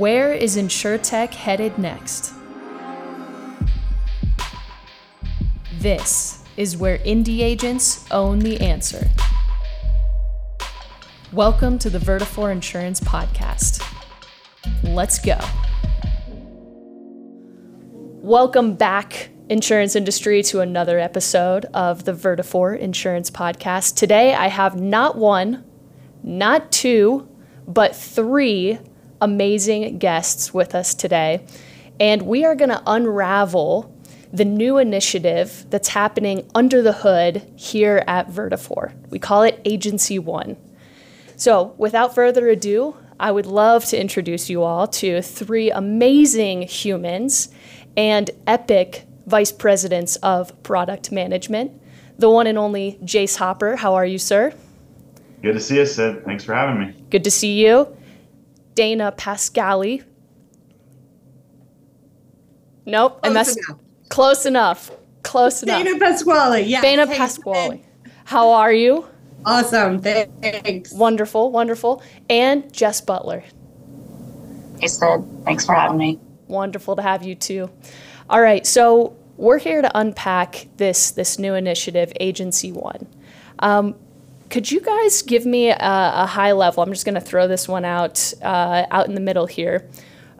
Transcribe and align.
Where 0.00 0.32
is 0.32 0.56
InsureTech 0.56 1.34
headed 1.34 1.76
next? 1.76 2.32
This 5.74 6.42
is 6.56 6.74
where 6.74 6.96
indie 7.00 7.40
agents 7.40 8.10
own 8.10 8.38
the 8.38 8.58
answer. 8.62 9.10
Welcome 11.34 11.78
to 11.80 11.90
the 11.90 11.98
Vertafore 11.98 12.50
Insurance 12.50 12.98
Podcast. 12.98 13.86
Let's 14.82 15.18
go. 15.18 15.38
Welcome 18.22 18.76
back, 18.76 19.28
insurance 19.50 19.94
industry, 19.94 20.42
to 20.44 20.60
another 20.60 20.98
episode 20.98 21.66
of 21.74 22.06
the 22.06 22.14
Vertafore 22.14 22.78
Insurance 22.78 23.30
Podcast. 23.30 23.96
Today, 23.96 24.32
I 24.32 24.46
have 24.46 24.80
not 24.80 25.18
one, 25.18 25.62
not 26.22 26.72
two, 26.72 27.28
but 27.66 27.94
three 27.94 28.78
amazing 29.20 29.98
guests 29.98 30.52
with 30.54 30.74
us 30.74 30.94
today. 30.94 31.44
And 31.98 32.22
we 32.22 32.44
are 32.44 32.54
going 32.54 32.70
to 32.70 32.82
unravel 32.86 33.94
the 34.32 34.44
new 34.44 34.78
initiative 34.78 35.66
that's 35.70 35.88
happening 35.88 36.48
under 36.54 36.82
the 36.82 36.92
hood 36.92 37.42
here 37.56 38.04
at 38.06 38.28
Vertafore. 38.28 38.92
We 39.10 39.18
call 39.18 39.42
it 39.42 39.60
Agency 39.64 40.18
One. 40.18 40.56
So, 41.36 41.74
without 41.78 42.14
further 42.14 42.48
ado, 42.48 42.96
I 43.18 43.32
would 43.32 43.46
love 43.46 43.84
to 43.86 44.00
introduce 44.00 44.48
you 44.48 44.62
all 44.62 44.86
to 44.88 45.20
three 45.20 45.70
amazing 45.70 46.62
humans 46.62 47.48
and 47.96 48.30
epic 48.46 49.06
vice 49.26 49.52
presidents 49.52 50.16
of 50.16 50.62
product 50.62 51.12
management. 51.12 51.72
The 52.18 52.30
one 52.30 52.46
and 52.46 52.58
only 52.58 52.98
Jace 53.02 53.36
Hopper. 53.36 53.76
How 53.76 53.94
are 53.94 54.06
you, 54.06 54.18
sir? 54.18 54.52
Good 55.42 55.54
to 55.54 55.60
see 55.60 55.76
you, 55.76 55.86
Sid. 55.86 56.24
Thanks 56.24 56.44
for 56.44 56.54
having 56.54 56.78
me. 56.78 56.94
Good 57.10 57.24
to 57.24 57.30
see 57.30 57.64
you. 57.64 57.96
Dana 58.80 59.12
Pascali. 59.12 60.02
Nope, 62.86 63.20
I 63.22 63.28
messed. 63.28 63.58
enough. 63.58 63.78
Close 64.08 64.46
enough. 64.46 64.90
Close 65.22 65.62
enough. 65.62 65.84
Dana 65.84 65.98
Pasquale, 65.98 66.62
yeah. 66.62 66.80
Dana 66.80 67.06
Pasquale. 67.06 67.82
How 68.24 68.52
are 68.52 68.72
you? 68.72 69.06
Awesome, 69.44 70.00
thanks. 70.00 70.94
Wonderful, 70.94 71.52
wonderful. 71.52 72.02
And 72.30 72.72
Jess 72.72 73.02
Butler. 73.02 73.44
Hey, 74.80 74.86
Sid. 74.86 75.26
Thanks 75.44 75.66
for 75.66 75.74
having 75.74 75.98
me. 75.98 76.18
Wonderful 76.48 76.96
to 76.96 77.02
have 77.02 77.22
you 77.22 77.34
too. 77.34 77.70
All 78.30 78.40
right, 78.40 78.66
so 78.66 79.14
we're 79.36 79.58
here 79.58 79.82
to 79.82 79.90
unpack 79.94 80.68
this 80.78 81.10
this 81.10 81.38
new 81.38 81.52
initiative, 81.52 82.14
Agency 82.18 82.72
One. 82.72 83.06
Um, 83.58 83.94
could 84.50 84.70
you 84.70 84.80
guys 84.80 85.22
give 85.22 85.46
me 85.46 85.70
a, 85.70 85.76
a 85.78 86.26
high 86.26 86.52
level? 86.52 86.82
I'm 86.82 86.92
just 86.92 87.04
going 87.04 87.14
to 87.14 87.20
throw 87.20 87.48
this 87.48 87.68
one 87.68 87.84
out 87.84 88.32
uh, 88.42 88.84
out 88.90 89.06
in 89.06 89.14
the 89.14 89.20
middle 89.20 89.46
here. 89.46 89.88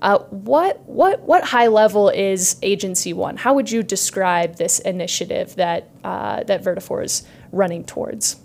Uh, 0.03 0.19
what 0.31 0.81
what 0.87 1.21
what 1.21 1.45
high 1.45 1.69
level 1.69 2.09
is 2.09 2.57
Agency 2.63 3.13
One? 3.13 3.37
How 3.37 3.55
would 3.55 3.71
you 3.71 3.83
describe 3.83 4.57
this 4.57 4.79
initiative 4.81 5.55
that 5.57 5.91
uh, 6.05 6.43
that 6.45 6.63
Vertafore 6.65 7.05
is 7.05 7.23
running 7.53 7.85
towards? 7.85 8.37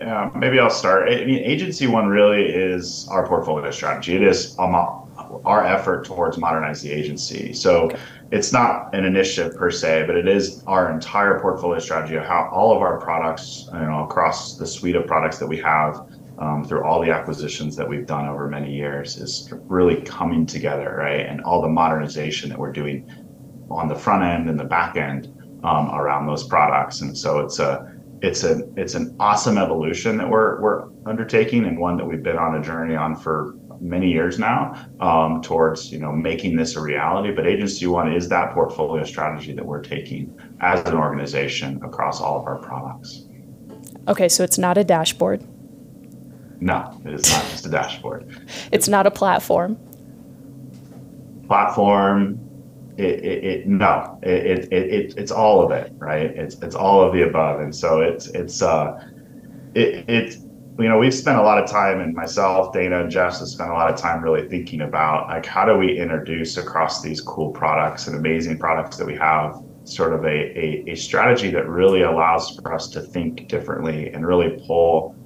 Yeah, 0.00 0.30
maybe 0.34 0.58
I'll 0.58 0.70
start. 0.70 1.10
I 1.10 1.24
mean, 1.24 1.44
Agency 1.44 1.86
One 1.86 2.08
really 2.08 2.46
is 2.46 3.06
our 3.08 3.26
portfolio 3.26 3.70
strategy. 3.70 4.16
It 4.16 4.22
is 4.22 4.56
our 4.58 5.66
effort 5.66 6.04
towards 6.04 6.38
modernizing 6.38 6.90
the 6.90 6.96
agency. 6.96 7.52
So 7.52 7.86
okay. 7.86 7.98
It's 8.30 8.52
not 8.52 8.94
an 8.94 9.04
initiative 9.04 9.56
per 9.56 9.70
se, 9.70 10.04
but 10.06 10.16
it 10.16 10.28
is 10.28 10.62
our 10.66 10.92
entire 10.92 11.40
portfolio 11.40 11.80
strategy 11.80 12.14
of 12.14 12.24
how 12.24 12.48
all 12.52 12.74
of 12.74 12.80
our 12.80 13.00
products, 13.00 13.68
you 13.72 13.80
know, 13.80 14.04
across 14.04 14.56
the 14.56 14.66
suite 14.66 14.94
of 14.94 15.06
products 15.06 15.38
that 15.38 15.46
we 15.46 15.58
have 15.58 16.06
um, 16.38 16.64
through 16.64 16.84
all 16.84 17.02
the 17.02 17.10
acquisitions 17.10 17.76
that 17.76 17.88
we've 17.88 18.06
done 18.06 18.28
over 18.28 18.48
many 18.48 18.72
years 18.72 19.16
is 19.16 19.52
really 19.66 20.00
coming 20.02 20.46
together, 20.46 20.96
right? 20.98 21.26
And 21.26 21.40
all 21.42 21.60
the 21.60 21.68
modernization 21.68 22.48
that 22.50 22.58
we're 22.58 22.72
doing 22.72 23.10
on 23.68 23.88
the 23.88 23.94
front 23.96 24.22
end 24.22 24.48
and 24.48 24.58
the 24.58 24.64
back 24.64 24.96
end 24.96 25.26
um, 25.64 25.90
around 25.90 26.26
those 26.26 26.46
products. 26.46 27.00
And 27.00 27.16
so 27.16 27.40
it's 27.40 27.58
a 27.58 27.96
it's 28.22 28.44
a 28.44 28.62
it's 28.76 28.94
an 28.94 29.16
awesome 29.18 29.58
evolution 29.58 30.16
that 30.18 30.28
we're 30.28 30.60
we're 30.60 30.88
undertaking 31.06 31.64
and 31.64 31.78
one 31.78 31.96
that 31.96 32.04
we've 32.04 32.22
been 32.22 32.36
on 32.36 32.56
a 32.56 32.62
journey 32.62 32.94
on 32.94 33.16
for 33.16 33.54
many 33.80 34.12
years 34.12 34.38
now 34.38 34.74
um, 35.00 35.42
towards 35.42 35.90
you 35.90 35.98
know 35.98 36.12
making 36.12 36.56
this 36.56 36.76
a 36.76 36.80
reality. 36.80 37.32
But 37.32 37.46
Agency 37.46 37.86
One 37.86 38.12
is 38.12 38.28
that 38.28 38.52
portfolio 38.52 39.04
strategy 39.04 39.52
that 39.52 39.64
we're 39.64 39.82
taking 39.82 40.38
as 40.60 40.86
an 40.86 40.94
organization 40.94 41.82
across 41.82 42.20
all 42.20 42.38
of 42.40 42.46
our 42.46 42.58
products. 42.58 43.24
Okay, 44.08 44.28
so 44.28 44.44
it's 44.44 44.58
not 44.58 44.78
a 44.78 44.84
dashboard. 44.84 45.42
No, 46.60 47.00
it 47.04 47.14
is 47.14 47.30
not 47.30 47.42
just 47.50 47.66
a 47.66 47.70
dashboard. 47.70 48.50
it's 48.70 48.88
not 48.88 49.06
a 49.06 49.10
platform. 49.10 49.78
Platform. 51.46 52.38
It, 52.96 53.24
it, 53.24 53.44
it 53.44 53.66
no, 53.66 54.18
it, 54.22 54.70
it, 54.70 54.72
it, 54.72 55.14
it's 55.16 55.32
all 55.32 55.64
of 55.64 55.70
it, 55.70 55.92
right? 55.96 56.26
It's 56.26 56.56
it's 56.56 56.74
all 56.74 57.02
of 57.02 57.14
the 57.14 57.22
above, 57.22 57.60
and 57.60 57.74
so 57.74 58.00
it's 58.00 58.26
it's 58.28 58.60
uh, 58.60 59.02
it 59.74 60.04
it 60.08 60.36
you 60.78 60.88
know 60.88 60.98
we've 60.98 61.14
spent 61.14 61.38
a 61.38 61.42
lot 61.42 61.62
of 61.62 61.68
time 61.68 62.00
and 62.00 62.14
myself 62.14 62.72
dana 62.72 63.00
and 63.00 63.10
jess 63.10 63.40
have 63.40 63.48
spent 63.48 63.70
a 63.70 63.72
lot 63.72 63.92
of 63.92 63.98
time 63.98 64.22
really 64.22 64.48
thinking 64.48 64.82
about 64.82 65.26
like 65.28 65.44
how 65.44 65.64
do 65.64 65.76
we 65.76 65.98
introduce 65.98 66.56
across 66.56 67.02
these 67.02 67.20
cool 67.20 67.50
products 67.50 68.06
and 68.06 68.16
amazing 68.16 68.58
products 68.58 68.96
that 68.96 69.06
we 69.06 69.14
have 69.14 69.62
sort 69.84 70.12
of 70.12 70.24
a, 70.24 70.28
a, 70.28 70.84
a 70.88 70.94
strategy 70.94 71.50
that 71.50 71.66
really 71.68 72.02
allows 72.02 72.56
for 72.56 72.72
us 72.72 72.88
to 72.88 73.00
think 73.00 73.48
differently 73.48 74.10
and 74.10 74.26
really 74.26 74.62
pull 74.66 75.16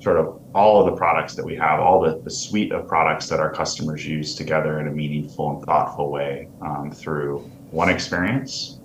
sort 0.00 0.18
of 0.18 0.40
all 0.54 0.80
of 0.80 0.86
the 0.86 0.96
products 0.96 1.34
that 1.34 1.44
we 1.44 1.54
have 1.56 1.80
all 1.80 2.00
the, 2.00 2.20
the 2.22 2.30
suite 2.30 2.72
of 2.72 2.86
products 2.86 3.28
that 3.28 3.40
our 3.40 3.50
customers 3.50 4.04
use 4.04 4.34
together 4.34 4.80
in 4.80 4.88
a 4.88 4.90
meaningful 4.90 5.50
and 5.50 5.64
thoughtful 5.64 6.10
way 6.10 6.48
um, 6.60 6.90
through 6.90 7.38
one 7.70 7.88
experience 7.88 8.80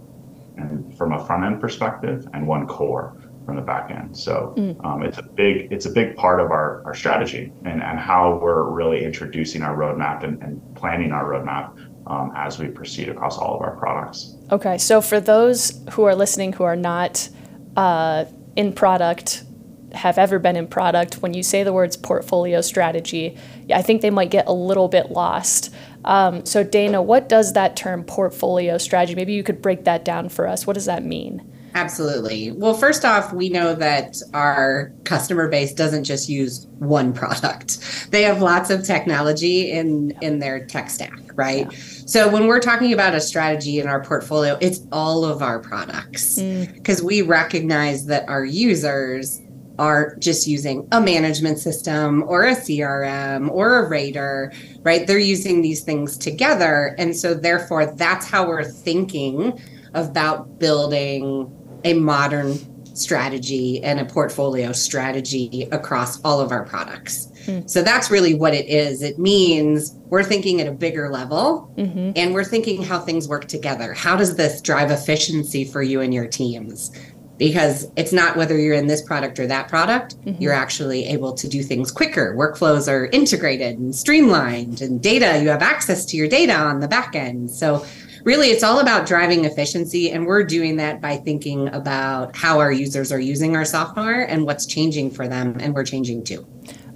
and 0.58 0.96
from 0.98 1.14
a 1.14 1.26
front 1.26 1.44
end 1.44 1.60
perspective 1.60 2.28
and 2.34 2.48
one 2.48 2.66
core 2.68 3.18
from 3.48 3.56
the 3.56 3.62
back 3.62 3.90
end. 3.90 4.16
So 4.16 4.54
mm. 4.58 4.86
um, 4.86 5.04
it's 5.04 5.18
a 5.18 5.24
big 5.24 5.72
it's 5.72 5.86
a 5.86 5.90
big 5.90 6.18
part 6.18 6.42
of 6.42 6.52
our, 6.52 6.84
our 6.86 6.94
strategy 6.94 7.54
and, 7.64 7.82
and 7.82 7.98
how 7.98 8.40
we're 8.42 8.64
really 8.64 9.06
introducing 9.06 9.62
our 9.62 9.76
roadmap 9.76 10.24
and, 10.24 10.44
and 10.44 10.62
planning 10.76 11.14
our 11.14 11.24
roadmap 11.24 11.72
um, 12.08 12.34
as 12.36 12.60
we 12.60 12.68
proceed 12.68 13.08
across 13.08 13.38
all 13.38 13.56
of 13.56 13.62
our 13.62 13.78
products. 13.78 14.36
Okay, 14.52 14.78
so 14.78 15.00
for 15.00 15.22
those 15.22 15.82
who 15.92 16.04
are 16.04 16.14
listening 16.14 16.52
who 16.52 16.66
are 16.66 16.76
not 16.76 17.30
uh, 17.78 18.26
in 18.58 18.74
product, 18.74 19.46
have 19.94 20.18
ever 20.18 20.40
been 20.40 20.58
in 20.58 20.68
product, 20.68 21.22
when 21.22 21.34
you 21.34 21.42
say 21.42 21.64
the 21.64 21.72
words 21.72 21.96
portfolio 21.96 22.60
strategy, 22.60 23.38
I 23.74 23.82
think 23.82 24.02
they 24.02 24.10
might 24.10 24.30
get 24.30 24.46
a 24.48 24.54
little 24.54 24.90
bit 24.90 25.10
lost. 25.10 25.74
Um, 26.04 26.46
so 26.46 26.66
Dana, 26.66 27.02
what 27.02 27.30
does 27.30 27.54
that 27.54 27.78
term 27.78 28.04
portfolio 28.04 28.78
strategy? 28.78 29.16
Maybe 29.16 29.32
you 29.32 29.44
could 29.44 29.62
break 29.62 29.86
that 29.86 30.04
down 30.04 30.28
for 30.28 30.48
us. 30.48 30.68
What 30.68 30.74
does 30.74 30.86
that 30.86 31.06
mean? 31.06 31.54
Absolutely. 31.78 32.52
Well, 32.54 32.74
first 32.74 33.06
off, 33.06 33.32
we 33.32 33.50
know 33.50 33.76
that 33.76 34.18
our 34.34 34.92
customer 35.04 35.48
base 35.48 35.76
doesn't 35.76 36.06
just 36.06 36.28
use 36.28 36.66
one 36.80 37.14
product. 37.14 38.10
They 38.10 38.24
have 38.24 38.42
lots 38.42 38.72
of 38.72 38.84
technology 38.84 39.72
in 39.72 40.18
in 40.24 40.40
their 40.40 40.66
tech 40.66 40.90
stack, 40.90 41.20
right? 41.36 41.72
Yeah. 41.72 41.78
So 42.08 42.30
when 42.30 42.48
we're 42.48 42.62
talking 42.62 42.94
about 42.94 43.14
a 43.14 43.22
strategy 43.22 43.80
in 43.80 43.86
our 43.86 44.04
portfolio, 44.04 44.58
it's 44.60 44.88
all 44.92 45.24
of 45.24 45.44
our 45.44 45.60
products 45.60 46.38
because 46.38 47.02
mm. 47.02 47.04
we 47.04 47.22
recognize 47.22 48.08
that 48.08 48.28
our 48.28 48.44
users 48.44 49.40
aren't 49.78 50.20
just 50.20 50.48
using 50.48 50.88
a 50.92 51.00
management 51.00 51.60
system 51.60 52.24
or 52.24 52.46
a 52.46 52.56
CRM 52.56 53.52
or 53.52 53.86
a 53.86 53.88
rater, 53.88 54.52
right? 54.82 55.06
They're 55.06 55.20
using 55.20 55.62
these 55.62 55.84
things 55.84 56.18
together. 56.18 56.96
And 56.98 57.16
so 57.16 57.36
therefore 57.36 57.86
that's 57.86 58.28
how 58.28 58.48
we're 58.48 58.64
thinking 58.64 59.62
about 59.94 60.60
building 60.60 61.52
a 61.84 61.94
modern 61.94 62.58
strategy 62.96 63.84
and 63.84 64.00
a 64.00 64.06
portfolio 64.06 64.72
strategy 64.72 65.68
across 65.72 66.20
all 66.22 66.42
of 66.42 66.52
our 66.52 66.66
products. 66.66 67.32
Mm. 67.46 67.70
So 67.70 67.82
that's 67.82 68.10
really 68.10 68.34
what 68.34 68.54
it 68.54 68.68
is. 68.68 69.02
It 69.02 69.20
means 69.20 69.96
we're 70.06 70.24
thinking 70.24 70.60
at 70.62 70.68
a 70.68 70.72
bigger 70.72 71.10
level 71.10 71.72
mm-hmm. 71.78 72.12
and 72.16 72.34
we're 72.34 72.44
thinking 72.44 72.82
how 72.84 73.00
things 73.00 73.28
work 73.28 73.48
together. 73.48 73.94
How 73.94 74.16
does 74.16 74.36
this 74.36 74.62
drive 74.62 74.92
efficiency 74.92 75.64
for 75.64 75.82
you 75.82 76.02
and 76.02 76.14
your 76.14 76.28
teams? 76.28 76.92
Because 77.38 77.86
it's 77.96 78.12
not 78.12 78.36
whether 78.36 78.58
you're 78.58 78.74
in 78.74 78.88
this 78.88 79.04
product 79.04 79.40
or 79.40 79.46
that 79.46 79.68
product, 79.68 80.18
mm-hmm. 80.26 80.42
you're 80.42 80.54
actually 80.54 81.06
able 81.06 81.34
to 81.34 81.48
do 81.48 81.62
things 81.62 81.92
quicker. 81.92 82.36
Workflows 82.36 82.92
are 82.92 83.06
integrated 83.06 83.78
and 83.78 83.96
streamlined, 83.96 84.82
and 84.82 85.04
data, 85.04 85.40
you 85.40 85.50
have 85.50 85.62
access 85.62 86.04
to 86.06 86.18
your 86.18 86.28
data 86.28 86.56
on 86.56 86.80
the 86.80 86.88
back 86.88 87.16
end. 87.16 87.52
So 87.52 87.86
really 88.28 88.50
it's 88.50 88.62
all 88.62 88.80
about 88.80 89.08
driving 89.08 89.46
efficiency 89.46 90.12
and 90.12 90.26
we're 90.26 90.44
doing 90.44 90.76
that 90.76 91.00
by 91.00 91.16
thinking 91.16 91.70
about 91.70 92.36
how 92.36 92.60
our 92.60 92.74
users 92.74 93.10
are 93.10 93.22
using 93.22 93.56
our 93.56 93.64
software 93.64 94.24
and 94.24 94.46
what's 94.46 94.66
changing 94.66 95.10
for 95.10 95.30
them 95.30 95.56
and 95.62 95.74
we're 95.74 95.86
changing 95.86 96.22
too 96.22 96.46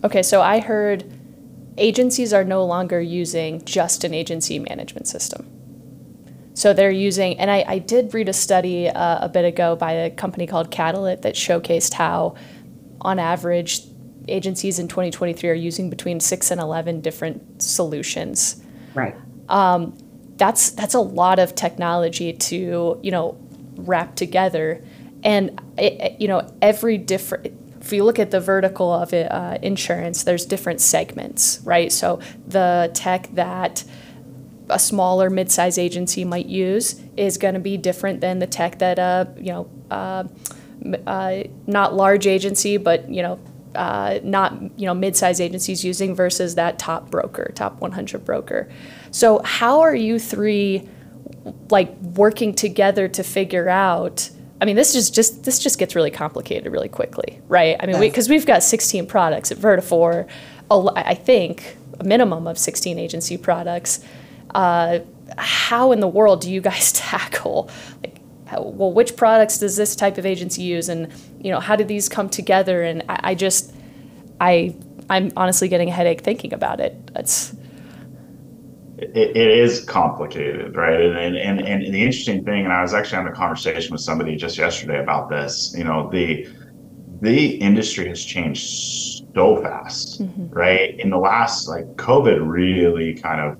okay 0.04 0.22
so 0.22 0.42
i 0.42 0.60
heard 0.60 1.10
agencies 1.78 2.34
are 2.34 2.44
no 2.44 2.66
longer 2.66 3.00
using 3.00 3.64
just 3.64 4.04
an 4.04 4.14
agency 4.14 4.60
management 4.60 5.08
system 5.08 5.50
so 6.54 6.74
they're 6.74 6.92
using 6.92 7.40
and 7.40 7.50
i, 7.50 7.64
I 7.66 7.80
did 7.80 8.14
read 8.14 8.28
a 8.28 8.34
study 8.34 8.90
uh, 8.90 9.26
a 9.26 9.30
bit 9.30 9.46
ago 9.46 9.78
by 9.78 9.94
a 9.94 10.10
company 10.10 10.46
called 10.46 10.70
catalyst 10.70 11.22
that 11.22 11.36
showcased 11.36 11.94
how 11.94 12.36
on 13.00 13.20
average 13.20 13.84
agencies 14.28 14.80
in 14.80 14.90
2023 14.90 15.50
are 15.50 15.54
using 15.54 15.90
between 15.90 16.20
six 16.20 16.52
and 16.52 16.62
11 16.62 17.02
different 17.02 17.62
solutions. 17.62 18.62
Right. 18.94 19.16
That's 20.42 20.72
that's 20.72 20.96
a 20.96 21.00
lot 21.00 21.38
of 21.38 21.54
technology 21.54 22.34
to 22.34 23.00
you 23.04 23.12
know 23.12 23.38
wrap 23.76 24.16
together, 24.16 24.84
and 25.24 25.62
it, 25.78 25.94
it- 26.02 26.16
you 26.22 26.28
know 26.28 26.52
every 26.64 26.98
different. 26.98 27.54
If 27.80 27.94
you 27.94 28.04
look 28.04 28.18
at 28.18 28.32
the 28.32 28.40
vertical 28.40 28.92
of 28.92 29.14
it, 29.14 29.32
uh, 29.32 29.60
insurance, 29.62 30.24
there's 30.24 30.46
different 30.48 30.82
segments, 30.82 31.60
right? 31.64 31.92
So 31.92 32.20
the 32.48 32.90
tech 32.96 33.30
that 33.34 33.84
a 34.70 34.80
smaller 34.80 35.30
mid-size 35.30 35.78
agency 35.78 36.24
might 36.26 36.48
use 36.48 37.00
is 37.18 37.38
going 37.38 37.54
to 37.56 37.60
be 37.60 37.78
different 37.78 38.22
than 38.22 38.40
the 38.40 38.48
tech 38.48 38.80
that 38.80 38.98
a 38.98 39.32
you 39.38 39.52
know 39.54 39.70
uh, 39.92 40.24
uh, 41.06 41.44
not 41.68 41.94
large 41.94 42.26
agency 42.26 42.78
but 42.78 43.08
you 43.10 43.22
know 43.22 43.40
uh, 43.76 44.20
not 44.24 44.54
you 44.78 44.86
know 44.86 44.94
mid-size 44.94 45.40
agencies 45.40 45.84
using 45.84 46.14
versus 46.16 46.56
that 46.56 46.78
top 46.78 47.10
broker 47.10 47.52
top 47.56 47.80
100 47.80 48.26
broker 48.26 48.70
so 49.12 49.42
how 49.44 49.80
are 49.80 49.96
you 49.96 50.20
three 50.20 50.88
like 51.70 51.96
working 52.00 52.54
together 52.54 53.08
to 53.08 53.24
figure 53.24 53.70
out 53.70 54.30
I 54.60 54.66
mean, 54.66 54.76
this 54.76 54.94
is 54.94 55.10
just 55.10 55.44
this 55.44 55.58
just 55.58 55.80
gets 55.80 55.96
really 55.96 56.12
complicated 56.12 56.72
really 56.72 56.88
quickly, 56.88 57.42
right? 57.48 57.76
I 57.80 57.88
mean, 57.88 58.00
because 58.00 58.30
we, 58.30 58.36
have 58.36 58.46
got 58.46 58.62
16 58.62 59.08
products 59.08 59.52
at 59.52 59.58
Vertafore, 59.58 60.28
I 60.70 61.16
think 61.16 61.78
a 62.00 62.04
minimum 62.04 62.46
of 62.46 62.60
16 62.60 63.00
agency 63.00 63.38
products. 63.38 64.06
Uh, 64.54 65.00
how 65.38 65.92
in 65.92 66.00
the 66.00 66.08
world 66.08 66.42
do 66.42 66.52
you 66.52 66.62
guys 66.62 66.92
tackle 66.94 67.70
like? 68.04 68.20
How, 68.46 68.62
well, 68.64 68.92
which 68.92 69.16
products 69.16 69.60
does 69.60 69.78
this 69.78 69.96
type 69.96 70.18
of 70.18 70.26
agency 70.26 70.62
use, 70.62 70.90
and 70.90 71.12
you 71.44 71.52
know, 71.52 71.60
how 71.60 71.76
did 71.76 71.88
these 71.88 72.08
come 72.10 72.30
together? 72.30 72.84
And 72.84 73.04
I, 73.10 73.20
I 73.24 73.36
just, 73.36 73.74
I, 74.40 74.76
I'm 75.10 75.32
honestly 75.36 75.68
getting 75.68 75.90
a 75.90 75.92
headache 75.92 76.22
thinking 76.22 76.54
about 76.54 76.80
it. 76.80 77.14
That's 77.14 77.54
it, 78.98 79.36
it 79.36 79.48
is 79.58 79.84
complicated, 79.86 80.76
right? 80.76 81.02
And, 81.02 81.36
and 81.36 81.60
and 81.60 81.94
the 81.94 82.02
interesting 82.02 82.46
thing, 82.46 82.64
and 82.64 82.74
I 82.74 82.82
was 82.82 82.94
actually 82.94 83.18
having 83.18 83.34
a 83.34 83.36
conversation 83.36 83.92
with 83.92 84.02
somebody 84.02 84.36
just 84.36 84.58
yesterday 84.58 85.02
about 85.02 85.30
this. 85.30 85.74
You 85.76 85.84
know, 85.84 86.10
the 86.12 86.48
the 87.22 87.56
industry 87.56 88.08
has 88.10 88.24
changed 88.24 89.26
so 89.34 89.62
fast, 89.62 90.22
mm-hmm. 90.22 90.50
right? 90.50 91.00
In 91.00 91.10
the 91.10 91.18
last 91.18 91.68
like 91.68 91.86
COVID 91.96 92.40
really 92.48 93.16
kind 93.16 93.42
of 93.42 93.58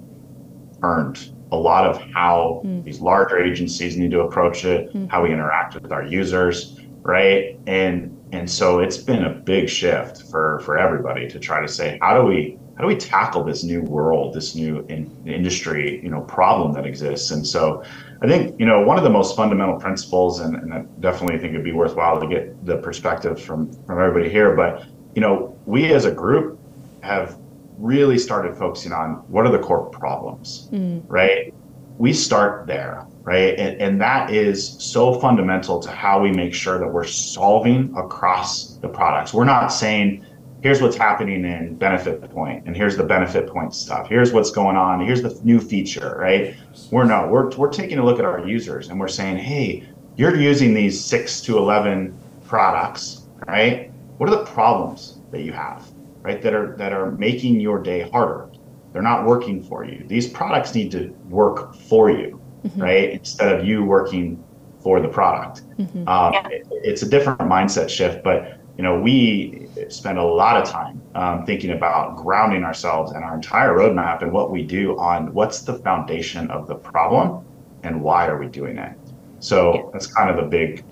turned 0.82 1.34
a 1.52 1.58
lot 1.58 1.86
of 1.86 2.02
how 2.14 2.62
mm. 2.64 2.84
these 2.84 3.02
larger 3.02 3.38
agencies 3.38 3.98
need 3.98 4.12
to 4.12 4.22
approach 4.22 4.64
it, 4.64 4.94
mm. 4.94 5.10
how 5.10 5.24
we 5.24 5.34
interact 5.34 5.76
with 5.76 5.92
our 5.92 6.04
users, 6.04 6.80
right? 7.02 7.60
And 7.68 8.18
and 8.32 8.50
so 8.50 8.80
it's 8.80 8.98
been 8.98 9.26
a 9.26 9.30
big 9.30 9.70
shift 9.70 10.24
for 10.24 10.60
for 10.60 10.78
everybody 10.78 11.28
to 11.30 11.40
try 11.40 11.62
to 11.62 11.68
say 11.68 11.98
how 12.02 12.20
do 12.20 12.28
we 12.28 12.58
how 12.76 12.82
do 12.82 12.88
we 12.88 12.96
tackle 12.96 13.44
this 13.44 13.64
new 13.64 13.82
world, 13.84 14.34
this 14.34 14.56
new 14.56 14.86
in, 14.88 15.12
industry, 15.28 16.02
you 16.02 16.10
know, 16.10 16.22
problem 16.22 16.74
that 16.74 16.86
exists? 16.86 17.30
And 17.32 17.46
so 17.46 17.84
I 18.22 18.28
think 18.28 18.60
you 18.60 18.66
know 18.66 18.82
one 18.82 18.98
of 18.98 19.04
the 19.04 19.10
most 19.10 19.36
fundamental 19.36 19.78
principles, 19.78 20.40
and, 20.40 20.56
and 20.56 20.74
I 20.74 20.82
definitely 21.00 21.38
think 21.40 21.54
it'd 21.54 21.64
be 21.64 21.74
worthwhile 21.74 22.20
to 22.20 22.28
get 22.28 22.66
the 22.66 22.78
perspective 22.78 23.42
from 23.42 23.72
from 23.86 24.00
everybody 24.00 24.30
here. 24.30 24.56
But 24.56 24.86
you 25.16 25.22
know, 25.22 25.58
we 25.66 25.94
as 25.94 26.06
a 26.06 26.12
group 26.12 26.60
have 27.02 27.38
really 27.78 28.18
started 28.18 28.56
focusing 28.56 28.94
on 28.94 29.16
what 29.28 29.46
are 29.46 29.52
the 29.52 29.60
core 29.60 29.90
problems, 29.90 30.70
mm. 30.72 31.04
right? 31.08 31.54
We 31.98 32.14
start 32.14 32.68
there, 32.68 33.06
right? 33.22 33.58
And, 33.60 33.82
and 33.82 34.02
that 34.02 34.32
is 34.32 34.76
so 34.84 35.20
fundamental 35.20 35.80
to 35.80 35.92
how 35.92 36.22
we 36.22 36.32
make 36.32 36.54
sure 36.54 36.80
that 36.80 36.88
we're 36.88 37.06
solving 37.06 37.94
across 37.96 38.78
the 38.78 38.88
products. 38.88 39.34
We're 39.34 39.46
not 39.46 39.68
saying, 39.68 40.26
here's 40.62 40.82
what's 40.82 40.96
happening 40.96 41.46
in 41.46 41.76
benefit 41.76 42.22
point, 42.32 42.66
and 42.66 42.76
here's 42.76 42.98
the 42.98 43.04
BenefitPoint 43.04 43.74
stuff. 43.74 44.08
Here's 44.08 44.34
what's 44.34 44.52
going 44.52 44.76
on. 44.76 45.06
Here's 45.06 45.22
the 45.22 45.40
new 45.44 45.60
feature, 45.60 46.16
right? 46.20 46.56
We're 46.90 47.06
no, 47.06 47.28
we're, 47.28 47.50
we're 47.52 47.72
taking 47.72 48.00
a 48.00 48.06
look 48.06 48.20
at 48.20 48.26
our 48.26 48.48
users 48.48 48.90
and 48.90 49.00
we're 49.00 49.08
saying, 49.08 49.38
hey, 49.38 49.88
you're 50.16 50.36
using 50.36 50.74
these 50.74 51.04
six 51.04 51.42
to 51.42 51.58
11 51.58 52.18
products, 52.46 53.24
right? 53.48 53.92
What 54.18 54.30
are 54.30 54.36
the 54.36 54.46
problems 54.46 55.20
that 55.32 55.42
you 55.42 55.54
have? 55.54 55.88
right 56.22 56.42
that 56.42 56.54
are 56.54 56.76
that 56.78 56.94
are 56.94 57.12
making 57.12 57.60
your 57.60 57.80
day 57.80 58.10
harder 58.10 58.50
they're 58.92 59.02
not 59.02 59.26
working 59.26 59.64
for 59.64 59.84
you. 59.86 60.06
These 60.08 60.30
products 60.30 60.76
need 60.76 60.92
to 60.92 61.16
work 61.30 61.76
for 61.76 62.10
you 62.12 62.40
right? 62.78 63.10
Instead 63.12 63.60
of 63.60 63.66
you 63.66 63.84
working 63.84 64.44
for 64.84 65.00
the 65.02 65.08
product. 65.08 65.64
Um, 66.08 66.34
it- 66.52 66.68
it's 66.84 67.02
a 67.02 67.10
different 67.10 67.40
mindset 67.42 67.90
shift 67.90 68.24
but 68.24 68.58
you 68.78 68.84
know 68.84 69.00
we 69.00 69.68
spend 69.90 70.18
a 70.20 70.24
lot 70.24 70.58
of 70.62 70.68
time 70.70 71.02
um, 71.16 71.46
thinking 71.46 71.72
about 71.72 72.18
grounding 72.18 72.64
ourselves 72.64 73.12
and 73.14 73.24
our 73.24 73.34
entire 73.36 73.74
roadmap 73.76 74.22
and 74.22 74.32
what 74.32 74.52
we 74.52 74.64
do 74.64 74.98
on 75.00 75.34
what's 75.34 75.64
the 75.64 75.74
foundation 75.80 76.50
of 76.52 76.68
the 76.68 76.76
problem 76.76 77.46
and 77.84 78.02
why 78.02 78.28
are 78.28 78.38
we 78.38 78.48
doing 78.48 78.78
it. 78.78 78.94
So 79.40 79.90
that's 79.92 80.08
kind 80.08 80.30
of 80.30 80.36
the 80.38 80.50
big 80.50 80.84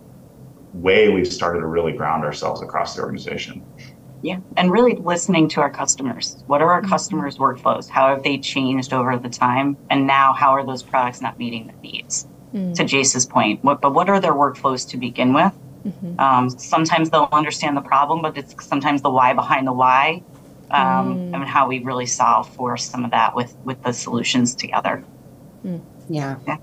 way 0.74 1.10
we've 1.10 1.32
started 1.32 1.60
to 1.62 1.68
really 1.68 1.94
ground 1.94 2.24
ourselves 2.24 2.62
across 2.64 2.96
the 2.96 3.02
organization 3.04 3.64
Yeah, 4.22 4.40
and 4.58 4.72
really 4.72 4.96
listening 4.96 5.48
to 5.50 5.62
our 5.62 5.70
customers. 5.70 6.44
What 6.48 6.62
are 6.62 6.72
our 6.72 6.82
customers' 6.82 7.38
workflows? 7.38 7.90
How 7.90 8.10
have 8.10 8.24
they 8.24 8.38
changed 8.38 8.92
over 8.92 9.18
the 9.18 9.30
time? 9.30 9.78
And 9.90 10.06
now, 10.08 10.34
how 10.34 10.52
are 10.52 10.66
those 10.66 10.84
products 10.84 11.22
not 11.22 11.40
meeting 11.40 11.68
the 11.68 11.88
needs? 11.88 12.28
To 12.52 12.84
Jace's 12.84 13.28
point, 13.28 13.64
what, 13.64 13.80
but 13.80 13.94
what 13.94 14.10
are 14.10 14.20
their 14.20 14.34
workflows 14.34 14.90
to 14.90 14.98
begin 14.98 15.34
with? 15.34 15.54
Um, 16.18 16.50
sometimes 16.50 17.10
they'll 17.10 17.30
understand 17.32 17.78
the 17.78 17.82
problem, 17.82 18.22
but 18.22 18.38
it's 18.38 18.56
sometimes 18.66 19.02
the 19.02 19.10
why 19.10 19.34
behind 19.34 19.68
the 19.68 19.74
why, 19.74 20.24
um, 20.72 21.34
and 21.34 21.44
how 21.46 21.68
we 21.68 21.80
really 21.80 22.06
solve 22.06 22.50
for 22.56 22.76
some 22.76 23.06
of 23.06 23.12
that 23.12 23.36
with 23.36 23.56
with 23.64 23.82
the 23.84 23.94
solutions 23.94 24.56
together. 24.56 25.04
Yeah. 26.10 26.38
Yeah. 26.48 26.58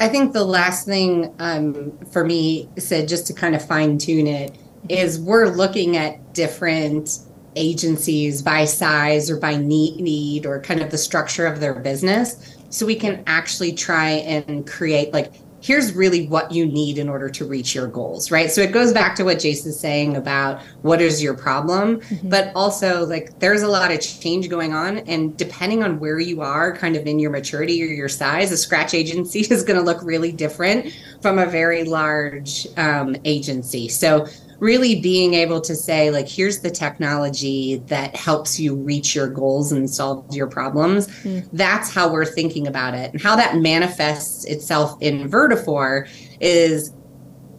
I 0.00 0.08
think 0.08 0.32
the 0.32 0.44
last 0.44 0.86
thing 0.86 1.34
um, 1.38 1.98
for 2.10 2.24
me 2.24 2.68
Sid 2.76 3.08
just 3.08 3.26
to 3.28 3.32
kind 3.32 3.54
of 3.54 3.64
fine 3.64 3.98
tune 3.98 4.26
it 4.26 4.54
is 4.88 5.20
we're 5.20 5.48
looking 5.48 5.96
at 5.96 6.34
different 6.34 7.20
agencies 7.56 8.42
by 8.42 8.64
size 8.64 9.30
or 9.30 9.38
by 9.38 9.56
need, 9.56 9.96
need 10.00 10.46
or 10.46 10.60
kind 10.60 10.80
of 10.80 10.90
the 10.90 10.98
structure 10.98 11.46
of 11.46 11.60
their 11.60 11.74
business. 11.74 12.56
So 12.70 12.86
we 12.86 12.94
can 12.94 13.22
actually 13.26 13.72
try 13.72 14.10
and 14.10 14.66
create 14.66 15.12
like 15.12 15.32
here's 15.62 15.94
really 15.94 16.28
what 16.28 16.52
you 16.52 16.64
need 16.64 16.96
in 16.96 17.08
order 17.08 17.28
to 17.28 17.44
reach 17.44 17.74
your 17.74 17.88
goals 17.88 18.30
right? 18.30 18.50
So 18.50 18.60
it 18.60 18.72
goes 18.72 18.92
back 18.92 19.16
to 19.16 19.24
what 19.24 19.40
jason's 19.40 19.80
saying 19.80 20.16
about 20.16 20.62
what 20.82 21.00
is 21.00 21.22
your 21.22 21.34
problem 21.34 22.00
but 22.24 22.52
also 22.54 23.04
like 23.06 23.38
there's 23.40 23.62
a 23.62 23.68
lot 23.68 23.90
of 23.90 24.00
change 24.00 24.48
going 24.48 24.74
on 24.74 24.98
and 24.98 25.36
depending 25.36 25.82
on 25.82 25.98
where 25.98 26.20
you 26.20 26.40
are 26.40 26.76
kind 26.76 26.94
of 26.94 27.06
in 27.06 27.18
your 27.18 27.30
maturity 27.30 27.82
or 27.82 27.86
your 27.86 28.08
size 28.08 28.52
a 28.52 28.56
scratch 28.56 28.94
agency 28.94 29.40
is 29.50 29.64
going 29.64 29.78
to 29.78 29.84
look 29.84 30.02
really 30.02 30.30
different 30.30 30.92
from 31.20 31.38
a 31.38 31.46
very 31.46 31.82
large 31.84 32.66
um, 32.76 33.16
agency. 33.24 33.88
So 33.88 34.26
really 34.58 35.00
being 35.00 35.34
able 35.34 35.60
to 35.60 35.74
say 35.74 36.10
like 36.10 36.28
here's 36.28 36.60
the 36.60 36.70
technology 36.70 37.76
that 37.86 38.16
helps 38.16 38.58
you 38.58 38.74
reach 38.74 39.14
your 39.14 39.28
goals 39.28 39.72
and 39.72 39.88
solve 39.88 40.24
your 40.34 40.46
problems. 40.46 41.14
Hmm. 41.22 41.40
That's 41.52 41.92
how 41.92 42.10
we're 42.10 42.24
thinking 42.24 42.66
about 42.66 42.94
it. 42.94 43.12
And 43.12 43.20
how 43.20 43.36
that 43.36 43.56
manifests 43.56 44.44
itself 44.44 44.96
in 45.00 45.28
Vertafore 45.28 46.08
is 46.40 46.92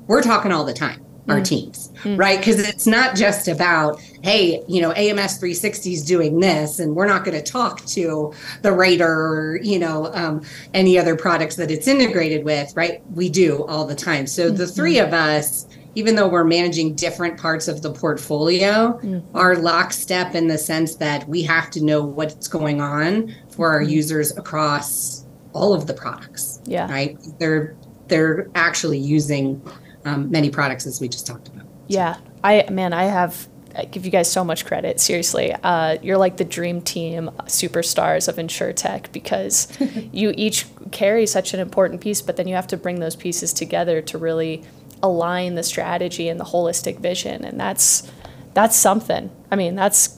we're 0.08 0.24
talking 0.24 0.52
all 0.52 0.64
the 0.64 0.74
time 0.74 1.04
our 1.30 1.38
hmm. 1.38 1.44
teams 1.44 1.92
hmm. 2.04 2.16
right? 2.16 2.40
Because 2.40 2.60
it's 2.60 2.88
not 2.88 3.16
just 3.16 3.48
about 3.48 4.00
hey 4.24 4.64
you 4.68 4.82
know 4.82 4.92
AMS 4.94 5.38
360 5.38 5.94
is 5.94 6.04
doing 6.04 6.40
this 6.40 6.80
and 6.80 6.96
we're 6.96 7.08
not 7.08 7.24
going 7.24 7.38
to 7.38 7.44
talk 7.44 7.86
to 7.88 8.34
the 8.62 8.72
rater 8.72 9.08
or 9.08 9.60
you 9.62 9.80
know 9.80 10.12
um, 10.14 10.42
any 10.74 10.98
other 10.98 11.16
products 11.16 11.56
that 11.58 11.70
it's 11.70 11.88
integrated 11.88 12.44
with 12.46 12.76
right? 12.76 13.02
We 13.12 13.30
do 13.30 13.66
all 13.66 13.86
the 13.86 13.96
time. 13.96 14.28
So 14.28 14.50
the 14.50 14.68
three 14.68 15.00
of 15.00 15.14
us 15.14 15.68
even 15.98 16.16
though 16.16 16.28
we're 16.28 16.44
managing 16.44 16.94
different 16.94 17.36
parts 17.40 17.68
of 17.68 17.82
the 17.82 17.92
portfolio 17.92 19.00
are 19.34 19.56
lockstep 19.56 20.36
in 20.36 20.48
the 20.48 20.58
sense 20.58 20.96
that 20.96 21.28
we 21.28 21.42
have 21.42 21.70
to 21.72 21.84
know 21.84 22.04
what's 22.04 22.48
going 22.48 22.80
on 22.82 23.34
for 23.50 23.72
our 23.72 23.82
users 23.82 24.36
across 24.38 25.26
all 25.54 25.74
of 25.74 25.88
the 25.88 25.94
products 25.94 26.62
Yeah. 26.66 26.90
right 26.92 27.18
they're 27.40 27.76
they're 28.08 28.48
actually 28.56 29.00
using 29.00 29.62
um, 30.06 30.30
many 30.32 30.50
products 30.50 30.86
as 30.86 31.02
we 31.02 31.08
just 31.10 31.26
talked 31.28 31.48
about 31.50 31.66
Yeah, 31.88 32.18
I 32.44 32.66
man, 32.70 32.94
I 32.94 33.06
have. 33.06 33.48
I 33.76 33.86
give 33.86 34.06
you 34.06 34.12
guys 34.12 34.32
so 34.32 34.44
much 34.44 34.66
credit. 34.66 35.00
Seriously, 35.00 35.54
uh, 35.54 35.98
you're 36.02 36.18
like 36.18 36.38
the 36.38 36.46
dream 36.46 36.82
team 36.82 37.30
superstars 37.46 38.28
of 38.28 38.38
InsureTech 38.38 39.12
because 39.12 39.68
you 40.12 40.34
each 40.36 40.66
carry 40.92 41.26
such 41.28 41.54
an 41.54 41.60
important 41.60 42.02
piece, 42.02 42.22
but 42.24 42.38
then 42.38 42.48
you 42.48 42.56
have 42.56 42.68
to 42.68 42.78
bring 42.78 43.00
those 43.00 43.16
pieces 43.16 43.54
together 43.54 44.02
to 44.02 44.18
really 44.18 44.64
align 45.04 45.56
the 45.56 45.64
strategy 45.64 46.30
and 46.30 46.40
the 46.40 46.46
holistic 46.46 47.00
vision, 47.00 47.44
and 47.44 47.60
that's 47.60 48.12
that's 48.54 48.76
something. 48.76 49.30
I 49.52 49.56
mean, 49.56 49.76
that's 49.76 50.18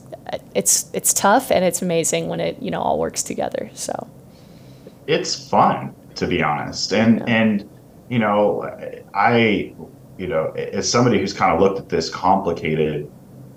it's 0.54 0.90
it's 0.92 1.12
tough 1.12 1.50
and 1.50 1.64
it's 1.64 1.82
amazing 1.82 2.28
when 2.28 2.40
it 2.40 2.60
you 2.62 2.70
know 2.70 2.80
all 2.80 2.98
works 2.98 3.22
together. 3.22 3.70
So 3.74 4.08
it's 5.06 5.48
fun 5.48 5.94
to 6.14 6.26
be 6.26 6.42
honest 6.42 6.92
and 6.92 7.26
and 7.28 7.68
you 8.08 8.18
know 8.18 8.62
i 9.14 9.72
you 10.18 10.26
know 10.26 10.50
as 10.50 10.88
somebody 10.90 11.18
who's 11.18 11.32
kind 11.32 11.52
of 11.52 11.60
looked 11.60 11.78
at 11.78 11.88
this 11.88 12.10
complicated 12.10 13.10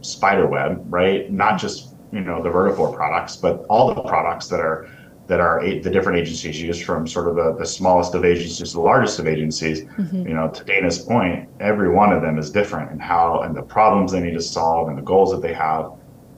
spiderweb, 0.04 0.86
right? 0.90 1.32
Not 1.32 1.60
just 1.60 1.96
you 2.12 2.22
know 2.22 2.42
the 2.42 2.50
Vertafore 2.50 2.94
products, 2.94 3.36
but 3.36 3.66
all 3.70 3.94
the 3.94 4.02
products 4.02 4.48
that 4.50 4.60
are 4.60 4.88
that 5.28 5.40
are 5.40 5.62
the 5.64 5.90
different 5.90 6.20
agencies 6.20 6.62
use 6.62 6.82
from 6.82 7.08
sort 7.08 7.28
of 7.28 7.36
the, 7.36 7.56
the 7.58 7.66
smallest 7.66 8.14
of 8.14 8.26
agencies 8.26 8.70
to 8.70 8.74
the 8.76 8.82
largest 8.82 9.20
of 9.20 9.28
agencies. 9.28 9.86
Mm-hmm. 9.86 10.28
You 10.28 10.34
know, 10.34 10.50
to 10.50 10.64
Dana's 10.66 11.00
point, 11.00 11.48
every 11.60 11.90
one 11.90 12.12
of 12.12 12.22
them 12.22 12.38
is 12.38 12.50
different 12.52 12.92
and 12.92 13.02
how 13.02 13.42
and 13.42 13.56
the 13.56 13.62
problems 13.62 14.12
they 14.12 14.20
need 14.20 14.34
to 14.34 14.42
solve 14.42 14.90
and 14.90 14.98
the 14.98 15.02
goals 15.02 15.32
that 15.32 15.42
they 15.42 15.54
have. 15.54 15.94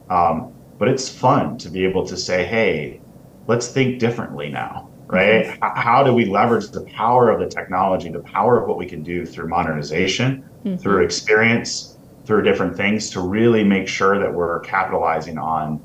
Um, 0.08 0.52
but 0.78 0.88
it's 0.88 1.08
fun 1.08 1.58
to 1.58 1.68
be 1.68 1.84
able 1.84 2.06
to 2.06 2.16
say, 2.16 2.44
hey, 2.44 3.00
let's 3.48 3.68
think 3.68 3.98
differently 3.98 4.50
now, 4.50 4.88
right? 5.06 5.46
Mm-hmm. 5.46 5.80
How 5.80 6.04
do 6.04 6.14
we 6.14 6.24
leverage 6.24 6.68
the 6.68 6.82
power 6.82 7.30
of 7.30 7.40
the 7.40 7.48
technology, 7.48 8.08
the 8.10 8.20
power 8.20 8.60
of 8.60 8.68
what 8.68 8.78
we 8.78 8.86
can 8.86 9.02
do 9.02 9.26
through 9.26 9.48
modernization, 9.48 10.48
mm-hmm. 10.64 10.76
through 10.76 11.04
experience, 11.04 11.98
through 12.24 12.42
different 12.42 12.76
things 12.76 13.10
to 13.10 13.20
really 13.20 13.64
make 13.64 13.88
sure 13.88 14.18
that 14.20 14.32
we're 14.32 14.60
capitalizing 14.60 15.38
on 15.38 15.80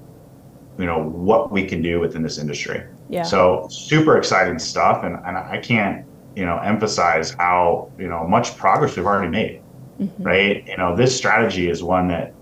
you 0.78 0.86
know 0.86 1.04
what 1.04 1.52
we 1.52 1.66
can 1.66 1.82
do 1.82 2.00
within 2.00 2.22
this 2.22 2.38
industry. 2.38 2.84
Yeah. 3.12 3.24
So 3.24 3.68
super 3.70 4.18
exciting 4.18 4.58
stuff, 4.58 5.04
and 5.04 5.18
and 5.26 5.38
I 5.38 5.58
can't 5.58 6.06
you 6.36 6.46
know 6.46 6.58
emphasize 6.60 7.32
how 7.32 7.92
you 8.00 8.08
know 8.08 8.26
much 8.28 8.58
progress 8.58 8.96
we've 8.96 9.06
already 9.06 9.30
made. 9.30 9.62
Mm-hmm. 10.00 10.24
Right. 10.24 10.68
You 10.68 10.78
know 10.78 10.96
this 10.96 11.16
strategy 11.16 11.70
is 11.70 11.84
one 11.84 12.08
that 12.08 12.34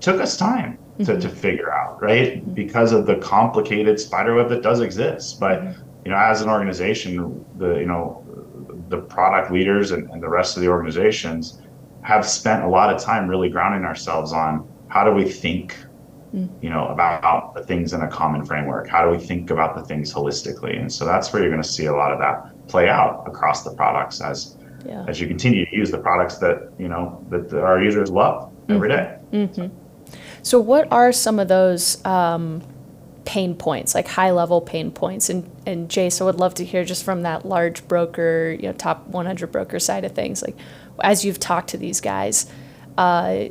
took 0.00 0.20
us 0.20 0.36
time 0.36 0.78
to, 0.98 1.04
mm-hmm. 1.04 1.20
to 1.20 1.28
figure 1.28 1.72
out 1.72 2.00
right 2.02 2.38
mm-hmm. 2.38 2.54
because 2.54 2.92
of 2.92 3.06
the 3.06 3.16
complicated 3.16 3.98
spiderweb 4.00 4.48
that 4.48 4.62
does 4.62 4.80
exist 4.80 5.38
but 5.40 5.60
mm-hmm. 5.60 5.82
you 6.04 6.10
know 6.10 6.16
as 6.16 6.42
an 6.42 6.48
organization 6.48 7.44
the 7.56 7.76
you 7.76 7.86
know 7.86 8.24
the 8.88 8.98
product 8.98 9.52
leaders 9.52 9.90
and, 9.90 10.10
and 10.10 10.22
the 10.22 10.28
rest 10.28 10.56
of 10.56 10.62
the 10.62 10.68
organizations 10.68 11.60
have 12.02 12.26
spent 12.26 12.64
a 12.64 12.68
lot 12.68 12.92
of 12.92 13.00
time 13.00 13.28
really 13.28 13.48
grounding 13.48 13.84
ourselves 13.84 14.32
on 14.32 14.66
how 14.88 15.04
do 15.04 15.12
we 15.12 15.28
think 15.28 15.76
mm. 16.34 16.48
you 16.62 16.70
know 16.70 16.88
about 16.88 17.54
the 17.54 17.62
things 17.62 17.92
in 17.92 18.02
a 18.02 18.08
common 18.08 18.44
framework 18.44 18.88
how 18.88 19.04
do 19.04 19.10
we 19.10 19.18
think 19.18 19.50
about 19.50 19.74
the 19.74 19.82
things 19.82 20.12
holistically 20.12 20.78
and 20.78 20.92
so 20.92 21.04
that's 21.04 21.32
where 21.32 21.42
you're 21.42 21.50
going 21.50 21.62
to 21.62 21.68
see 21.68 21.86
a 21.86 21.92
lot 21.92 22.12
of 22.12 22.18
that 22.18 22.68
play 22.68 22.88
out 22.88 23.24
across 23.26 23.64
the 23.64 23.74
products 23.74 24.20
as 24.20 24.56
yeah. 24.86 25.04
as 25.08 25.20
you 25.20 25.26
continue 25.26 25.66
to 25.66 25.76
use 25.76 25.90
the 25.90 25.98
products 25.98 26.38
that 26.38 26.70
you 26.78 26.88
know 26.88 27.24
that, 27.30 27.52
our 27.52 27.82
users 27.82 28.10
love 28.10 28.52
every 28.68 28.88
mm-hmm. 28.88 29.32
day. 29.32 29.46
Mm-hmm. 29.46 29.76
So, 30.42 30.58
what 30.60 30.90
are 30.92 31.12
some 31.12 31.38
of 31.38 31.48
those 31.48 32.04
um, 32.04 32.62
pain 33.24 33.54
points, 33.54 33.94
like 33.94 34.08
high 34.08 34.30
level 34.30 34.60
pain 34.60 34.90
points? 34.90 35.28
And 35.28 35.50
and 35.66 35.88
Jace, 35.88 36.20
I 36.20 36.24
would 36.24 36.38
love 36.38 36.54
to 36.54 36.64
hear 36.64 36.84
just 36.84 37.04
from 37.04 37.22
that 37.22 37.46
large 37.46 37.86
broker, 37.88 38.56
you 38.58 38.68
know, 38.68 38.72
top 38.72 39.06
100 39.08 39.52
broker 39.52 39.78
side 39.78 40.04
of 40.04 40.12
things. 40.12 40.42
Like, 40.42 40.56
as 41.00 41.24
you've 41.24 41.40
talked 41.40 41.70
to 41.70 41.76
these 41.76 42.00
guys, 42.00 42.50
uh, 42.96 43.48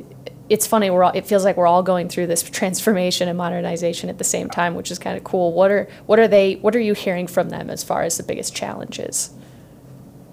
it's 0.48 0.66
funny. 0.66 0.90
We're 0.90 1.04
all, 1.04 1.12
it 1.14 1.26
feels 1.26 1.44
like 1.44 1.56
we're 1.56 1.66
all 1.66 1.82
going 1.82 2.08
through 2.08 2.26
this 2.26 2.42
transformation 2.42 3.28
and 3.28 3.36
modernization 3.36 4.08
at 4.08 4.18
the 4.18 4.24
same 4.24 4.48
time, 4.48 4.74
which 4.74 4.90
is 4.90 4.98
kind 4.98 5.16
of 5.16 5.24
cool. 5.24 5.52
What 5.52 5.70
are 5.70 5.88
what 6.06 6.18
are 6.18 6.28
they? 6.28 6.54
What 6.56 6.74
are 6.74 6.80
you 6.80 6.94
hearing 6.94 7.26
from 7.26 7.50
them 7.50 7.70
as 7.70 7.84
far 7.84 8.02
as 8.02 8.16
the 8.16 8.22
biggest 8.22 8.54
challenges? 8.54 9.30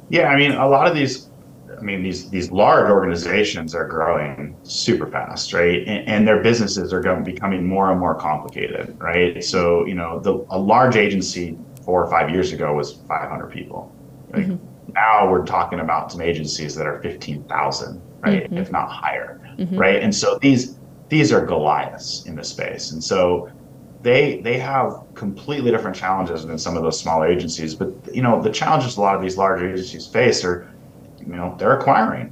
Yeah, 0.10 0.28
I 0.28 0.38
mean, 0.38 0.52
a 0.52 0.68
lot 0.68 0.88
of 0.88 0.96
these 0.96 1.30
I 1.78 1.82
mean, 1.82 2.04
these 2.04 2.30
these 2.30 2.52
large 2.52 2.90
organizations 2.90 3.76
are 3.76 3.88
growing 3.88 4.56
super 4.64 5.08
fast, 5.08 5.54
right? 5.54 5.88
And, 5.88 6.08
and 6.08 6.28
their 6.28 6.42
businesses 6.42 6.94
are 6.94 7.02
going, 7.02 7.24
becoming 7.24 7.66
more 7.66 7.92
and 7.92 8.00
more 8.00 8.16
complicated, 8.16 8.96
right? 9.00 9.44
So, 9.44 9.86
you 9.86 9.96
know, 9.96 10.20
the, 10.20 10.46
a 10.50 10.58
large 10.58 10.96
agency 10.96 11.58
four 11.84 12.04
or 12.04 12.10
five 12.10 12.30
years 12.30 12.52
ago 12.52 12.74
was 12.74 12.94
500 13.08 13.48
people. 13.52 13.94
Like 14.32 14.46
mm-hmm. 14.46 14.94
Now 14.94 15.30
we're 15.30 15.46
talking 15.46 15.80
about 15.80 16.12
some 16.12 16.22
agencies 16.22 16.76
that 16.76 16.88
are 16.88 17.02
15,000, 17.02 18.02
right, 18.26 18.44
mm-hmm. 18.44 18.58
if 18.58 18.72
not 18.72 18.90
higher, 18.90 19.40
mm-hmm. 19.58 19.78
right? 19.78 20.02
And 20.02 20.14
so 20.14 20.38
these 20.42 20.78
these 21.10 21.32
are 21.32 21.46
Goliaths 21.46 22.26
in 22.26 22.36
the 22.36 22.44
space, 22.44 22.92
and 22.92 23.04
so 23.04 23.50
they 24.02 24.42
they 24.42 24.58
have 24.58 25.02
completely 25.14 25.72
different 25.72 25.96
challenges 25.96 26.46
than 26.46 26.58
some 26.58 26.76
of 26.78 26.84
those 26.84 27.00
smaller 27.00 27.28
agencies. 27.28 27.76
But 27.76 27.90
you 28.14 28.22
know, 28.22 28.42
the 28.42 28.52
challenges 28.52 28.98
a 28.98 29.02
lot 29.02 29.16
of 29.16 29.22
these 29.22 29.38
large 29.38 29.62
agencies 29.62 30.08
face 30.08 30.44
are 30.44 30.68
you 31.20 31.36
know 31.36 31.56
they're 31.58 31.78
acquiring 31.78 32.32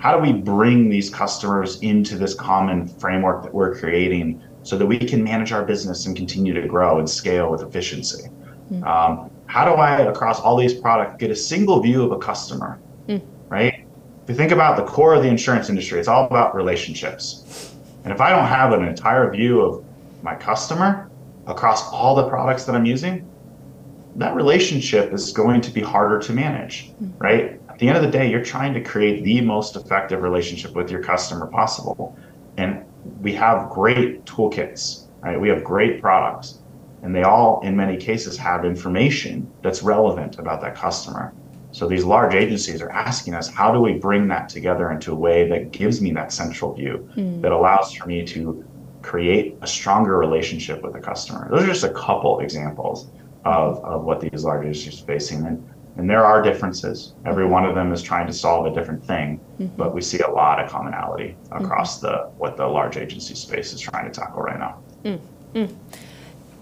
how 0.00 0.16
do 0.16 0.22
we 0.22 0.32
bring 0.32 0.88
these 0.88 1.10
customers 1.10 1.78
into 1.80 2.16
this 2.16 2.34
common 2.34 2.88
framework 2.88 3.42
that 3.42 3.52
we're 3.52 3.78
creating 3.78 4.42
so 4.62 4.76
that 4.78 4.86
we 4.86 4.98
can 4.98 5.22
manage 5.22 5.52
our 5.52 5.62
business 5.62 6.06
and 6.06 6.16
continue 6.16 6.54
to 6.54 6.66
grow 6.66 6.98
and 6.98 7.08
scale 7.08 7.50
with 7.50 7.62
efficiency 7.62 8.28
mm. 8.72 8.84
um, 8.86 9.30
how 9.46 9.64
do 9.64 9.72
i 9.72 9.98
across 9.98 10.40
all 10.40 10.56
these 10.56 10.74
products 10.74 11.16
get 11.18 11.30
a 11.30 11.36
single 11.36 11.80
view 11.80 12.02
of 12.02 12.12
a 12.12 12.18
customer 12.18 12.80
if 14.30 14.34
you 14.34 14.38
think 14.38 14.52
about 14.52 14.76
the 14.76 14.84
core 14.84 15.14
of 15.14 15.22
the 15.22 15.28
insurance 15.28 15.68
industry 15.68 15.98
it's 15.98 16.08
all 16.08 16.26
about 16.26 16.54
relationships 16.54 17.74
and 18.04 18.12
if 18.12 18.20
i 18.20 18.30
don't 18.30 18.46
have 18.46 18.72
an 18.72 18.84
entire 18.84 19.30
view 19.30 19.60
of 19.60 19.84
my 20.22 20.34
customer 20.34 21.10
across 21.46 21.90
all 21.92 22.14
the 22.14 22.28
products 22.28 22.64
that 22.64 22.74
i'm 22.74 22.84
using 22.84 23.26
that 24.16 24.34
relationship 24.34 25.12
is 25.12 25.32
going 25.32 25.60
to 25.60 25.70
be 25.70 25.80
harder 25.80 26.18
to 26.18 26.32
manage 26.32 26.92
mm. 27.02 27.12
right 27.18 27.60
the 27.80 27.88
end 27.88 27.96
of 27.96 28.02
the 28.02 28.10
day, 28.10 28.30
you're 28.30 28.44
trying 28.44 28.74
to 28.74 28.82
create 28.82 29.24
the 29.24 29.40
most 29.40 29.74
effective 29.74 30.22
relationship 30.22 30.74
with 30.74 30.90
your 30.90 31.02
customer 31.02 31.46
possible. 31.46 32.16
And 32.58 32.84
we 33.22 33.32
have 33.32 33.70
great 33.70 34.26
toolkits, 34.26 35.06
right? 35.22 35.40
We 35.40 35.48
have 35.48 35.64
great 35.64 35.98
products, 35.98 36.58
and 37.02 37.14
they 37.14 37.22
all, 37.22 37.60
in 37.62 37.74
many 37.74 37.96
cases, 37.96 38.36
have 38.36 38.66
information 38.66 39.50
that's 39.62 39.82
relevant 39.82 40.38
about 40.38 40.60
that 40.60 40.74
customer. 40.74 41.32
So 41.72 41.86
these 41.86 42.04
large 42.04 42.34
agencies 42.34 42.82
are 42.82 42.90
asking 42.90 43.34
us, 43.34 43.48
how 43.48 43.72
do 43.72 43.80
we 43.80 43.94
bring 43.94 44.28
that 44.28 44.48
together 44.48 44.90
into 44.90 45.12
a 45.12 45.14
way 45.14 45.48
that 45.48 45.70
gives 45.70 46.00
me 46.00 46.12
that 46.12 46.32
central 46.32 46.74
view 46.74 47.08
mm. 47.16 47.40
that 47.42 47.52
allows 47.52 47.92
for 47.92 48.06
me 48.06 48.24
to 48.26 48.64
create 49.02 49.56
a 49.62 49.66
stronger 49.66 50.18
relationship 50.18 50.82
with 50.82 50.92
the 50.92 51.00
customer? 51.00 51.48
Those 51.50 51.62
are 51.62 51.66
just 51.66 51.84
a 51.84 51.92
couple 51.92 52.40
examples 52.40 53.08
of, 53.44 53.84
of 53.84 54.04
what 54.04 54.20
these 54.20 54.44
large 54.44 54.66
agencies 54.66 55.02
are 55.02 55.06
facing. 55.06 55.46
And 55.46 55.66
and 55.96 56.08
there 56.08 56.24
are 56.24 56.40
differences. 56.40 57.14
Every 57.26 57.46
one 57.46 57.66
of 57.66 57.74
them 57.74 57.92
is 57.92 58.00
trying 58.00 58.26
to 58.26 58.32
solve 58.32 58.64
a 58.64 58.74
different 58.74 59.04
thing, 59.04 59.38
mm-hmm. 59.58 59.76
but 59.76 59.92
we 59.94 60.00
see 60.00 60.20
a 60.20 60.30
lot 60.30 60.62
of 60.62 60.70
commonality 60.70 61.36
across 61.50 61.98
mm-hmm. 61.98 62.06
the 62.06 62.30
what 62.38 62.56
the 62.56 62.66
large 62.66 62.96
agency 62.96 63.34
space 63.34 63.72
is 63.72 63.80
trying 63.80 64.10
to 64.10 64.10
tackle 64.10 64.40
right 64.40 64.58
now. 64.58 64.78
Mm-hmm. 65.04 65.74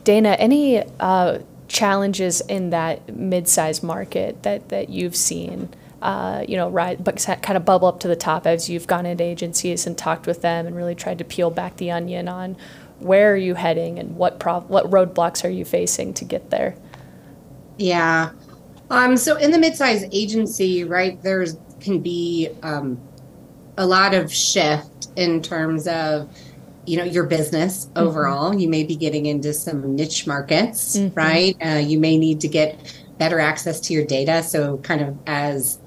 Dana, 0.05 0.31
any 0.41 0.83
uh, 0.99 1.38
challenges 1.69 2.41
in 2.43 2.71
that 2.71 3.15
mid-sized 3.15 3.83
market 3.83 4.43
that 4.43 4.69
that 4.71 4.89
you've 4.89 5.17
seen? 5.17 5.69
Uh, 6.01 6.45
you 6.47 6.57
know, 6.57 6.69
right, 6.69 7.03
but 7.03 7.25
kind 7.43 7.57
of 7.57 7.65
bubble 7.65 7.89
up 7.89 8.01
to 8.01 8.09
the 8.09 8.17
top 8.17 8.47
as 8.47 8.71
you've 8.71 8.87
gone 8.87 9.05
into 9.05 9.25
agencies 9.25 9.87
and 9.87 9.99
talked 9.99 10.27
with 10.27 10.43
them 10.43 10.67
and 10.67 10.77
really 10.77 10.95
tried 10.95 11.19
to 11.19 11.25
peel 11.25 11.51
back 11.51 11.77
the 11.77 11.91
onion 11.91 12.29
on 12.29 12.57
where 13.01 13.33
are 13.33 13.37
you 13.37 13.55
heading 13.55 13.99
and 13.99 14.17
what 14.17 14.45
what 14.69 14.91
roadblocks 14.91 15.45
are 15.45 15.51
you 15.51 15.65
facing 15.65 16.15
to 16.15 16.25
get 16.25 16.51
there? 16.51 16.75
Yeah, 17.79 18.31
um, 18.91 19.17
so 19.17 19.37
in 19.37 19.51
the 19.51 19.59
mid-sized 19.59 20.07
agency, 20.13 20.85
right, 20.85 21.21
there's 21.23 21.57
can 21.81 22.01
be 22.01 22.49
um, 22.63 23.01
a 23.77 23.87
lot 23.87 24.15
of 24.15 24.33
shift 24.33 25.09
in 25.17 25.41
terms 25.43 25.87
of 25.87 26.29
you 26.88 26.97
know 26.97 27.04
your 27.04 27.25
business 27.25 27.87
mm-hmm. 27.87 27.99
overall. 27.99 28.54
You 28.54 28.68
may 28.68 28.85
be 28.85 28.97
getting 28.97 29.26
into 29.26 29.52
some 29.52 29.95
niche 29.95 30.26
markets, 30.26 30.97
mm-hmm. 30.97 31.14
right? 31.14 31.57
Uh, 31.64 31.78
you 31.78 31.99
may 31.99 32.16
need 32.16 32.40
to 32.40 32.49
get 32.49 32.99
better 33.18 33.40
access 33.40 33.80
to 33.80 33.92
your 33.92 34.04
data. 34.04 34.42
So 34.42 34.78
kind 34.78 35.00
of 35.00 35.18
as 35.26 35.78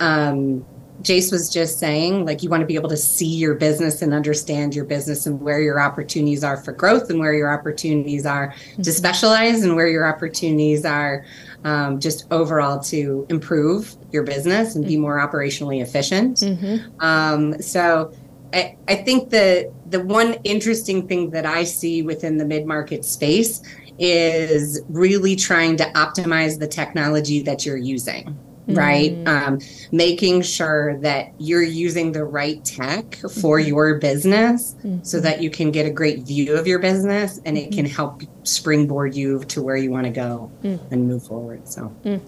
um, 0.00 0.64
Jace 1.02 1.32
was 1.32 1.48
just 1.48 1.78
saying, 1.78 2.26
like 2.26 2.42
you 2.42 2.50
want 2.50 2.60
to 2.60 2.66
be 2.66 2.74
able 2.74 2.90
to 2.90 2.96
see 2.96 3.26
your 3.36 3.54
business 3.54 4.02
and 4.02 4.12
understand 4.12 4.74
your 4.74 4.84
business 4.84 5.26
and 5.26 5.40
where 5.40 5.60
your 5.60 5.80
opportunities 5.80 6.44
are 6.44 6.56
for 6.58 6.72
growth 6.72 7.08
and 7.08 7.18
where 7.18 7.32
your 7.32 7.52
opportunities 7.52 8.26
are 8.26 8.48
mm-hmm. 8.48 8.82
to 8.82 8.92
specialize 8.92 9.62
and 9.62 9.76
where 9.76 9.88
your 9.88 10.06
opportunities 10.06 10.84
are 10.84 11.24
um, 11.64 12.00
just 12.00 12.26
overall 12.30 12.78
to 12.80 13.26
improve 13.30 13.96
your 14.12 14.24
business 14.24 14.74
and 14.74 14.84
be 14.84 14.94
mm-hmm. 14.94 15.02
more 15.02 15.18
operationally 15.18 15.80
efficient. 15.80 16.38
Mm-hmm. 16.38 17.00
Um, 17.00 17.60
so 17.62 18.12
I, 18.52 18.76
I 18.88 18.96
think 18.96 19.30
the 19.30 19.72
the 19.90 20.00
one 20.00 20.34
interesting 20.44 21.06
thing 21.06 21.30
that 21.30 21.46
I 21.46 21.64
see 21.64 22.02
within 22.02 22.38
the 22.38 22.44
mid 22.44 22.66
market 22.66 23.04
space 23.04 23.62
is 23.98 24.80
really 24.88 25.36
trying 25.36 25.76
to 25.76 25.84
optimize 25.92 26.58
the 26.58 26.68
technology 26.68 27.42
that 27.42 27.66
you're 27.66 27.76
using 27.76 28.38
right? 28.74 29.12
Mm. 29.12 29.28
Um, 29.28 29.60
making 29.92 30.42
sure 30.42 30.98
that 30.98 31.32
you're 31.38 31.62
using 31.62 32.12
the 32.12 32.24
right 32.24 32.64
tech 32.64 33.16
for 33.16 33.58
mm-hmm. 33.58 33.68
your 33.68 33.98
business 33.98 34.74
mm-hmm. 34.74 35.02
so 35.02 35.20
that 35.20 35.42
you 35.42 35.50
can 35.50 35.70
get 35.70 35.86
a 35.86 35.90
great 35.90 36.20
view 36.20 36.54
of 36.54 36.66
your 36.66 36.78
business 36.78 37.40
and 37.44 37.56
it 37.56 37.72
can 37.72 37.84
mm-hmm. 37.84 37.94
help 37.94 38.22
springboard 38.42 39.14
you 39.14 39.40
to 39.44 39.62
where 39.62 39.76
you 39.76 39.90
want 39.90 40.04
to 40.04 40.12
go 40.12 40.50
mm. 40.62 40.80
and 40.90 41.06
move 41.06 41.24
forward. 41.24 41.66
So, 41.68 41.94
mm. 42.04 42.20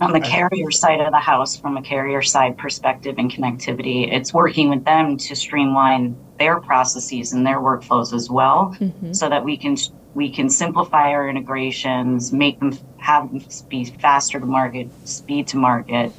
On 0.00 0.12
the 0.12 0.20
carrier 0.20 0.70
side 0.70 1.00
of 1.00 1.10
the 1.10 1.18
house, 1.18 1.56
from 1.56 1.76
a 1.76 1.82
carrier 1.82 2.20
side 2.20 2.58
perspective 2.58 3.16
and 3.18 3.30
connectivity, 3.30 4.12
it's 4.12 4.32
working 4.34 4.68
with 4.68 4.84
them 4.84 5.16
to 5.16 5.34
streamline 5.34 6.16
their 6.38 6.60
processes 6.60 7.32
and 7.32 7.46
their 7.46 7.60
workflows 7.60 8.12
as 8.12 8.28
well 8.28 8.76
mm-hmm. 8.78 9.12
so 9.12 9.28
that 9.28 9.44
we 9.44 9.56
can 9.56 9.76
we 10.14 10.30
can 10.30 10.48
simplify 10.48 11.10
our 11.10 11.28
integrations, 11.28 12.32
make 12.32 12.58
them 12.58 12.76
have 12.98 13.30
them 13.30 13.42
be 13.68 13.84
faster 13.84 14.40
to 14.40 14.46
market, 14.46 14.88
speed 15.04 15.48
to 15.48 15.56
market. 15.56 16.12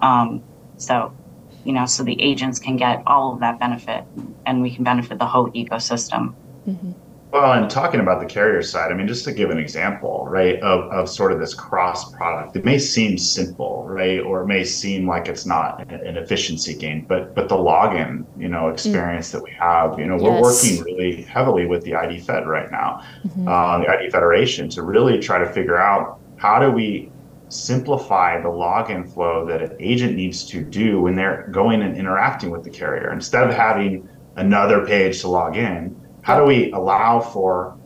Um, 0.00 0.42
so 0.76 1.12
you 1.64 1.72
know, 1.72 1.86
so 1.86 2.02
the 2.02 2.20
agents 2.20 2.58
can 2.58 2.76
get 2.76 3.02
all 3.06 3.34
of 3.34 3.40
that 3.40 3.58
benefit 3.60 4.04
and 4.46 4.62
we 4.62 4.74
can 4.74 4.82
benefit 4.82 5.18
the 5.18 5.26
whole 5.26 5.50
ecosystem. 5.50 6.34
Well, 7.32 7.52
and 7.52 7.70
talking 7.70 8.00
about 8.00 8.18
the 8.18 8.26
carrier 8.26 8.60
side, 8.60 8.90
I 8.90 8.94
mean, 8.94 9.06
just 9.06 9.24
to 9.24 9.32
give 9.32 9.50
an 9.50 9.58
example, 9.58 10.26
right, 10.28 10.60
of, 10.62 10.90
of 10.90 11.08
sort 11.08 11.30
of 11.30 11.38
this 11.38 11.54
cross 11.54 12.12
product, 12.12 12.56
it 12.56 12.64
may 12.64 12.78
seem 12.78 13.18
simple, 13.18 13.84
right, 13.86 14.18
or 14.18 14.42
it 14.42 14.46
may 14.46 14.64
seem 14.64 15.06
like 15.06 15.28
it's 15.28 15.46
not 15.46 15.80
an 15.92 16.16
efficiency 16.16 16.74
gain, 16.74 17.04
but 17.04 17.34
but 17.36 17.48
the 17.48 17.54
login, 17.54 18.24
you 18.36 18.48
know, 18.48 18.68
experience 18.68 19.30
that 19.30 19.42
we 19.44 19.52
have, 19.52 19.96
you 19.98 20.06
know, 20.06 20.16
we're 20.16 20.40
working 20.40 20.82
really 20.82 21.22
heavily 21.22 21.66
with 21.66 21.84
the 21.84 21.94
ID 21.94 22.18
Fed 22.18 22.48
right 22.48 22.70
now, 22.72 23.00
uh, 23.46 23.78
the 23.78 23.88
ID 23.88 24.10
Federation, 24.10 24.68
to 24.70 24.82
really 24.82 25.20
try 25.20 25.38
to 25.38 25.46
figure 25.46 25.76
out 25.76 26.18
how 26.36 26.58
do 26.58 26.70
we 26.72 27.12
simplify 27.48 28.40
the 28.40 28.48
login 28.48 29.08
flow 29.12 29.44
that 29.46 29.62
an 29.62 29.76
agent 29.78 30.16
needs 30.16 30.44
to 30.46 30.62
do 30.62 31.00
when 31.00 31.14
they're 31.14 31.48
going 31.52 31.82
and 31.82 31.96
interacting 31.96 32.50
with 32.50 32.64
the 32.64 32.70
carrier. 32.70 33.12
Instead 33.12 33.48
of 33.48 33.54
having 33.54 34.08
another 34.36 34.84
page 34.86 35.20
to 35.20 35.28
log 35.28 35.56
in 35.56 35.94
how 36.22 36.38
do 36.38 36.44
we 36.44 36.70
allow 36.72 37.20
for 37.20 37.76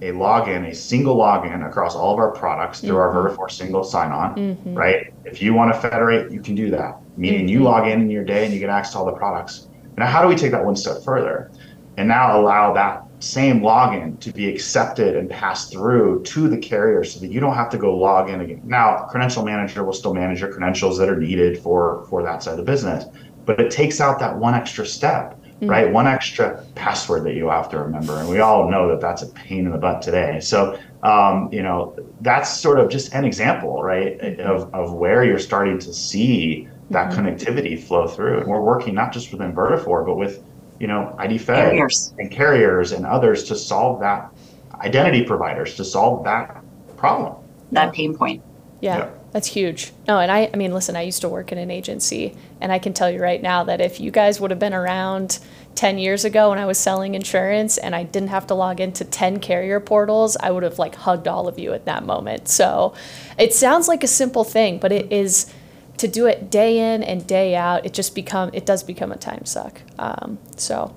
a 0.00 0.12
login, 0.12 0.68
a 0.68 0.74
single 0.74 1.16
login 1.16 1.66
across 1.66 1.94
all 1.94 2.12
of 2.12 2.18
our 2.18 2.30
products 2.30 2.80
through 2.80 2.96
our 2.96 3.12
mm-hmm. 3.12 3.36
Vertafore 3.36 3.50
single 3.50 3.82
sign-on, 3.82 4.34
mm-hmm. 4.36 4.74
right? 4.74 5.12
If 5.24 5.42
you 5.42 5.54
want 5.54 5.74
to 5.74 5.80
federate, 5.80 6.30
you 6.30 6.40
can 6.40 6.54
do 6.54 6.70
that. 6.70 6.98
Meaning 7.16 7.48
you 7.48 7.58
mm-hmm. 7.58 7.66
log 7.66 7.88
in 7.88 8.02
in 8.02 8.10
your 8.10 8.24
day 8.24 8.44
and 8.44 8.54
you 8.54 8.60
get 8.60 8.70
access 8.70 8.92
to 8.92 8.98
all 8.98 9.06
the 9.06 9.12
products. 9.12 9.68
Now, 9.96 10.06
how 10.06 10.22
do 10.22 10.28
we 10.28 10.36
take 10.36 10.52
that 10.52 10.64
one 10.64 10.76
step 10.76 11.02
further 11.04 11.50
and 11.96 12.06
now 12.06 12.40
allow 12.40 12.72
that 12.74 13.02
same 13.18 13.60
login 13.60 14.20
to 14.20 14.32
be 14.32 14.48
accepted 14.48 15.16
and 15.16 15.28
passed 15.28 15.72
through 15.72 16.22
to 16.22 16.48
the 16.48 16.56
carrier 16.56 17.02
so 17.02 17.18
that 17.18 17.32
you 17.32 17.40
don't 17.40 17.54
have 17.54 17.68
to 17.70 17.76
go 17.76 17.96
log 17.96 18.30
in 18.30 18.40
again. 18.40 18.62
Now, 18.64 19.06
credential 19.10 19.44
manager 19.44 19.82
will 19.82 19.92
still 19.92 20.14
manage 20.14 20.40
your 20.40 20.52
credentials 20.52 20.96
that 20.98 21.08
are 21.08 21.18
needed 21.18 21.58
for 21.58 22.06
for 22.08 22.22
that 22.22 22.44
side 22.44 22.52
of 22.52 22.58
the 22.58 22.62
business, 22.62 23.04
but 23.44 23.58
it 23.60 23.72
takes 23.72 24.00
out 24.00 24.20
that 24.20 24.36
one 24.36 24.54
extra 24.54 24.86
step 24.86 25.37
Mm-hmm. 25.58 25.70
right? 25.70 25.92
One 25.92 26.06
extra 26.06 26.64
password 26.76 27.24
that 27.24 27.34
you 27.34 27.48
have 27.48 27.68
to 27.70 27.80
remember. 27.80 28.16
And 28.16 28.28
we 28.28 28.38
all 28.38 28.70
know 28.70 28.86
that 28.88 29.00
that's 29.00 29.22
a 29.22 29.26
pain 29.26 29.66
in 29.66 29.72
the 29.72 29.78
butt 29.78 30.02
today. 30.02 30.38
So, 30.38 30.78
um, 31.02 31.48
you 31.52 31.64
know, 31.64 31.96
that's 32.20 32.48
sort 32.48 32.78
of 32.78 32.88
just 32.90 33.12
an 33.12 33.24
example, 33.24 33.82
right, 33.82 34.16
mm-hmm. 34.20 34.40
of, 34.40 34.72
of 34.72 34.92
where 34.92 35.24
you're 35.24 35.40
starting 35.40 35.80
to 35.80 35.92
see 35.92 36.68
that 36.90 37.10
mm-hmm. 37.10 37.26
connectivity 37.26 37.82
flow 37.82 38.06
through. 38.06 38.38
And 38.38 38.46
we're 38.46 38.60
working 38.60 38.94
not 38.94 39.12
just 39.12 39.32
within 39.32 39.52
Vertafore, 39.52 40.06
but 40.06 40.14
with, 40.14 40.44
you 40.78 40.86
know, 40.86 41.12
ID 41.18 41.38
Fed 41.38 41.72
Carriers. 41.72 42.14
and 42.18 42.30
carriers 42.30 42.92
and 42.92 43.04
others 43.04 43.42
to 43.44 43.56
solve 43.56 43.98
that, 43.98 44.32
identity 44.80 45.24
providers 45.24 45.74
to 45.74 45.84
solve 45.84 46.22
that 46.22 46.62
problem. 46.96 47.34
That 47.72 47.92
pain 47.92 48.16
point. 48.16 48.44
Yeah, 48.80 48.98
Yeah. 48.98 49.10
That's 49.32 49.48
huge. 49.48 49.92
No, 50.06 50.18
and 50.18 50.32
I, 50.32 50.50
I 50.52 50.56
mean, 50.56 50.72
listen, 50.72 50.96
I 50.96 51.02
used 51.02 51.20
to 51.20 51.28
work 51.28 51.52
in 51.52 51.58
an 51.58 51.70
agency, 51.70 52.34
and 52.60 52.72
I 52.72 52.78
can 52.78 52.94
tell 52.94 53.10
you 53.10 53.20
right 53.20 53.42
now 53.42 53.64
that 53.64 53.80
if 53.80 54.00
you 54.00 54.10
guys 54.10 54.40
would 54.40 54.50
have 54.50 54.58
been 54.58 54.72
around 54.72 55.38
10 55.74 55.98
years 55.98 56.24
ago 56.24 56.50
when 56.50 56.58
I 56.58 56.66
was 56.66 56.78
selling 56.78 57.14
insurance 57.14 57.78
and 57.78 57.94
I 57.94 58.02
didn't 58.02 58.30
have 58.30 58.46
to 58.48 58.54
log 58.54 58.80
into 58.80 59.04
10 59.04 59.38
carrier 59.38 59.80
portals, 59.80 60.36
I 60.40 60.50
would 60.50 60.62
have 60.62 60.78
like 60.78 60.96
hugged 60.96 61.28
all 61.28 61.46
of 61.46 61.58
you 61.58 61.72
at 61.72 61.84
that 61.84 62.04
moment. 62.04 62.48
So 62.48 62.94
it 63.38 63.54
sounds 63.54 63.86
like 63.86 64.02
a 64.02 64.08
simple 64.08 64.44
thing, 64.44 64.78
but 64.78 64.92
it 64.92 65.12
is 65.12 65.52
to 65.98 66.08
do 66.08 66.26
it 66.26 66.50
day 66.50 66.94
in 66.94 67.02
and 67.02 67.24
day 67.26 67.54
out. 67.54 67.84
It 67.84 67.92
just 67.92 68.14
become, 68.14 68.50
it 68.52 68.64
does 68.66 68.82
become 68.82 69.12
a 69.12 69.16
time 69.16 69.44
suck. 69.44 69.82
Um, 69.98 70.38
so 70.56 70.96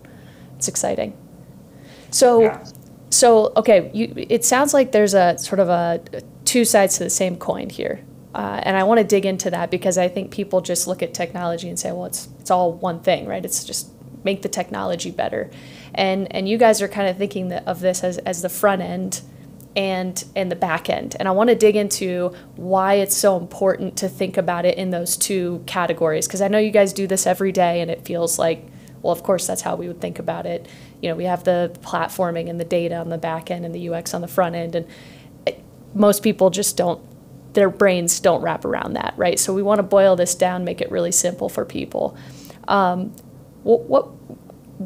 it's 0.56 0.68
exciting. 0.68 1.16
So. 2.10 2.42
Yeah. 2.42 2.66
So, 3.14 3.52
okay, 3.58 3.92
you, 3.94 4.14
it 4.16 4.46
sounds 4.46 4.74
like 4.74 4.94
there's 4.94 5.14
a 5.14 5.38
sort 5.38 5.60
of 5.60 5.68
a 5.68 6.02
two 6.46 6.64
sides 6.64 6.98
to 6.98 7.04
the 7.04 7.10
same 7.10 7.36
coin 7.36 7.70
here. 7.70 8.06
Uh, 8.34 8.62
and 8.64 8.78
I 8.78 8.84
want 8.84 9.00
to 9.00 9.04
dig 9.04 9.26
into 9.26 9.50
that 9.52 9.70
because 9.72 9.98
I 9.98 10.08
think 10.08 10.32
people 10.32 10.62
just 10.62 10.88
look 10.88 11.04
at 11.04 11.14
technology 11.14 11.68
and 11.68 11.78
say, 11.78 11.92
well, 11.92 12.06
it's, 12.06 12.30
it's 12.40 12.52
all 12.52 12.72
one 12.72 13.02
thing, 13.02 13.28
right? 13.28 13.44
It's 13.44 13.64
just 13.64 13.90
make 14.24 14.42
the 14.42 14.50
technology 14.50 15.12
better. 15.12 15.50
And, 15.94 16.34
and 16.34 16.48
you 16.48 16.58
guys 16.58 16.82
are 16.82 16.88
kind 16.88 17.10
of 17.10 17.18
thinking 17.18 17.52
of 17.52 17.82
this 17.82 18.04
as, 18.04 18.18
as 18.20 18.42
the 18.42 18.50
front 18.50 18.82
end 18.82 19.22
and, 19.76 20.24
and 20.36 20.52
the 20.52 20.56
back 20.56 20.90
end. 20.90 21.16
And 21.20 21.28
I 21.28 21.32
want 21.32 21.50
to 21.50 21.56
dig 21.56 21.76
into 21.76 22.34
why 22.56 22.96
it's 22.96 23.15
so 23.15 23.38
important 23.38 23.98
to 23.98 24.10
think 24.10 24.38
about 24.38 24.65
it 24.65 24.78
in 24.78 24.91
those 24.91 25.17
two 25.17 25.63
categories. 25.65 26.28
Because 26.28 26.41
I 26.41 26.48
know 26.48 26.58
you 26.58 26.72
guys 26.72 26.94
do 26.94 27.08
this 27.08 27.26
every 27.26 27.52
day 27.52 27.82
and 27.82 27.89
it 27.91 28.06
feels 28.06 28.39
like, 28.39 28.65
well, 29.02 29.12
of 29.12 29.24
course, 29.24 29.48
that's 29.48 29.62
how 29.62 29.76
we 29.76 29.88
would 29.88 30.00
think 30.00 30.20
about 30.20 30.46
it. 30.46 30.67
You 31.02 31.10
know, 31.10 31.15
we 31.15 31.26
have 31.26 31.44
the 31.44 31.76
platforming 31.82 32.50
and 32.50 32.60
the 32.60 32.65
data 32.65 32.96
on 32.96 33.10
the 33.10 33.17
back 33.17 33.50
end 33.50 33.65
and 33.65 33.74
the 33.74 33.89
UX 33.89 34.13
on 34.13 34.22
the 34.22 34.28
front 34.28 34.56
end. 34.56 34.76
And 34.76 34.88
it- 35.46 35.63
most 35.94 36.22
people 36.22 36.50
just 36.50 36.78
don't, 36.78 37.02
their 37.54 37.70
brains 37.70 38.20
don't 38.20 38.42
wrap 38.42 38.66
around 38.66 38.94
that, 38.94 39.14
right? 39.18 39.40
So 39.40 39.54
we 39.54 39.62
want 39.62 39.80
to 39.80 39.84
boil 39.84 40.16
this 40.16 40.36
down, 40.36 40.64
make 40.64 40.82
it 40.82 40.92
really 40.92 41.12
simple 41.12 41.50
for 41.50 41.66
people. 41.66 42.16
Um, 42.68 43.14
what, 43.64 43.82
what, 43.82 44.08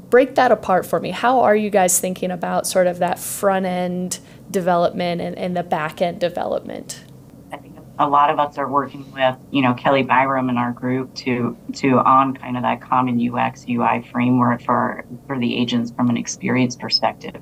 break 0.10 0.36
that 0.36 0.52
apart 0.52 0.86
for 0.86 1.00
me. 1.00 1.12
How 1.12 1.42
are 1.42 1.56
you 1.56 1.70
guys 1.70 2.00
thinking 2.00 2.32
about 2.32 2.68
sort 2.68 2.88
of 2.88 3.00
that 3.00 3.20
front 3.20 3.66
end 3.66 4.20
development 4.52 5.22
and, 5.22 5.38
and 5.38 5.56
the 5.56 5.64
back 5.64 6.02
end 6.02 6.20
development? 6.20 7.04
I 7.52 7.58
think 7.58 7.78
a 7.98 8.08
lot 8.08 8.30
of 8.30 8.40
us 8.40 8.58
are 8.58 8.68
working 8.68 9.10
with, 9.14 9.38
you 9.52 9.62
know, 9.62 9.74
Kelly 9.74 10.04
Byram 10.04 10.50
in 10.50 10.58
our 10.58 10.72
group 10.72 11.14
to 11.16 11.58
to 11.74 12.00
on 12.00 12.36
kind 12.36 12.58
of 12.58 12.64
that 12.64 12.82
common 12.82 13.20
UX 13.30 13.66
UI 13.70 14.06
framework 14.12 14.62
for 14.64 15.06
for 15.28 15.40
the 15.40 15.56
agents 15.56 15.92
from 15.92 16.10
an 16.10 16.18
experience 16.18 16.76
perspective. 16.76 17.42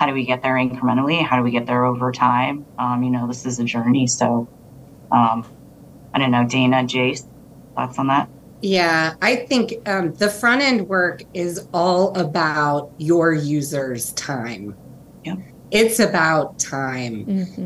How 0.00 0.06
do 0.06 0.14
we 0.14 0.24
get 0.26 0.42
there 0.42 0.54
incrementally? 0.54 1.24
How 1.24 1.36
do 1.36 1.42
we 1.42 1.52
get 1.52 1.66
there 1.66 1.84
over 1.84 2.10
time? 2.10 2.66
Um, 2.78 3.02
you 3.04 3.10
know, 3.10 3.28
this 3.28 3.46
is 3.46 3.60
a 3.60 3.64
journey. 3.64 4.06
So, 4.08 4.48
um, 5.12 5.46
I 6.14 6.18
don't 6.18 6.30
know, 6.30 6.46
Dana, 6.48 6.76
Jace, 6.84 7.26
thoughts 7.74 7.98
on 7.98 8.08
that? 8.08 8.28
Yeah, 8.60 9.14
I 9.20 9.36
think 9.36 9.74
um, 9.88 10.14
the 10.14 10.30
front 10.30 10.62
end 10.62 10.88
work 10.88 11.22
is 11.34 11.66
all 11.74 12.16
about 12.18 12.92
your 12.98 13.32
users' 13.32 14.12
time. 14.12 14.76
Yep. 15.24 15.38
It's 15.72 16.00
about 16.00 16.58
time. 16.58 17.24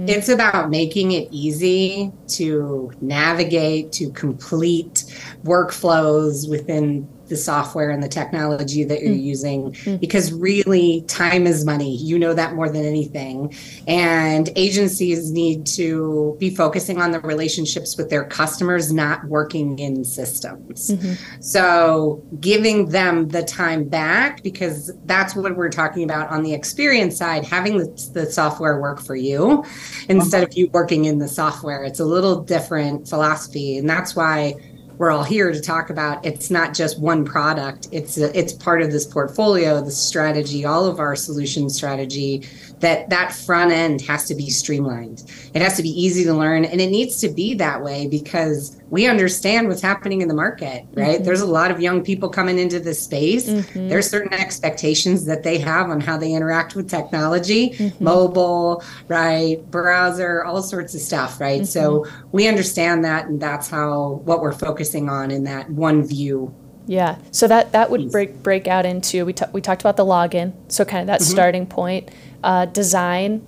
It's 0.09 0.29
about 0.29 0.71
making 0.71 1.13
it 1.13 1.29
easy 1.33 2.13
to 2.29 2.93
navigate, 3.01 3.91
to 3.93 4.11
complete 4.11 5.05
workflows 5.43 6.49
within 6.49 7.09
the 7.29 7.37
software 7.37 7.91
and 7.91 8.03
the 8.03 8.09
technology 8.09 8.85
that 8.85 9.01
you're 9.01 9.11
mm-hmm. 9.11 9.21
using 9.21 9.73
mm-hmm. 9.73 9.97
because 9.97 10.33
really 10.33 11.03
time 11.03 11.47
is 11.47 11.65
money. 11.65 11.97
You 11.97 12.19
know 12.19 12.35
that 12.35 12.55
more 12.55 12.69
than 12.69 12.85
anything. 12.85 13.55
And 13.87 14.51
agencies 14.57 15.31
need 15.31 15.67
to 15.69 16.37
be 16.39 16.55
focusing 16.55 17.01
on 17.01 17.11
the 17.11 17.21
relationships 17.21 17.97
with 17.97 18.11
their 18.11 18.25
customers, 18.25 18.93
not 18.93 19.25
working 19.25 19.79
in 19.79 20.05
systems. 20.05 20.91
Mm-hmm. 20.91 21.41
So 21.41 22.25
giving 22.41 22.91
them 22.91 23.29
the 23.29 23.43
time 23.43 23.89
back 23.89 24.43
because 24.43 24.93
that's 25.05 25.35
what 25.35 25.57
we're 25.57 25.71
talking 25.71 26.05
about 26.05 26.31
on 26.31 26.43
the 26.43 26.55
experience 26.55 27.17
side, 27.17 27.45
having 27.45 27.79
the, 27.79 28.11
the 28.13 28.31
software 28.31 28.81
work 28.81 29.01
for 29.01 29.17
you 29.17 29.65
instead 30.09 30.43
of 30.43 30.57
you 30.57 30.69
working 30.73 31.07
in 31.07 31.19
the 31.19 31.29
software. 31.29 31.83
It's 31.83 32.01
a 32.01 32.05
little 32.05 32.43
different 32.43 33.09
philosophy. 33.09 33.79
And 33.79 33.89
that's 33.89 34.15
why 34.15 34.55
we're 34.99 35.11
all 35.11 35.25
here 35.25 35.53
to 35.53 35.61
talk 35.61 35.91
about 35.91 36.25
it's 36.25 36.51
not 36.51 36.75
just 36.75 36.99
one 36.99 37.25
product. 37.25 37.89
It's 37.93 38.19
a, 38.19 38.37
it's 38.39 38.53
part 38.53 38.83
of 38.83 38.91
this 38.91 39.05
portfolio 39.05 39.81
the 39.81 39.91
strategy 39.91 40.65
all 40.65 40.87
of 40.87 41.01
our 41.01 41.15
solution 41.15 41.69
strategy 41.69 42.47
that 42.81 43.09
that 43.09 43.33
front 43.33 43.73
end 43.73 44.03
has 44.03 44.27
to 44.27 44.35
be 44.35 44.51
streamlined. 44.51 45.25
It 45.55 45.63
has 45.63 45.77
to 45.77 45.83
be 45.83 45.89
easy 45.89 46.25
to 46.25 46.35
learn 46.35 46.65
and 46.65 46.81
it 46.81 46.91
needs 46.91 47.17
to 47.21 47.29
be 47.29 47.55
that 47.55 47.83
way 47.83 48.07
because 48.07 48.77
we 48.91 49.07
understand 49.07 49.69
what's 49.69 49.81
happening 49.81 50.21
in 50.21 50.29
the 50.29 50.35
market 50.35 50.85
right? 50.93 51.17
Mm-hmm. 51.17 51.25
There's 51.25 51.41
a 51.41 51.47
lot 51.47 51.71
of 51.71 51.81
young 51.81 52.05
people 52.05 52.29
coming 52.29 52.59
into 52.59 52.79
this 52.79 53.03
space. 53.03 53.49
Mm-hmm. 53.49 53.89
There's 53.89 54.09
certain 54.09 54.35
expectations 54.35 55.25
that 55.25 55.43
they 55.43 55.59
have 55.59 55.89
on 55.91 56.01
how 56.01 56.19
they 56.19 56.33
interact 56.33 56.75
with 56.77 56.91
technology 56.91 57.71
mm-hmm. 57.71 58.05
mobile 58.05 58.85
right 59.09 59.59
browser 59.71 60.45
all 60.45 60.63
sorts 60.63 60.95
of 60.95 61.01
stuff 61.01 61.41
right? 61.41 61.67
So 61.67 62.07
we 62.33 62.47
understand 62.47 63.05
that 63.05 63.27
and 63.27 63.41
that's 63.41 63.69
how 63.69 64.21
what 64.25 64.41
we're 64.43 64.53
focusing 64.53 65.09
on 65.09 65.31
in 65.31 65.45
that 65.45 65.71
one 65.71 66.07
view. 66.07 66.55
Yeah, 66.87 67.19
so 67.33 67.49
that 67.49 67.73
that 67.73 67.91
would 67.91 68.13
break 68.13 68.43
break 68.43 68.69
out 68.69 68.87
into 68.87 69.25
we 69.25 69.33
ta- 69.33 69.51
we 69.53 69.61
talked 69.61 69.83
about 69.83 69.97
the 69.97 70.05
login, 70.05 70.53
so 70.69 70.85
kind 70.85 71.01
of 71.01 71.09
that 71.09 71.21
starting 71.21 71.67
point, 71.67 72.11
uh, 72.47 72.65
design, 72.65 73.45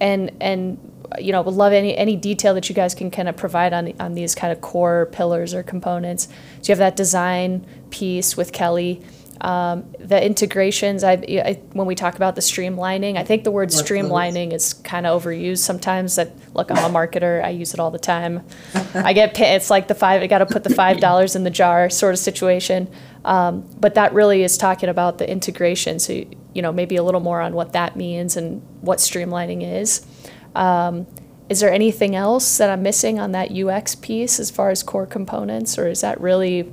and 0.00 0.32
and 0.40 0.78
you 1.20 1.30
know 1.30 1.42
would 1.42 1.54
love 1.54 1.72
any 1.72 1.96
any 1.96 2.16
detail 2.16 2.54
that 2.54 2.68
you 2.68 2.74
guys 2.74 2.94
can 2.94 3.10
kind 3.10 3.28
of 3.28 3.36
provide 3.36 3.72
on 3.72 3.92
on 4.00 4.14
these 4.14 4.34
kind 4.34 4.50
of 4.50 4.60
core 4.62 5.08
pillars 5.12 5.52
or 5.54 5.62
components. 5.62 6.26
So 6.62 6.72
you 6.72 6.72
have 6.72 6.78
that 6.78 6.96
design 6.96 7.66
piece 7.90 8.36
with 8.36 8.52
Kelly. 8.52 9.02
Um, 9.42 9.94
the 9.98 10.22
integrations, 10.22 11.02
I, 11.02 11.12
I 11.12 11.60
when 11.72 11.86
we 11.86 11.94
talk 11.94 12.16
about 12.16 12.34
the 12.34 12.42
streamlining, 12.42 13.16
I 13.16 13.24
think 13.24 13.44
the 13.44 13.50
word 13.50 13.70
streamlining 13.70 14.52
is 14.52 14.74
kind 14.74 15.06
of 15.06 15.22
overused 15.22 15.58
sometimes. 15.58 16.16
That 16.16 16.32
look, 16.54 16.70
I'm 16.70 16.78
a 16.78 16.98
marketer, 16.98 17.42
I 17.42 17.50
use 17.50 17.72
it 17.72 17.80
all 17.80 17.90
the 17.90 17.98
time. 17.98 18.44
I 18.94 19.12
get 19.14 19.38
it's 19.38 19.70
like 19.70 19.88
the 19.88 19.94
five, 19.94 20.22
I 20.22 20.26
got 20.26 20.38
to 20.38 20.46
put 20.46 20.64
the 20.64 20.74
five 20.74 21.00
dollars 21.00 21.36
in 21.36 21.44
the 21.44 21.50
jar 21.50 21.88
sort 21.88 22.14
of 22.14 22.18
situation. 22.18 22.88
Um, 23.24 23.68
but 23.78 23.94
that 23.94 24.12
really 24.12 24.42
is 24.42 24.58
talking 24.58 24.88
about 24.88 25.18
the 25.18 25.30
integration. 25.30 25.98
So 25.98 26.12
you 26.12 26.26
know 26.54 26.72
maybe 26.72 26.96
a 26.96 27.02
little 27.02 27.20
more 27.20 27.40
on 27.40 27.54
what 27.54 27.72
that 27.72 27.96
means 27.96 28.36
and 28.36 28.62
what 28.80 28.98
streamlining 28.98 29.62
is. 29.62 30.06
Um, 30.54 31.06
is 31.48 31.60
there 31.60 31.72
anything 31.72 32.14
else 32.14 32.58
that 32.58 32.70
I'm 32.70 32.82
missing 32.82 33.18
on 33.18 33.32
that 33.32 33.50
UX 33.50 33.96
piece 33.96 34.38
as 34.38 34.50
far 34.50 34.70
as 34.70 34.82
core 34.82 35.06
components, 35.06 35.78
or 35.78 35.88
is 35.88 36.00
that 36.00 36.20
really 36.20 36.72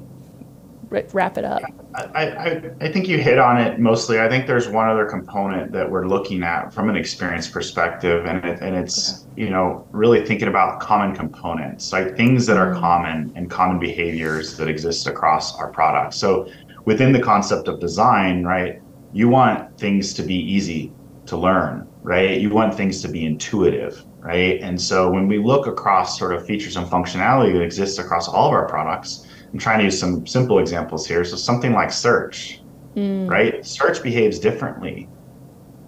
wrap 0.90 1.38
it 1.38 1.46
up. 1.46 1.62
I, 1.96 2.28
I, 2.28 2.72
I 2.82 2.92
think 2.92 3.08
you 3.08 3.18
hit 3.18 3.40
on 3.40 3.60
it 3.60 3.80
mostly. 3.80 4.20
I 4.20 4.30
think 4.30 4.48
there's 4.48 4.68
one 4.68 4.88
other 4.88 5.06
component 5.06 5.72
that 5.72 5.90
we're 5.90 6.08
looking 6.08 6.44
at 6.44 6.74
from 6.74 6.90
an 6.90 6.96
experience 6.96 7.50
perspective, 7.50 8.26
and 8.26 8.44
it, 8.46 8.60
and 8.62 8.76
it's 8.76 9.26
you 9.36 9.50
know 9.50 9.88
really 9.92 10.26
thinking 10.26 10.48
about 10.48 10.80
common 10.80 11.16
components, 11.16 11.92
like 11.92 12.16
things 12.16 12.46
that 12.46 12.58
are 12.58 12.74
common 12.74 13.32
and 13.36 13.50
common 13.50 13.80
behaviors 13.80 14.58
that 14.58 14.68
exist 14.68 15.08
across 15.08 15.58
our 15.58 15.70
products. 15.70 16.18
So 16.18 16.50
within 16.86 17.12
the 17.12 17.22
concept 17.22 17.68
of 17.68 17.80
design, 17.80 18.44
right, 18.44 18.82
you 19.13 19.30
want 19.30 19.78
things 19.78 20.13
to 20.15 20.24
be 20.24 20.36
easy 20.36 20.91
to 21.26 21.38
learn, 21.38 21.88
right? 22.04 22.39
You 22.39 22.50
want 22.50 22.74
things 22.74 23.02
to 23.02 23.08
be 23.08 23.26
intuitive, 23.26 24.04
right? 24.20 24.60
And 24.62 24.80
so 24.80 25.10
when 25.10 25.28
we 25.28 25.38
look 25.38 25.67
across 25.67 26.17
sort 26.17 26.34
of 26.34 26.46
features 26.46 26.76
and 26.76 26.86
functionality 26.88 27.54
that 27.54 27.62
exists 27.62 28.00
across 28.00 28.28
all 28.28 28.48
of 28.48 28.54
our 28.54 28.67
products, 28.67 29.28
I'm 29.52 29.60
trying 29.60 29.80
to 29.80 29.86
use 29.86 30.00
some 30.00 30.26
simple 30.28 30.60
examples 30.60 31.08
here. 31.08 31.24
So 31.24 31.36
something 31.36 31.74
like 31.74 31.91
search, 31.91 32.62
mm. 32.96 33.30
right? 33.30 33.65
Search 33.65 34.04
behaves 34.04 34.39
differently 34.39 35.08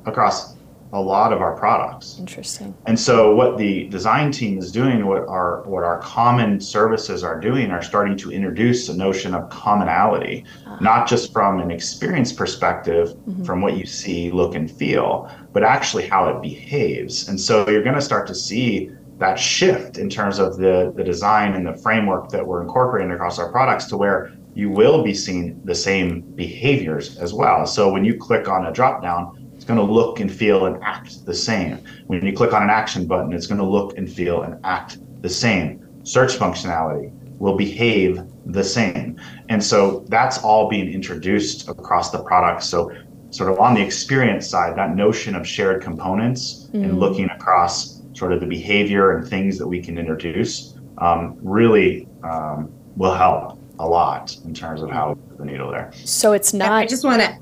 across 0.05 0.55
a 0.91 0.99
lot 0.99 1.31
of 1.31 1.41
our 1.41 1.55
products. 1.55 2.17
Interesting. 2.19 2.73
And 2.87 2.99
so 2.99 3.35
what 3.35 3.57
the 3.57 3.87
design 3.89 4.31
team 4.31 4.57
is 4.57 4.71
doing, 4.71 5.05
what 5.05 5.27
our 5.27 5.61
what 5.63 5.83
our 5.83 5.99
common 5.99 6.59
services 6.59 7.23
are 7.23 7.39
doing, 7.39 7.69
are 7.69 7.81
starting 7.81 8.17
to 8.17 8.31
introduce 8.31 8.89
a 8.89 8.97
notion 8.97 9.35
of 9.35 9.49
commonality, 9.49 10.45
ah. 10.65 10.77
not 10.81 11.07
just 11.07 11.31
from 11.31 11.59
an 11.59 11.69
experience 11.69 12.33
perspective, 12.33 13.09
mm-hmm. 13.09 13.43
from 13.43 13.61
what 13.61 13.77
you 13.77 13.85
see, 13.85 14.31
look, 14.31 14.55
and 14.55 14.71
feel, 14.71 15.29
but 15.53 15.63
actually 15.63 16.07
how 16.07 16.27
it 16.29 16.41
behaves. 16.41 17.29
And 17.29 17.39
so 17.39 17.69
you're 17.69 17.83
going 17.83 17.95
to 17.95 18.01
start 18.01 18.25
to 18.27 18.35
see 18.35 18.89
that 19.19 19.37
shift 19.37 19.97
in 19.97 20.09
terms 20.09 20.39
of 20.39 20.57
the 20.57 20.91
the 20.95 21.03
design 21.03 21.53
and 21.53 21.67
the 21.67 21.77
framework 21.77 22.29
that 22.29 22.45
we're 22.45 22.61
incorporating 22.61 23.11
across 23.11 23.37
our 23.37 23.51
products 23.51 23.85
to 23.85 23.97
where 23.97 24.31
you 24.55 24.69
will 24.69 25.03
be 25.03 25.13
seeing 25.13 25.61
the 25.63 25.75
same 25.75 26.21
behaviors 26.35 27.17
as 27.19 27.33
well. 27.33 27.65
So 27.65 27.91
when 27.91 28.03
you 28.03 28.17
click 28.17 28.49
on 28.49 28.65
a 28.65 28.71
drop 28.71 29.01
down, 29.01 29.38
going 29.69 29.79
to 29.79 29.93
look 29.93 30.19
and 30.19 30.31
feel 30.31 30.65
and 30.65 30.81
act 30.83 31.25
the 31.25 31.33
same. 31.33 31.77
When 32.07 32.25
you 32.25 32.33
click 32.33 32.53
on 32.53 32.63
an 32.63 32.71
action 32.71 33.05
button, 33.05 33.31
it's 33.31 33.45
going 33.45 33.59
to 33.59 33.65
look 33.65 33.97
and 33.97 34.11
feel 34.11 34.41
and 34.41 34.59
act 34.65 34.97
the 35.21 35.29
same. 35.29 35.87
Search 36.03 36.33
functionality 36.33 37.11
will 37.37 37.55
behave 37.55 38.19
the 38.47 38.63
same. 38.63 39.21
And 39.47 39.63
so 39.63 40.03
that's 40.09 40.39
all 40.39 40.67
being 40.69 40.91
introduced 40.91 41.69
across 41.69 42.09
the 42.09 42.21
product. 42.23 42.63
So 42.63 42.91
sort 43.29 43.51
of 43.51 43.59
on 43.59 43.75
the 43.75 43.81
experience 43.81 44.49
side, 44.49 44.75
that 44.75 44.95
notion 44.95 45.35
of 45.35 45.47
shared 45.47 45.83
components 45.83 46.69
and 46.73 46.99
looking 46.99 47.29
across 47.29 48.01
sort 48.13 48.33
of 48.33 48.39
the 48.39 48.47
behavior 48.47 49.15
and 49.15 49.27
things 49.27 49.59
that 49.59 49.67
we 49.67 49.79
can 49.81 49.99
introduce 49.99 50.73
um, 50.97 51.37
really 51.43 52.07
um, 52.23 52.73
will 52.97 53.13
help 53.13 53.59
a 53.77 53.87
lot 53.87 54.35
in 54.45 54.53
terms 54.53 54.81
of 54.81 54.89
how 54.89 55.15
the 55.37 55.45
needle 55.45 55.69
there. 55.69 55.91
So 55.93 56.33
it's 56.33 56.53
not. 56.53 56.71
I 56.71 56.87
just 56.87 57.05
want 57.05 57.21
to 57.21 57.37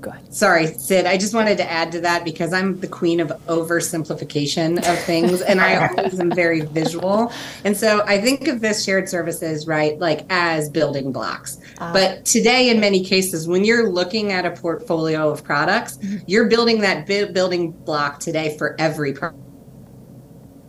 Go 0.00 0.10
ahead. 0.10 0.34
Sorry, 0.34 0.66
Sid. 0.66 1.06
I 1.06 1.16
just 1.16 1.34
wanted 1.34 1.58
to 1.58 1.70
add 1.70 1.92
to 1.92 2.00
that 2.00 2.24
because 2.24 2.52
I'm 2.52 2.80
the 2.80 2.86
queen 2.86 3.20
of 3.20 3.28
oversimplification 3.46 4.78
of 4.78 4.98
things 5.00 5.42
and 5.42 5.60
I 5.60 5.88
always 5.96 6.18
am 6.18 6.30
very 6.30 6.62
visual. 6.62 7.32
And 7.64 7.76
so 7.76 8.02
I 8.06 8.20
think 8.20 8.48
of 8.48 8.60
this 8.60 8.84
shared 8.84 9.08
services, 9.08 9.66
right, 9.66 9.98
like 9.98 10.24
as 10.30 10.70
building 10.70 11.12
blocks. 11.12 11.58
Ah. 11.78 11.92
But 11.92 12.24
today, 12.24 12.70
in 12.70 12.80
many 12.80 13.04
cases, 13.04 13.46
when 13.46 13.64
you're 13.64 13.90
looking 13.90 14.32
at 14.32 14.46
a 14.46 14.50
portfolio 14.50 15.30
of 15.30 15.44
products, 15.44 15.98
you're 16.26 16.48
building 16.48 16.80
that 16.80 17.06
bu- 17.06 17.32
building 17.32 17.72
block 17.72 18.20
today 18.20 18.56
for 18.56 18.76
every 18.78 19.12
product. 19.12 19.38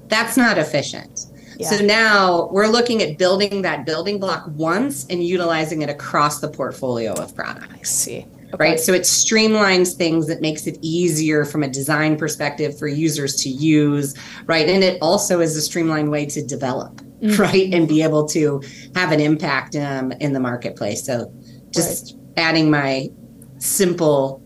That's 0.07 0.35
not 0.35 0.57
efficient. 0.57 1.27
So 1.69 1.83
now 1.83 2.49
we're 2.51 2.67
looking 2.67 3.03
at 3.03 3.17
building 3.17 3.61
that 3.61 3.85
building 3.85 4.19
block 4.19 4.45
once 4.55 5.05
and 5.09 5.23
utilizing 5.23 5.81
it 5.81 5.89
across 5.89 6.39
the 6.39 6.47
portfolio 6.47 7.13
of 7.13 7.35
products 7.35 7.67
I 7.71 7.83
see. 7.83 8.27
Right? 8.59 8.79
So 8.79 8.93
it 8.93 9.03
streamlines 9.03 9.95
things, 9.95 10.29
it 10.29 10.41
makes 10.41 10.67
it 10.67 10.77
easier 10.81 11.45
from 11.45 11.63
a 11.63 11.67
design 11.67 12.17
perspective 12.17 12.77
for 12.77 12.87
users 12.87 13.35
to 13.37 13.49
use, 13.49 14.15
right? 14.45 14.67
And 14.67 14.83
it 14.83 14.97
also 15.01 15.39
is 15.39 15.55
a 15.55 15.61
streamlined 15.61 16.11
way 16.11 16.25
to 16.27 16.45
develop, 16.45 17.01
right? 17.37 17.73
And 17.73 17.87
be 17.87 18.01
able 18.03 18.27
to 18.29 18.61
have 18.95 19.11
an 19.11 19.19
impact 19.19 19.75
um, 19.75 20.11
in 20.13 20.33
the 20.33 20.39
marketplace. 20.39 21.05
So 21.05 21.33
just 21.71 22.17
adding 22.37 22.69
my 22.69 23.09
simple 23.57 24.41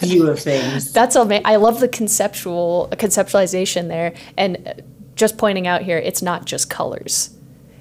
view 0.00 0.28
of 0.28 0.38
things. 0.38 0.92
That's 0.94 1.16
amazing. 1.16 1.46
I 1.46 1.56
love 1.56 1.80
the 1.80 1.88
conceptual 1.88 2.88
conceptualization 2.92 3.88
there, 3.88 4.14
and 4.36 4.66
uh, 4.66 4.74
just 5.14 5.38
pointing 5.38 5.66
out 5.66 5.82
here, 5.82 5.98
it's 5.98 6.22
not 6.22 6.44
just 6.44 6.70
colors. 6.70 7.30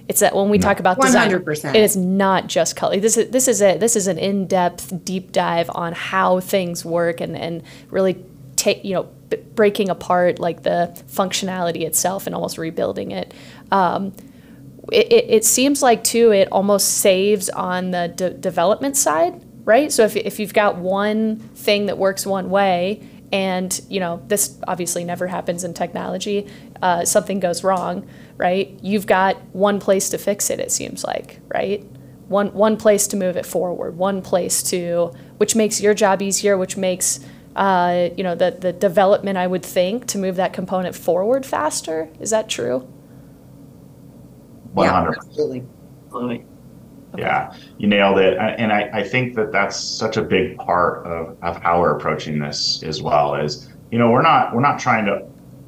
It's 0.09 0.19
that 0.19 0.35
when 0.35 0.49
we 0.49 0.59
talk 0.59 0.79
about 0.79 0.99
design, 0.99 1.31
100%. 1.31 1.75
it 1.75 1.81
is 1.81 1.95
not 1.95 2.47
just 2.47 2.75
color. 2.75 2.99
This 2.99 3.15
is 3.17 3.29
this 3.31 3.47
is 3.47 3.61
a 3.61 3.77
this 3.77 3.95
is 3.95 4.07
an 4.07 4.17
in 4.17 4.47
depth, 4.47 5.03
deep 5.05 5.31
dive 5.31 5.69
on 5.73 5.93
how 5.93 6.41
things 6.41 6.83
work 6.83 7.21
and 7.21 7.37
and 7.37 7.63
really 7.89 8.17
take 8.57 8.83
you 8.83 8.93
know 8.95 9.03
b- 9.29 9.37
breaking 9.55 9.89
apart 9.89 10.39
like 10.39 10.63
the 10.63 10.91
functionality 11.07 11.83
itself 11.83 12.27
and 12.27 12.35
almost 12.35 12.57
rebuilding 12.57 13.11
it. 13.11 13.33
Um, 13.71 14.13
it, 14.91 15.11
it, 15.11 15.25
it 15.29 15.45
seems 15.45 15.81
like 15.81 16.03
too 16.03 16.31
it 16.31 16.49
almost 16.51 16.97
saves 16.97 17.49
on 17.49 17.91
the 17.91 18.09
de- 18.09 18.33
development 18.33 18.97
side 18.97 19.41
right 19.63 19.91
so 19.93 20.03
if, 20.03 20.15
if 20.15 20.39
you've 20.39 20.53
got 20.53 20.75
one 20.75 21.37
thing 21.37 21.85
that 21.85 21.97
works 21.97 22.25
one 22.25 22.49
way 22.49 23.01
and 23.31 23.79
you 23.89 23.99
know 23.99 24.21
this 24.27 24.59
obviously 24.67 25.05
never 25.05 25.27
happens 25.27 25.63
in 25.63 25.73
technology 25.73 26.47
uh, 26.81 27.05
something 27.05 27.39
goes 27.39 27.63
wrong 27.63 28.05
right 28.37 28.79
you've 28.81 29.05
got 29.05 29.37
one 29.53 29.79
place 29.79 30.09
to 30.09 30.17
fix 30.17 30.49
it 30.49 30.59
it 30.59 30.71
seems 30.71 31.03
like 31.03 31.39
right 31.47 31.85
one 32.27 32.51
one 32.53 32.77
place 32.77 33.07
to 33.07 33.17
move 33.17 33.37
it 33.37 33.45
forward 33.45 33.97
one 33.97 34.21
place 34.21 34.63
to 34.63 35.11
which 35.37 35.55
makes 35.55 35.81
your 35.81 35.93
job 35.93 36.21
easier 36.21 36.57
which 36.57 36.77
makes 36.77 37.19
uh, 37.55 38.09
you 38.17 38.23
know 38.23 38.33
the, 38.33 38.51
the 38.59 38.73
development 38.73 39.37
i 39.37 39.45
would 39.45 39.63
think 39.63 40.07
to 40.07 40.17
move 40.17 40.35
that 40.35 40.53
component 40.53 40.95
forward 40.95 41.45
faster 41.45 42.09
is 42.19 42.31
that 42.31 42.49
true 42.49 42.79
100 44.73 45.17
absolutely. 45.17 45.63
Absolutely. 46.05 46.45
Yeah, 47.17 47.53
you 47.77 47.87
nailed 47.87 48.17
it. 48.17 48.37
And 48.37 48.71
I, 48.71 48.89
I 48.93 49.03
think 49.03 49.35
that 49.35 49.51
that's 49.51 49.79
such 49.79 50.17
a 50.17 50.23
big 50.23 50.57
part 50.57 51.05
of, 51.05 51.37
of 51.43 51.61
how 51.61 51.79
we're 51.79 51.95
approaching 51.95 52.39
this 52.39 52.81
as 52.83 53.01
well 53.01 53.35
is, 53.35 53.69
you 53.91 53.99
know, 53.99 54.09
we're 54.09 54.23
not, 54.23 54.53
we're 54.53 54.61
not 54.61 54.79
trying 54.79 55.05
to 55.05 55.25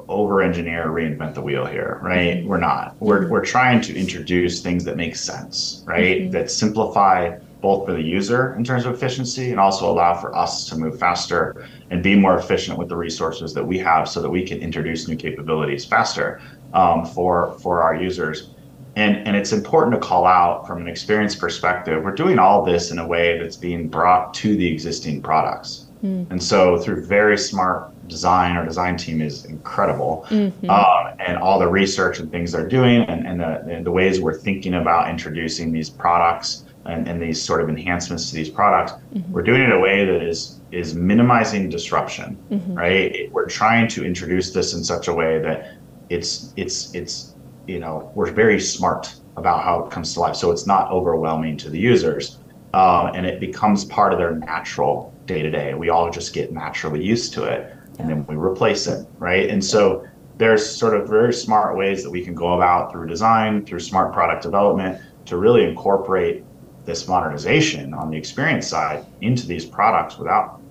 over 0.08 0.42
engineer, 0.42 0.88
reinvent 0.88 1.34
the 1.34 1.42
wheel 1.42 1.66
here, 1.66 2.00
right? 2.02 2.38
Mm-hmm. 2.38 2.48
We're 2.48 2.60
not, 2.60 2.96
we're, 3.00 3.28
we're 3.30 3.46
trying 3.46 3.82
to 3.82 3.96
introduce 3.96 4.62
things 4.62 4.84
that 4.86 4.98
make 4.98 5.16
sense, 5.16 5.84
right? 5.86 6.22
Mm-hmm. 6.22 6.32
That 6.32 6.52
simplify 6.52 7.38
both 7.62 7.86
for 7.88 7.94
the 7.94 8.02
user 8.02 8.54
in 8.56 8.64
terms 8.64 8.86
of 8.86 8.94
efficiency 8.94 9.50
and 9.50 9.60
also 9.60 9.90
allow 9.90 10.16
for 10.16 10.36
us 10.36 10.70
to 10.70 10.78
move 10.78 11.00
faster 11.00 11.68
and 11.90 12.04
be 12.04 12.16
more 12.16 12.38
efficient 12.38 12.78
with 12.78 12.90
the 12.90 12.96
resources 12.96 13.54
that 13.56 13.66
we 13.66 13.80
have 13.80 14.08
so 14.08 14.22
that 14.22 14.30
we 14.30 14.46
can 14.46 14.60
introduce 14.60 15.08
new 15.08 15.16
capabilities 15.16 15.84
faster 15.84 16.40
um, 16.74 17.06
for, 17.06 17.58
for 17.60 17.82
our 17.82 17.96
users. 17.96 18.52
And, 18.96 19.18
and 19.28 19.36
it's 19.36 19.52
important 19.52 19.96
to 19.96 20.00
call 20.00 20.26
out 20.26 20.68
from 20.68 20.80
an 20.80 20.88
experience 20.88 21.36
perspective, 21.36 22.04
we're 22.04 22.12
doing 22.12 22.38
all 22.38 22.64
this 22.64 22.92
in 22.92 23.00
a 23.00 23.08
way 23.08 23.40
that's 23.40 23.58
being 23.58 23.90
brought 23.90 24.34
to 24.36 24.56
the 24.56 24.72
existing 24.72 25.22
products. 25.24 25.88
Mm. 26.04 26.30
And 26.30 26.42
so 26.42 26.78
through 26.78 27.06
very 27.06 27.38
smart 27.38 27.92
design, 28.08 28.56
our 28.56 28.66
design 28.66 28.98
team 28.98 29.22
is 29.22 29.46
incredible. 29.46 30.26
Um, 30.70 31.16
and 31.20 31.38
all 31.38 31.60
the 31.60 31.68
research 31.68 32.20
and 32.20 32.32
things 32.32 32.52
they're 32.52 32.68
doing 32.68 33.02
and, 33.04 33.26
and, 33.26 33.40
the, 33.40 33.62
and 33.68 33.86
the 33.86 33.92
ways 33.92 34.22
we're 34.22 34.38
thinking 34.38 34.76
about 34.76 35.10
introducing 35.10 35.72
these 35.72 35.90
products 35.90 36.66
and, 36.86 37.08
and 37.08 37.22
these 37.22 37.42
sort 37.42 37.62
of 37.62 37.70
enhancements 37.70 38.30
to 38.30 38.36
these 38.36 38.50
products, 38.50 38.94
we're 39.32 39.42
doing 39.42 39.62
it 39.62 39.66
in 39.66 39.72
a 39.72 39.80
way 39.80 40.06
that 40.06 40.22
is 40.22 40.60
is 40.72 40.94
minimizing 40.94 41.70
disruption, 41.70 42.38
right? 42.76 43.32
We're 43.32 43.48
trying 43.48 43.88
to 43.90 44.06
introduce 44.06 44.52
this 44.52 44.74
in 44.74 44.84
such 44.84 45.08
a 45.08 45.14
way 45.14 45.40
that 45.40 45.78
it's 46.10 46.54
it's 46.58 46.94
it's 46.94 47.34
you 47.66 47.80
know 47.80 48.12
we're 48.14 48.32
very 48.32 48.60
smart 48.60 49.16
about 49.38 49.64
how 49.64 49.84
it 49.86 49.92
comes 49.92 50.14
to 50.14 50.20
life. 50.20 50.36
So 50.36 50.52
it's 50.52 50.68
not 50.68 50.92
overwhelming 50.92 51.58
to 51.58 51.70
the 51.70 51.80
users 51.80 52.40
um, 52.76 53.12
and 53.16 53.26
it 53.26 53.40
becomes 53.40 53.86
part 53.86 54.12
of 54.12 54.20
their 54.20 54.36
natural 54.36 55.14
day 55.26 55.42
to 55.42 55.50
day 55.50 55.74
we 55.74 55.90
all 55.90 56.12
just 56.12 56.34
get 56.34 56.52
naturally 56.52 57.04
used 57.04 57.34
to 57.34 57.46
it 57.46 57.74
and 58.00 58.10
then 58.10 58.26
we 58.28 58.36
replace 58.36 58.88
it 58.88 59.08
right 59.18 59.50
and 59.50 59.64
so 59.64 60.06
there's 60.38 60.70
sort 60.70 60.94
of 60.96 61.08
very 61.08 61.34
smart 61.34 61.78
ways 61.78 62.04
that 62.04 62.10
we 62.10 62.24
can 62.24 62.34
go 62.36 62.54
about 62.54 62.92
through 62.92 63.08
design 63.08 63.66
through 63.66 63.80
smart 63.80 64.14
product 64.14 64.44
development 64.44 65.02
to 65.26 65.38
really 65.38 65.64
incorporate 65.64 66.44
this 66.86 67.08
modernization 67.08 67.94
on 67.94 68.10
the 68.10 68.18
experience 68.18 68.68
side 68.68 69.06
into 69.22 69.48
these 69.48 69.66
products 69.66 70.18
without 70.18 70.62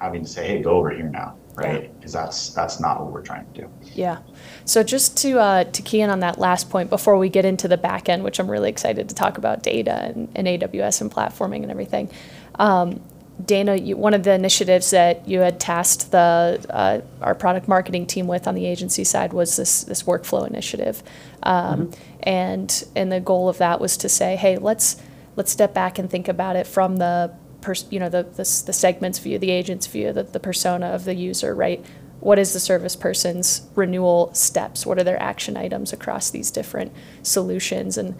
having 0.00 0.22
to 0.22 0.28
say 0.28 0.46
hey 0.46 0.62
go 0.62 0.72
over 0.72 0.90
here 0.90 1.08
now 1.08 1.36
right 1.54 1.92
because 1.98 2.12
that's 2.12 2.50
that's 2.54 2.80
not 2.80 3.00
what 3.00 3.12
we're 3.12 3.22
trying 3.22 3.44
to 3.52 3.62
do 3.62 3.70
Yeah. 3.94 4.18
So 4.64 4.82
just 4.82 5.16
to 5.18 5.38
uh, 5.38 5.64
to 5.64 5.82
key 5.82 6.00
in 6.00 6.10
on 6.10 6.20
that 6.20 6.38
last 6.38 6.70
point 6.70 6.90
before 6.90 7.16
we 7.18 7.28
get 7.28 7.44
into 7.44 7.68
the 7.68 7.76
back 7.76 8.08
end, 8.08 8.24
which 8.24 8.38
I'm 8.38 8.50
really 8.50 8.70
excited 8.70 9.08
to 9.08 9.14
talk 9.14 9.38
about 9.38 9.62
data 9.62 10.02
and, 10.04 10.28
and 10.34 10.46
AWS 10.46 11.00
and 11.00 11.10
platforming 11.10 11.62
and 11.62 11.70
everything. 11.70 12.10
Um, 12.56 13.00
Dana, 13.44 13.76
you, 13.76 13.96
one 13.96 14.14
of 14.14 14.24
the 14.24 14.32
initiatives 14.32 14.90
that 14.90 15.26
you 15.28 15.40
had 15.40 15.60
tasked 15.60 16.10
the 16.10 16.64
uh, 16.70 17.00
our 17.22 17.34
product 17.34 17.68
marketing 17.68 18.06
team 18.06 18.26
with 18.26 18.46
on 18.46 18.54
the 18.54 18.66
agency 18.66 19.04
side 19.04 19.32
was 19.32 19.56
this 19.56 19.84
this 19.84 20.02
workflow 20.02 20.46
initiative, 20.46 21.02
um, 21.42 21.90
and 22.22 22.84
and 22.96 23.12
the 23.12 23.20
goal 23.20 23.48
of 23.48 23.58
that 23.58 23.80
was 23.80 23.96
to 23.98 24.08
say, 24.08 24.36
hey, 24.36 24.58
let's 24.58 25.00
let's 25.36 25.52
step 25.52 25.72
back 25.72 25.98
and 25.98 26.10
think 26.10 26.28
about 26.28 26.56
it 26.56 26.66
from 26.66 26.96
the 26.96 27.32
pers- 27.60 27.86
you 27.90 28.00
know 28.00 28.08
the, 28.08 28.24
the 28.24 28.62
the 28.66 28.72
segment's 28.72 29.18
view, 29.20 29.38
the 29.38 29.50
agent's 29.50 29.86
view, 29.86 30.12
the, 30.12 30.24
the 30.24 30.40
persona 30.40 30.86
of 30.86 31.04
the 31.04 31.14
user, 31.14 31.54
right? 31.54 31.84
What 32.20 32.38
is 32.38 32.52
the 32.52 32.60
service 32.60 32.96
person's 32.96 33.62
renewal 33.74 34.34
steps? 34.34 34.84
What 34.84 34.98
are 34.98 35.04
their 35.04 35.22
action 35.22 35.56
items 35.56 35.92
across 35.92 36.30
these 36.30 36.50
different 36.50 36.92
solutions? 37.22 37.96
And 37.96 38.16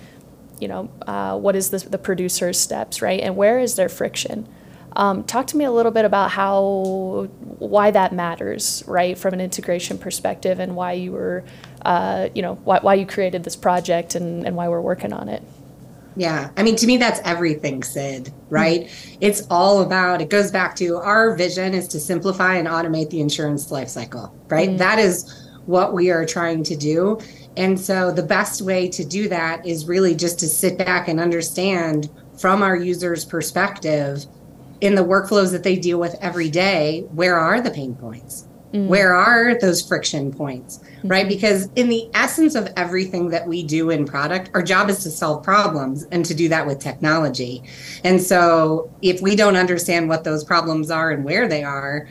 you 0.60 0.68
know, 0.68 0.90
uh, 1.06 1.38
what 1.38 1.56
is 1.56 1.70
the, 1.70 1.78
the 1.78 1.98
producer's 1.98 2.58
steps, 2.60 3.02
right? 3.02 3.20
And 3.20 3.36
where 3.36 3.58
is 3.58 3.74
their 3.74 3.88
friction? 3.88 4.46
Um, 4.96 5.24
talk 5.24 5.46
to 5.48 5.56
me 5.56 5.64
a 5.64 5.70
little 5.70 5.92
bit 5.92 6.04
about 6.04 6.30
how, 6.30 7.28
why 7.58 7.90
that 7.90 8.12
matters, 8.12 8.82
right, 8.86 9.16
from 9.16 9.34
an 9.34 9.40
integration 9.40 9.98
perspective, 9.98 10.58
and 10.58 10.74
why 10.74 10.92
you 10.92 11.12
were, 11.12 11.44
uh, 11.82 12.28
you 12.34 12.42
know, 12.42 12.56
why, 12.56 12.80
why 12.80 12.94
you 12.94 13.06
created 13.06 13.44
this 13.44 13.56
project 13.56 14.14
and, 14.14 14.46
and 14.46 14.56
why 14.56 14.68
we're 14.68 14.80
working 14.80 15.12
on 15.12 15.28
it. 15.28 15.42
Yeah. 16.16 16.50
I 16.56 16.64
mean, 16.64 16.76
to 16.76 16.86
me, 16.86 16.96
that's 16.96 17.20
everything, 17.24 17.82
Sid, 17.84 18.32
right? 18.50 18.82
Mm-hmm. 18.82 19.18
It's 19.20 19.46
all 19.48 19.82
about, 19.82 20.20
it 20.20 20.28
goes 20.28 20.50
back 20.50 20.74
to 20.76 20.96
our 20.96 21.36
vision 21.36 21.72
is 21.72 21.86
to 21.88 22.00
simplify 22.00 22.56
and 22.56 22.66
automate 22.66 23.10
the 23.10 23.20
insurance 23.20 23.70
lifecycle, 23.70 24.32
right? 24.48 24.70
Mm-hmm. 24.70 24.78
That 24.78 24.98
is 24.98 25.48
what 25.66 25.92
we 25.92 26.10
are 26.10 26.26
trying 26.26 26.64
to 26.64 26.76
do. 26.76 27.20
And 27.56 27.78
so 27.78 28.10
the 28.10 28.24
best 28.24 28.60
way 28.60 28.88
to 28.88 29.04
do 29.04 29.28
that 29.28 29.64
is 29.64 29.86
really 29.86 30.14
just 30.16 30.40
to 30.40 30.48
sit 30.48 30.78
back 30.78 31.06
and 31.08 31.20
understand 31.20 32.10
from 32.38 32.62
our 32.62 32.76
users' 32.76 33.24
perspective 33.24 34.26
in 34.80 34.94
the 34.94 35.04
workflows 35.04 35.52
that 35.52 35.62
they 35.62 35.76
deal 35.76 35.98
with 35.98 36.16
every 36.20 36.50
day, 36.50 37.06
where 37.12 37.38
are 37.38 37.60
the 37.60 37.70
pain 37.70 37.94
points? 37.94 38.46
Mm. 38.72 38.86
Where 38.86 39.14
are 39.14 39.58
those 39.58 39.86
friction 39.86 40.32
points? 40.32 40.78
Mm-hmm. 40.78 41.08
Right? 41.08 41.28
Because 41.28 41.68
in 41.76 41.88
the 41.88 42.08
essence 42.14 42.54
of 42.54 42.72
everything 42.76 43.28
that 43.30 43.46
we 43.46 43.62
do 43.62 43.90
in 43.90 44.04
product, 44.04 44.50
our 44.54 44.62
job 44.62 44.88
is 44.88 45.02
to 45.02 45.10
solve 45.10 45.42
problems 45.42 46.04
and 46.12 46.24
to 46.24 46.34
do 46.34 46.48
that 46.48 46.66
with 46.66 46.78
technology. 46.78 47.62
And 48.04 48.22
so 48.22 48.92
if 49.02 49.20
we 49.20 49.34
don't 49.34 49.56
understand 49.56 50.08
what 50.08 50.24
those 50.24 50.44
problems 50.44 50.90
are 50.90 51.10
and 51.10 51.24
where 51.24 51.48
they 51.48 51.64
are, 51.64 52.08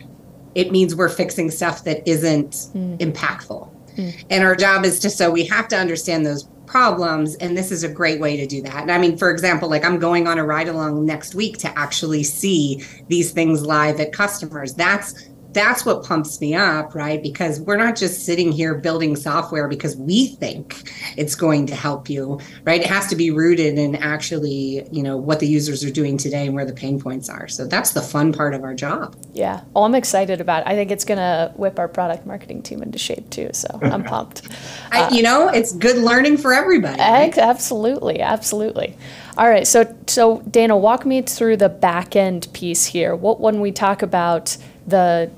it 0.55 0.71
means 0.71 0.95
we're 0.95 1.09
fixing 1.09 1.49
stuff 1.49 1.83
that 1.85 2.05
isn't 2.07 2.51
mm. 2.51 2.97
impactful. 2.99 3.69
Mm. 3.95 4.25
And 4.29 4.43
our 4.43 4.55
job 4.55 4.83
is 4.83 4.99
to 4.99 5.09
so 5.09 5.31
we 5.31 5.45
have 5.45 5.67
to 5.69 5.77
understand 5.77 6.25
those 6.25 6.49
problems 6.69 7.33
and 7.35 7.57
this 7.57 7.71
is 7.71 7.83
a 7.83 7.89
great 7.89 8.19
way 8.19 8.37
to 8.37 8.45
do 8.45 8.61
that. 8.61 8.83
And 8.83 8.91
i 8.91 8.97
mean 8.97 9.17
for 9.17 9.31
example 9.31 9.69
like 9.69 9.83
i'm 9.83 9.97
going 9.97 10.27
on 10.27 10.37
a 10.37 10.43
ride 10.43 10.67
along 10.67 11.05
next 11.05 11.33
week 11.33 11.57
to 11.59 11.79
actually 11.79 12.23
see 12.23 12.83
these 13.07 13.31
things 13.31 13.65
live 13.65 13.99
at 13.99 14.13
customers. 14.13 14.75
That's 14.75 15.28
that's 15.51 15.85
what 15.85 16.03
pumps 16.03 16.39
me 16.39 16.53
up, 16.53 16.93
right? 16.93 17.21
Because 17.21 17.59
we're 17.61 17.77
not 17.77 17.95
just 17.95 18.25
sitting 18.25 18.51
here 18.51 18.75
building 18.75 19.15
software 19.15 19.67
because 19.67 19.95
we 19.95 20.27
think 20.35 20.91
it's 21.17 21.35
going 21.35 21.65
to 21.67 21.75
help 21.75 22.09
you, 22.09 22.39
right? 22.65 22.81
It 22.81 22.87
has 22.87 23.07
to 23.07 23.15
be 23.15 23.31
rooted 23.31 23.77
in 23.77 23.95
actually, 23.95 24.87
you 24.91 25.01
know, 25.01 25.17
what 25.17 25.39
the 25.39 25.47
users 25.47 25.83
are 25.83 25.91
doing 25.91 26.17
today 26.17 26.45
and 26.45 26.55
where 26.55 26.65
the 26.65 26.73
pain 26.73 26.99
points 26.99 27.29
are. 27.29 27.47
So 27.47 27.65
that's 27.65 27.91
the 27.91 28.01
fun 28.01 28.31
part 28.31 28.53
of 28.53 28.63
our 28.63 28.75
job. 28.75 29.15
Yeah. 29.33 29.61
Oh, 29.75 29.83
I'm 29.83 29.95
excited 29.95 30.39
about 30.39 30.61
it. 30.61 30.69
I 30.69 30.75
think 30.75 30.91
it's 30.91 31.05
going 31.05 31.17
to 31.17 31.51
whip 31.55 31.79
our 31.79 31.87
product 31.87 32.25
marketing 32.25 32.61
team 32.61 32.83
into 32.83 32.99
shape 32.99 33.29
too. 33.31 33.49
So 33.53 33.79
I'm 33.81 34.03
pumped. 34.05 34.47
I, 34.91 35.01
uh, 35.01 35.09
you 35.11 35.23
know, 35.23 35.49
it's 35.49 35.73
good 35.73 35.97
learning 35.97 36.37
for 36.37 36.53
everybody. 36.53 36.99
Right? 36.99 37.35
Absolutely. 37.37 38.21
Absolutely. 38.21 38.95
All 39.37 39.49
right. 39.49 39.65
So, 39.65 39.95
so 40.05 40.41
Dana, 40.41 40.77
walk 40.77 41.05
me 41.05 41.21
through 41.21 41.57
the 41.57 41.69
back 41.69 42.15
end 42.15 42.47
piece 42.53 42.85
here. 42.85 43.15
What, 43.15 43.39
when 43.39 43.61
we 43.61 43.71
talk 43.71 44.01
about 44.01 44.57
the 44.85 45.31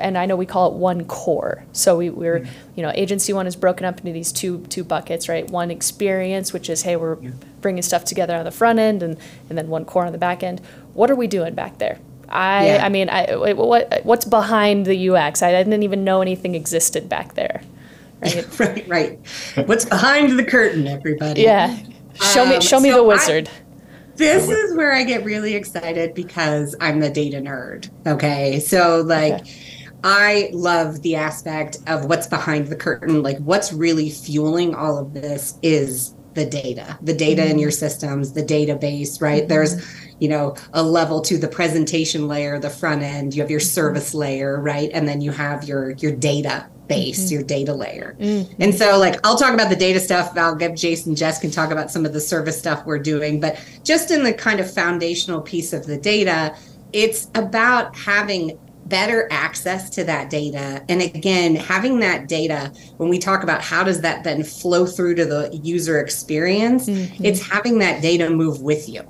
and 0.00 0.18
I 0.18 0.26
know 0.26 0.36
we 0.36 0.46
call 0.46 0.72
it 0.72 0.74
one 0.74 1.04
core. 1.04 1.62
So 1.72 1.98
we, 1.98 2.10
we're, 2.10 2.40
mm-hmm. 2.40 2.70
you 2.76 2.82
know, 2.82 2.92
agency 2.94 3.32
one 3.32 3.46
is 3.46 3.56
broken 3.56 3.84
up 3.84 3.98
into 3.98 4.12
these 4.12 4.32
two 4.32 4.64
two 4.68 4.84
buckets, 4.84 5.28
right? 5.28 5.48
One 5.50 5.70
experience, 5.70 6.52
which 6.52 6.68
is 6.68 6.82
hey, 6.82 6.96
we're 6.96 7.16
bringing 7.60 7.82
stuff 7.82 8.04
together 8.04 8.36
on 8.36 8.44
the 8.44 8.50
front 8.50 8.78
end, 8.78 9.02
and 9.02 9.18
and 9.48 9.56
then 9.56 9.68
one 9.68 9.84
core 9.84 10.06
on 10.06 10.12
the 10.12 10.18
back 10.18 10.42
end. 10.42 10.60
What 10.94 11.10
are 11.10 11.16
we 11.16 11.26
doing 11.26 11.54
back 11.54 11.78
there? 11.78 11.98
I 12.28 12.66
yeah. 12.66 12.86
I 12.86 12.88
mean, 12.88 13.08
I 13.08 13.34
what 13.34 14.00
what's 14.04 14.24
behind 14.24 14.86
the 14.86 15.10
UX? 15.10 15.42
I 15.42 15.52
didn't 15.52 15.82
even 15.82 16.04
know 16.04 16.22
anything 16.22 16.54
existed 16.54 17.08
back 17.08 17.34
there. 17.34 17.62
Right, 18.20 18.58
right, 18.58 18.88
right. 18.88 19.18
What's 19.66 19.84
behind 19.84 20.38
the 20.38 20.44
curtain, 20.44 20.86
everybody? 20.86 21.42
Yeah, 21.42 21.76
show 22.14 22.46
me 22.46 22.60
show 22.60 22.80
me 22.80 22.90
so 22.90 22.96
the 22.96 23.04
wizard. 23.04 23.48
I, 23.48 23.70
this 24.20 24.50
is 24.50 24.76
where 24.76 24.92
I 24.92 25.02
get 25.02 25.24
really 25.24 25.54
excited 25.54 26.14
because 26.14 26.76
I'm 26.78 27.00
the 27.00 27.08
data 27.08 27.38
nerd. 27.38 27.88
Okay. 28.06 28.60
So, 28.60 29.00
like, 29.00 29.40
okay. 29.40 29.54
I 30.02 30.50
love 30.52 31.02
the 31.02 31.16
aspect 31.16 31.78
of 31.86 32.06
what's 32.06 32.26
behind 32.26 32.68
the 32.68 32.76
curtain. 32.76 33.22
Like, 33.22 33.38
what's 33.38 33.72
really 33.72 34.10
fueling 34.10 34.74
all 34.74 34.98
of 34.98 35.12
this 35.12 35.58
is 35.62 36.14
the 36.34 36.46
data, 36.46 36.98
the 37.02 37.14
data 37.14 37.42
mm-hmm. 37.42 37.52
in 37.52 37.58
your 37.58 37.70
systems, 37.70 38.32
the 38.32 38.42
database, 38.42 39.20
right? 39.20 39.42
Mm-hmm. 39.42 39.48
There's, 39.48 40.16
you 40.20 40.28
know, 40.28 40.56
a 40.72 40.82
level 40.82 41.20
to 41.22 41.38
the 41.38 41.48
presentation 41.48 42.28
layer, 42.28 42.58
the 42.58 42.70
front 42.70 43.02
end, 43.02 43.34
you 43.34 43.42
have 43.42 43.50
your 43.50 43.60
mm-hmm. 43.60 43.66
service 43.66 44.14
layer, 44.14 44.60
right? 44.60 44.90
And 44.92 45.08
then 45.08 45.20
you 45.20 45.32
have 45.32 45.64
your 45.64 45.90
your 45.92 46.12
data 46.12 46.68
base, 46.86 47.24
mm-hmm. 47.24 47.34
your 47.34 47.42
data 47.42 47.74
layer. 47.74 48.16
Mm-hmm. 48.20 48.62
And 48.62 48.74
so 48.74 48.98
like 48.98 49.18
I'll 49.24 49.36
talk 49.36 49.54
about 49.54 49.70
the 49.70 49.76
data 49.76 49.98
stuff. 49.98 50.32
I'll 50.36 50.54
give 50.54 50.74
Jason 50.76 51.16
Jess 51.16 51.40
can 51.40 51.50
talk 51.50 51.70
about 51.70 51.90
some 51.90 52.06
of 52.06 52.12
the 52.12 52.20
service 52.20 52.58
stuff 52.58 52.86
we're 52.86 52.98
doing, 52.98 53.40
but 53.40 53.62
just 53.82 54.10
in 54.10 54.22
the 54.22 54.32
kind 54.32 54.60
of 54.60 54.72
foundational 54.72 55.40
piece 55.40 55.72
of 55.72 55.86
the 55.86 55.96
data, 55.96 56.56
it's 56.92 57.28
about 57.34 57.96
having 57.96 58.58
better 58.90 59.26
access 59.30 59.88
to 59.88 60.04
that 60.04 60.28
data 60.28 60.84
and 60.88 61.00
again 61.00 61.54
having 61.54 62.00
that 62.00 62.28
data 62.28 62.70
when 62.98 63.08
we 63.08 63.18
talk 63.18 63.42
about 63.42 63.62
how 63.62 63.82
does 63.82 64.02
that 64.02 64.24
then 64.24 64.42
flow 64.42 64.84
through 64.84 65.14
to 65.14 65.24
the 65.24 65.48
user 65.62 65.98
experience 66.00 66.86
mm-hmm. 66.88 67.24
it's 67.24 67.40
having 67.48 67.78
that 67.78 68.02
data 68.02 68.28
move 68.28 68.60
with 68.60 68.88
you 68.88 69.02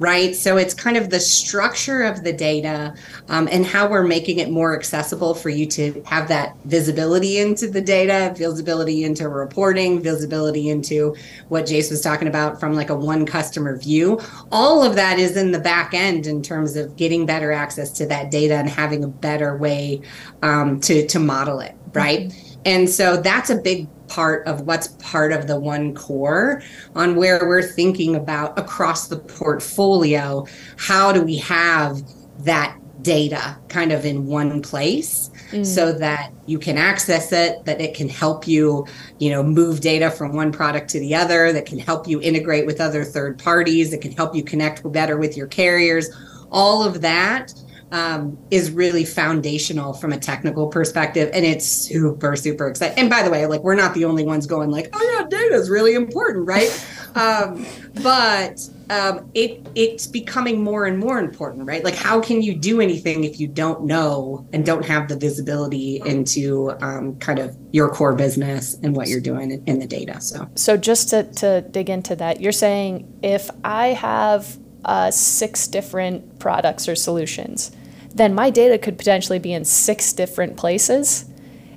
right? 0.00 0.34
So 0.34 0.56
it's 0.56 0.72
kind 0.72 0.96
of 0.96 1.10
the 1.10 1.20
structure 1.20 2.02
of 2.02 2.24
the 2.24 2.32
data 2.32 2.94
um, 3.28 3.48
and 3.52 3.66
how 3.66 3.88
we're 3.88 4.02
making 4.02 4.38
it 4.38 4.50
more 4.50 4.74
accessible 4.74 5.34
for 5.34 5.50
you 5.50 5.66
to 5.66 6.02
have 6.06 6.26
that 6.28 6.56
visibility 6.64 7.38
into 7.38 7.70
the 7.70 7.82
data, 7.82 8.34
visibility 8.36 9.04
into 9.04 9.28
reporting, 9.28 10.00
visibility 10.00 10.70
into 10.70 11.14
what 11.48 11.66
Jace 11.66 11.90
was 11.90 12.00
talking 12.00 12.28
about 12.28 12.58
from 12.58 12.72
like 12.74 12.88
a 12.88 12.94
one 12.94 13.26
customer 13.26 13.76
view. 13.76 14.18
All 14.50 14.82
of 14.82 14.96
that 14.96 15.18
is 15.18 15.36
in 15.36 15.52
the 15.52 15.60
back 15.60 15.92
end 15.92 16.26
in 16.26 16.42
terms 16.42 16.76
of 16.76 16.96
getting 16.96 17.26
better 17.26 17.52
access 17.52 17.92
to 17.92 18.06
that 18.06 18.30
data 18.30 18.54
and 18.54 18.70
having 18.70 19.04
a 19.04 19.08
better 19.08 19.54
way 19.58 20.00
um, 20.42 20.80
to 20.80 21.06
to 21.08 21.18
model 21.18 21.60
it, 21.60 21.76
right? 21.92 22.30
Mm-hmm. 22.30 22.49
And 22.64 22.88
so 22.88 23.16
that's 23.16 23.50
a 23.50 23.56
big 23.56 23.88
part 24.10 24.46
of 24.46 24.62
what's 24.62 24.88
part 24.88 25.32
of 25.32 25.46
the 25.46 25.58
one 25.58 25.94
core 25.94 26.62
on 26.94 27.16
where 27.16 27.46
we're 27.46 27.62
thinking 27.62 28.16
about 28.16 28.58
across 28.58 29.08
the 29.08 29.16
portfolio 29.16 30.44
how 30.76 31.12
do 31.12 31.22
we 31.22 31.36
have 31.36 32.02
that 32.40 32.76
data 33.02 33.56
kind 33.68 33.92
of 33.92 34.04
in 34.04 34.26
one 34.26 34.60
place 34.60 35.30
mm. 35.52 35.64
so 35.64 35.92
that 35.92 36.32
you 36.46 36.58
can 36.58 36.76
access 36.76 37.32
it 37.32 37.64
that 37.64 37.80
it 37.80 37.94
can 37.94 38.08
help 38.08 38.46
you 38.46 38.84
you 39.18 39.30
know 39.30 39.42
move 39.42 39.80
data 39.80 40.10
from 40.10 40.34
one 40.34 40.52
product 40.52 40.90
to 40.90 41.00
the 41.00 41.14
other 41.14 41.52
that 41.52 41.64
can 41.64 41.78
help 41.78 42.06
you 42.06 42.20
integrate 42.20 42.66
with 42.66 42.80
other 42.80 43.04
third 43.04 43.38
parties 43.38 43.90
that 43.90 44.02
can 44.02 44.12
help 44.12 44.34
you 44.34 44.42
connect 44.42 44.82
better 44.92 45.16
with 45.16 45.36
your 45.36 45.46
carriers 45.46 46.10
all 46.50 46.82
of 46.82 47.00
that 47.00 47.54
um, 47.92 48.38
is 48.50 48.70
really 48.70 49.04
foundational 49.04 49.92
from 49.92 50.12
a 50.12 50.18
technical 50.18 50.68
perspective 50.68 51.30
and 51.32 51.44
it's 51.44 51.66
super 51.66 52.36
super 52.36 52.68
exciting 52.68 52.98
and 52.98 53.10
by 53.10 53.22
the 53.22 53.30
way 53.30 53.46
like 53.46 53.62
we're 53.62 53.74
not 53.74 53.94
the 53.94 54.04
only 54.04 54.24
ones 54.24 54.46
going 54.46 54.70
like 54.70 54.88
oh 54.92 55.16
yeah 55.18 55.26
data 55.26 55.54
is 55.54 55.70
really 55.70 55.94
important 55.94 56.46
right? 56.46 56.86
Um, 57.16 57.66
but 58.04 58.60
um, 58.88 59.28
it 59.34 59.66
it's 59.74 60.06
becoming 60.06 60.62
more 60.62 60.86
and 60.86 60.96
more 60.96 61.18
important 61.18 61.66
right? 61.66 61.82
Like 61.82 61.96
how 61.96 62.20
can 62.20 62.40
you 62.40 62.54
do 62.54 62.80
anything 62.80 63.24
if 63.24 63.40
you 63.40 63.48
don't 63.48 63.84
know 63.84 64.46
and 64.52 64.64
don't 64.64 64.84
have 64.84 65.08
the 65.08 65.16
visibility 65.16 66.00
into 66.06 66.70
um, 66.80 67.16
kind 67.16 67.40
of 67.40 67.58
your 67.72 67.88
core 67.88 68.14
business 68.14 68.74
and 68.84 68.94
what 68.94 69.08
you're 69.08 69.20
doing 69.20 69.60
in, 69.66 69.80
the 69.80 69.88
data 69.88 70.20
so. 70.20 70.48
So 70.54 70.76
just 70.76 71.08
to, 71.10 71.24
to 71.24 71.62
dig 71.62 71.90
into 71.90 72.14
that 72.14 72.40
you're 72.40 72.52
saying 72.52 73.12
if 73.22 73.50
i 73.64 73.88
have 73.88 74.56
uh, 74.84 75.10
six 75.10 75.66
different 75.66 76.38
products 76.38 76.88
or 76.88 76.94
solutions 76.94 77.72
then 78.14 78.34
my 78.34 78.50
data 78.50 78.78
could 78.78 78.98
potentially 78.98 79.38
be 79.38 79.52
in 79.52 79.64
six 79.64 80.12
different 80.12 80.56
places. 80.56 81.26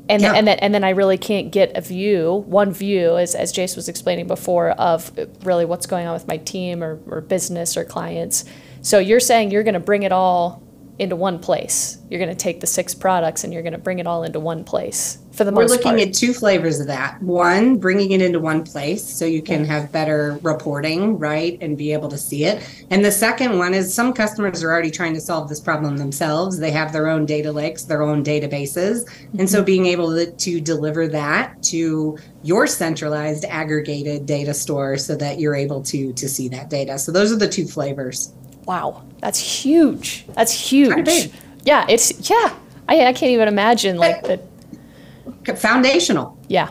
And, 0.10 0.22
yeah. 0.22 0.34
and 0.34 0.46
then 0.46 0.60
and 0.60 0.74
then 0.74 0.84
I 0.84 0.90
really 0.90 1.18
can't 1.18 1.50
get 1.52 1.78
a 1.78 1.82
view, 1.82 2.44
one 2.46 2.74
view, 2.74 3.18
as, 3.18 3.36
as 3.36 3.54
Jace 3.54 3.78
was 3.78 3.88
explaining 3.88 4.28
before, 4.28 4.72
of 4.72 5.18
really 5.44 5.64
what's 5.64 5.86
going 5.86 6.08
on 6.08 6.14
with 6.14 6.28
my 6.28 6.38
team 6.38 6.84
or, 6.84 7.00
or 7.08 7.22
business 7.22 7.78
or 7.78 7.86
clients. 7.86 8.44
So 8.82 9.00
you're 9.00 9.22
saying 9.22 9.52
you're 9.52 9.64
going 9.64 9.76
to 9.76 9.80
bring 9.80 10.04
it 10.04 10.12
all 10.12 10.62
into 11.00 11.16
one 11.16 11.40
place. 11.40 11.98
You're 12.10 12.20
going 12.20 12.30
to 12.30 12.36
take 12.36 12.60
the 12.60 12.68
six 12.68 12.94
products 12.94 13.44
and 13.44 13.52
you're 13.52 13.64
going 13.64 13.74
to 13.74 13.80
bring 13.80 14.00
it 14.00 14.06
all 14.06 14.24
into 14.24 14.40
one 14.40 14.64
place 14.64 15.18
for 15.32 15.44
the 15.44 15.52
We're 15.52 15.64
most 15.64 15.72
looking 15.72 15.98
part. 15.98 16.10
at 16.10 16.14
two 16.14 16.34
flavors 16.34 16.80
of 16.80 16.86
that. 16.88 17.20
One, 17.22 17.78
bringing 17.78 18.12
it 18.12 18.22
into 18.22 18.40
one 18.40 18.64
place 18.64 19.04
so 19.04 19.26
you 19.26 19.42
can 19.42 19.66
have 19.66 19.92
better 19.92 20.38
reporting, 20.44 21.18
right? 21.18 21.58
And 21.62 21.76
be 21.76 21.92
able 21.94 22.10
to 22.10 22.18
see 22.18 22.46
it. 22.46 22.64
And 22.92 23.04
the 23.04 23.12
second 23.12 23.58
one 23.58 23.74
is 23.74 23.92
some 23.92 24.14
customers 24.14 24.64
are 24.64 24.72
already 24.72 24.92
trying 24.92 25.16
to 25.16 25.22
solve 25.22 25.50
this 25.50 25.60
problem 25.60 25.98
themselves. 25.98 26.60
They 26.60 26.72
have 26.72 26.94
their 26.94 27.08
own 27.08 27.26
data 27.26 27.52
lakes, 27.52 27.84
their 27.84 28.04
own 28.04 28.24
databases. 28.24 29.10
And 29.40 29.50
so 29.50 29.58
mm-hmm. 29.58 29.66
being 29.66 29.86
able 29.88 30.14
to, 30.14 30.32
to 30.32 30.62
deliver 30.62 31.08
that 31.08 31.64
to 31.64 32.20
your 32.44 32.68
centralized 32.68 33.46
aggregated 33.46 34.28
data 34.28 34.54
store 34.54 34.98
so 34.98 35.16
that 35.16 35.40
you're 35.40 35.56
able 35.56 35.82
to 35.84 36.14
to 36.14 36.30
see 36.30 36.48
that 36.50 36.70
data. 36.70 37.00
So 37.00 37.12
those 37.12 37.32
are 37.32 37.38
the 37.38 37.50
two 37.50 37.66
flavors. 37.66 38.34
Wow, 38.66 39.04
that's 39.20 39.40
huge. 39.40 40.26
That's 40.34 40.52
huge. 40.52 41.06
big. 41.06 41.32
Yeah, 41.64 41.86
it's 41.90 42.30
yeah. 42.30 42.56
I, 42.88 43.08
I 43.08 43.14
can't 43.14 43.32
even 43.32 43.48
imagine 43.48 43.98
like 43.98 44.24
that. 44.24 44.42
Foundational. 45.58 46.38
Yeah, 46.48 46.70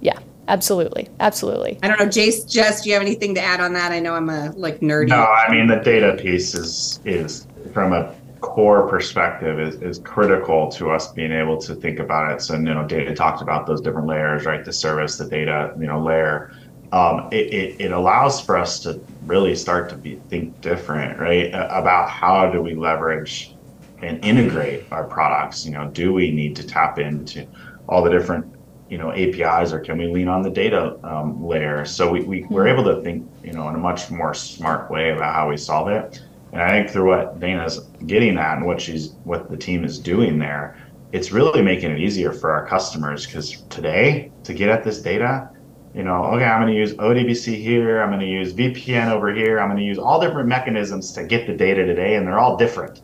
yeah, 0.00 0.18
absolutely, 0.48 1.08
absolutely. 1.20 1.78
I 1.82 1.88
don't 1.88 1.98
know, 1.98 2.06
Jace, 2.06 2.50
Jess, 2.50 2.82
do 2.82 2.90
you 2.90 2.94
have 2.94 3.02
anything 3.02 3.34
to 3.36 3.40
add 3.40 3.60
on 3.60 3.72
that? 3.74 3.92
I 3.92 4.00
know 4.00 4.14
I'm 4.14 4.28
a 4.28 4.52
like 4.52 4.80
nerdy. 4.80 5.08
No, 5.08 5.24
I 5.24 5.50
mean 5.50 5.66
the 5.66 5.76
data 5.76 6.16
piece 6.20 6.54
is 6.54 7.00
is 7.04 7.46
from 7.72 7.92
a 7.92 8.14
core 8.42 8.88
perspective 8.88 9.58
is, 9.58 9.76
is 9.76 9.98
critical 10.00 10.68
to 10.72 10.90
us 10.90 11.12
being 11.12 11.32
able 11.32 11.56
to 11.56 11.74
think 11.74 11.98
about 11.98 12.32
it. 12.32 12.42
So 12.42 12.54
you 12.54 12.60
know, 12.60 12.86
Dana 12.86 13.14
talked 13.14 13.40
about 13.40 13.66
those 13.66 13.80
different 13.80 14.08
layers, 14.08 14.44
right? 14.44 14.64
The 14.64 14.72
service, 14.72 15.16
the 15.16 15.26
data, 15.26 15.74
you 15.78 15.86
know, 15.86 16.02
layer. 16.02 16.52
Um, 16.92 17.28
it, 17.32 17.52
it, 17.52 17.80
it 17.80 17.92
allows 17.92 18.40
for 18.40 18.56
us 18.56 18.78
to 18.80 19.00
really 19.24 19.54
start 19.56 19.88
to 19.90 19.96
be 19.96 20.16
think 20.28 20.60
different, 20.60 21.18
right? 21.18 21.48
About 21.48 22.10
how 22.10 22.50
do 22.50 22.60
we 22.60 22.74
leverage 22.74 23.54
and 24.02 24.22
integrate 24.24 24.84
our 24.90 25.04
products? 25.04 25.64
You 25.64 25.72
know, 25.72 25.88
do 25.88 26.12
we 26.12 26.30
need 26.30 26.54
to 26.56 26.66
tap 26.66 26.98
into 26.98 27.46
all 27.88 28.02
the 28.02 28.10
different 28.10 28.46
you 28.90 28.98
know 28.98 29.10
APIs 29.10 29.72
or 29.72 29.80
can 29.80 29.96
we 29.96 30.06
lean 30.06 30.28
on 30.28 30.42
the 30.42 30.50
data 30.50 30.98
um, 31.02 31.42
layer? 31.42 31.86
So 31.86 32.10
we, 32.10 32.24
we 32.24 32.44
we're 32.44 32.68
able 32.68 32.84
to 32.84 33.00
think 33.00 33.26
you 33.42 33.52
know 33.52 33.68
in 33.70 33.74
a 33.74 33.78
much 33.78 34.10
more 34.10 34.34
smart 34.34 34.90
way 34.90 35.10
about 35.10 35.34
how 35.34 35.48
we 35.48 35.56
solve 35.56 35.88
it. 35.88 36.20
And 36.52 36.60
I 36.60 36.68
think 36.68 36.90
through 36.90 37.08
what 37.08 37.40
Dana's 37.40 37.78
getting 38.06 38.36
at 38.36 38.58
and 38.58 38.66
what 38.66 38.82
she's 38.82 39.12
what 39.24 39.50
the 39.50 39.56
team 39.56 39.84
is 39.84 39.98
doing 39.98 40.38
there, 40.38 40.76
it's 41.12 41.32
really 41.32 41.62
making 41.62 41.90
it 41.90 42.00
easier 42.00 42.32
for 42.32 42.50
our 42.50 42.66
customers 42.66 43.24
because 43.24 43.62
today 43.70 44.30
to 44.44 44.52
get 44.52 44.68
at 44.68 44.84
this 44.84 45.00
data, 45.00 45.48
you 45.94 46.02
know, 46.02 46.24
okay, 46.24 46.44
I'm 46.44 46.62
going 46.62 46.72
to 46.72 46.78
use 46.78 46.94
ODBC 46.94 47.60
here, 47.60 48.02
I'm 48.02 48.08
going 48.08 48.20
to 48.20 48.26
use 48.26 48.54
VPN 48.54 49.10
over 49.10 49.32
here, 49.34 49.60
I'm 49.60 49.68
going 49.68 49.78
to 49.78 49.84
use 49.84 49.98
all 49.98 50.20
different 50.20 50.48
mechanisms 50.48 51.12
to 51.12 51.24
get 51.24 51.46
the 51.46 51.54
data 51.54 51.84
today, 51.84 52.14
and 52.14 52.26
they're 52.26 52.38
all 52.38 52.56
different, 52.56 53.02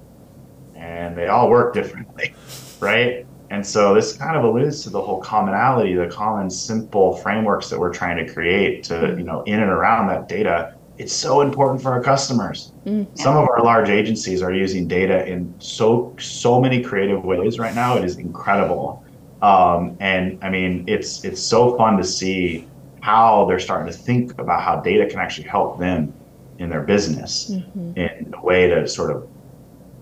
and 0.74 1.16
they 1.16 1.28
all 1.28 1.50
work 1.50 1.74
differently, 1.74 2.34
right? 2.80 3.26
And 3.50 3.66
so 3.66 3.94
this 3.94 4.16
kind 4.16 4.36
of 4.36 4.44
alludes 4.44 4.82
to 4.84 4.90
the 4.90 5.00
whole 5.00 5.20
commonality, 5.20 5.94
the 5.94 6.06
common, 6.06 6.50
simple 6.50 7.16
frameworks 7.16 7.70
that 7.70 7.78
we're 7.78 7.92
trying 7.92 8.24
to 8.24 8.32
create 8.32 8.84
to, 8.84 9.14
you 9.16 9.24
know, 9.24 9.42
in 9.42 9.60
and 9.60 9.70
around 9.70 10.08
that 10.08 10.28
data. 10.28 10.74
It's 10.98 11.12
so 11.12 11.40
important 11.40 11.80
for 11.80 11.92
our 11.92 12.02
customers. 12.02 12.72
Some 13.14 13.36
of 13.36 13.48
our 13.48 13.62
large 13.62 13.88
agencies 13.88 14.42
are 14.42 14.52
using 14.52 14.88
data 14.88 15.26
in 15.26 15.54
so 15.60 16.14
so 16.18 16.60
many 16.60 16.82
creative 16.82 17.24
ways 17.24 17.58
right 17.58 17.74
now. 17.74 17.96
It 17.96 18.04
is 18.04 18.16
incredible, 18.16 19.04
um, 19.40 19.96
and 20.00 20.38
I 20.42 20.50
mean, 20.50 20.84
it's 20.88 21.24
it's 21.24 21.40
so 21.40 21.76
fun 21.76 21.96
to 21.98 22.04
see 22.04 22.66
how 23.00 23.44
they're 23.46 23.60
starting 23.60 23.90
to 23.92 23.98
think 23.98 24.38
about 24.38 24.62
how 24.62 24.80
data 24.80 25.06
can 25.06 25.18
actually 25.18 25.48
help 25.48 25.78
them 25.78 26.12
in 26.58 26.68
their 26.68 26.82
business 26.82 27.50
mm-hmm. 27.50 27.96
in 27.96 28.34
a 28.36 28.44
way 28.44 28.68
to 28.68 28.86
sort 28.88 29.14
of 29.14 29.28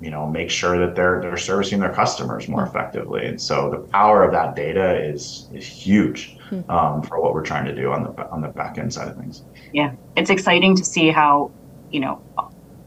you 0.00 0.10
know 0.10 0.26
make 0.26 0.50
sure 0.50 0.78
that 0.78 0.94
they're 0.94 1.20
they're 1.20 1.36
servicing 1.36 1.80
their 1.80 1.92
customers 1.92 2.48
more 2.48 2.60
mm-hmm. 2.60 2.76
effectively. 2.76 3.26
And 3.26 3.40
so 3.40 3.70
the 3.70 3.78
power 3.78 4.22
of 4.22 4.32
that 4.32 4.54
data 4.54 5.02
is 5.02 5.48
is 5.52 5.66
huge 5.66 6.36
hmm. 6.48 6.68
um, 6.70 7.02
for 7.02 7.20
what 7.20 7.34
we're 7.34 7.44
trying 7.44 7.64
to 7.66 7.74
do 7.74 7.92
on 7.92 8.04
the 8.04 8.28
on 8.30 8.40
the 8.40 8.48
back 8.48 8.78
end 8.78 8.92
side 8.92 9.08
of 9.08 9.16
things. 9.16 9.42
Yeah, 9.72 9.94
it's 10.16 10.30
exciting 10.30 10.76
to 10.76 10.84
see 10.84 11.10
how, 11.10 11.50
you 11.90 12.00
know, 12.00 12.22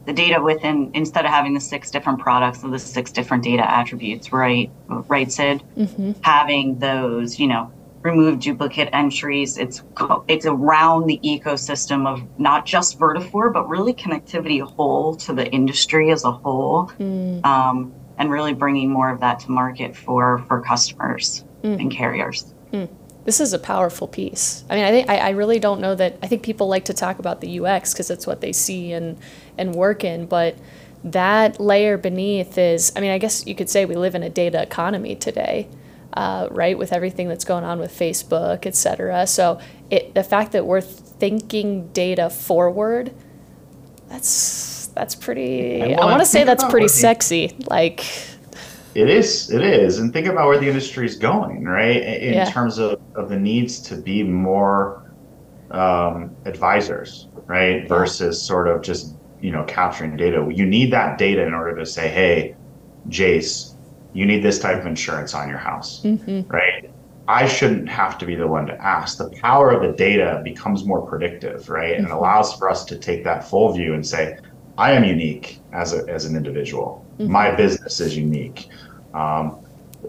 the 0.06 0.12
data 0.12 0.40
within 0.40 0.90
instead 0.94 1.24
of 1.24 1.30
having 1.30 1.54
the 1.54 1.60
six 1.60 1.90
different 1.90 2.20
products 2.20 2.62
or 2.64 2.70
the 2.70 2.78
six 2.78 3.10
different 3.10 3.42
data 3.42 3.68
attributes, 3.68 4.32
right? 4.32 4.70
Right, 4.88 5.30
Sid. 5.30 5.62
Mm-hmm. 5.76 6.12
Having 6.22 6.78
those, 6.78 7.38
you 7.38 7.48
know, 7.48 7.72
remove 8.02 8.40
duplicate 8.40 8.88
entries. 8.92 9.58
It's 9.58 9.82
it's 10.28 10.46
around 10.46 11.06
the 11.06 11.20
ecosystem 11.22 12.06
of 12.06 12.22
not 12.38 12.66
just 12.66 12.98
Vertafore, 12.98 13.52
but 13.52 13.68
really 13.68 13.92
connectivity 13.92 14.62
whole 14.62 15.16
to 15.16 15.32
the 15.32 15.46
industry 15.50 16.10
as 16.10 16.24
a 16.24 16.32
whole, 16.32 16.90
mm. 16.98 17.44
um, 17.44 17.92
and 18.18 18.30
really 18.30 18.54
bringing 18.54 18.90
more 18.90 19.10
of 19.10 19.20
that 19.20 19.40
to 19.40 19.50
market 19.50 19.96
for 19.96 20.38
for 20.48 20.60
customers 20.62 21.44
mm. 21.62 21.78
and 21.80 21.90
carriers. 21.90 22.54
Mm. 22.72 22.88
This 23.24 23.40
is 23.40 23.52
a 23.52 23.58
powerful 23.58 24.08
piece. 24.08 24.64
I 24.70 24.76
mean, 24.76 24.84
I 24.84 24.90
think 24.90 25.10
I, 25.10 25.18
I 25.18 25.30
really 25.30 25.58
don't 25.58 25.80
know 25.80 25.94
that. 25.94 26.18
I 26.22 26.26
think 26.26 26.42
people 26.42 26.68
like 26.68 26.86
to 26.86 26.94
talk 26.94 27.18
about 27.18 27.40
the 27.40 27.60
UX 27.60 27.92
because 27.92 28.10
it's 28.10 28.26
what 28.26 28.40
they 28.40 28.52
see 28.52 28.92
and 28.92 29.18
and 29.58 29.74
work 29.74 30.04
in, 30.04 30.26
but 30.26 30.56
that 31.04 31.60
layer 31.60 31.98
beneath 31.98 32.56
is. 32.56 32.92
I 32.96 33.00
mean, 33.00 33.10
I 33.10 33.18
guess 33.18 33.46
you 33.46 33.54
could 33.54 33.68
say 33.68 33.84
we 33.84 33.94
live 33.94 34.14
in 34.14 34.22
a 34.22 34.30
data 34.30 34.62
economy 34.62 35.16
today, 35.16 35.68
uh, 36.14 36.48
right? 36.50 36.76
With 36.76 36.92
everything 36.92 37.28
that's 37.28 37.44
going 37.44 37.64
on 37.64 37.78
with 37.78 37.92
Facebook, 37.92 38.66
et 38.66 38.74
cetera. 38.74 39.26
So 39.26 39.60
it 39.90 40.14
the 40.14 40.24
fact 40.24 40.52
that 40.52 40.66
we're 40.66 40.80
thinking 40.80 41.88
data 41.88 42.30
forward, 42.30 43.12
that's 44.08 44.88
that's 44.88 45.14
pretty. 45.14 45.94
I 45.94 46.04
want 46.04 46.20
to 46.20 46.26
say 46.26 46.44
that's 46.44 46.64
pretty 46.64 46.86
the- 46.86 46.92
sexy. 46.92 47.56
Like, 47.68 48.04
It 48.94 49.08
is. 49.08 49.50
It 49.52 49.62
is. 49.62 49.98
And 50.00 50.12
think 50.12 50.26
about 50.26 50.48
where 50.48 50.58
the 50.58 50.66
industry 50.66 51.06
is 51.06 51.14
going, 51.16 51.64
right? 51.64 52.02
In 52.02 52.34
Yeah. 52.34 52.44
terms 52.50 52.78
of, 52.78 53.00
of 53.14 53.28
the 53.28 53.38
needs 53.38 53.78
to 53.82 53.94
be 53.96 54.24
more 54.24 55.12
um, 55.70 56.34
advisors, 56.44 57.28
right? 57.46 57.88
Versus 57.88 58.42
sort 58.42 58.66
of 58.66 58.82
just, 58.82 59.14
you 59.40 59.52
know, 59.52 59.62
capturing 59.68 60.16
data. 60.16 60.44
You 60.52 60.66
need 60.66 60.92
that 60.92 61.18
data 61.18 61.46
in 61.46 61.54
order 61.54 61.76
to 61.76 61.86
say, 61.86 62.08
hey, 62.08 62.56
Jace, 63.08 63.69
you 64.12 64.26
need 64.26 64.42
this 64.42 64.58
type 64.58 64.78
of 64.80 64.86
insurance 64.86 65.34
on 65.34 65.48
your 65.48 65.58
house, 65.58 66.00
right? 66.48 66.90
I 67.28 67.46
shouldn't 67.46 67.88
have 67.88 68.18
to 68.18 68.26
be 68.26 68.34
the 68.34 68.46
one 68.46 68.66
to 68.66 68.74
ask. 68.82 69.18
The 69.18 69.30
power 69.40 69.70
of 69.70 69.82
the 69.82 69.96
data 69.96 70.40
becomes 70.42 70.84
more 70.84 71.06
predictive, 71.06 71.68
right? 71.68 71.96
And 71.96 72.08
allows 72.08 72.54
for 72.54 72.68
us 72.68 72.84
to 72.86 72.98
take 72.98 73.22
that 73.24 73.48
full 73.48 73.72
view 73.72 73.94
and 73.94 74.04
say, 74.04 74.36
I 74.76 74.92
am 74.92 75.04
unique 75.04 75.60
as 75.72 75.92
a, 75.92 76.08
as 76.08 76.24
an 76.24 76.36
individual. 76.36 77.04
My 77.18 77.54
business 77.54 78.00
is 78.00 78.16
unique. 78.16 78.68
Um, 79.14 79.58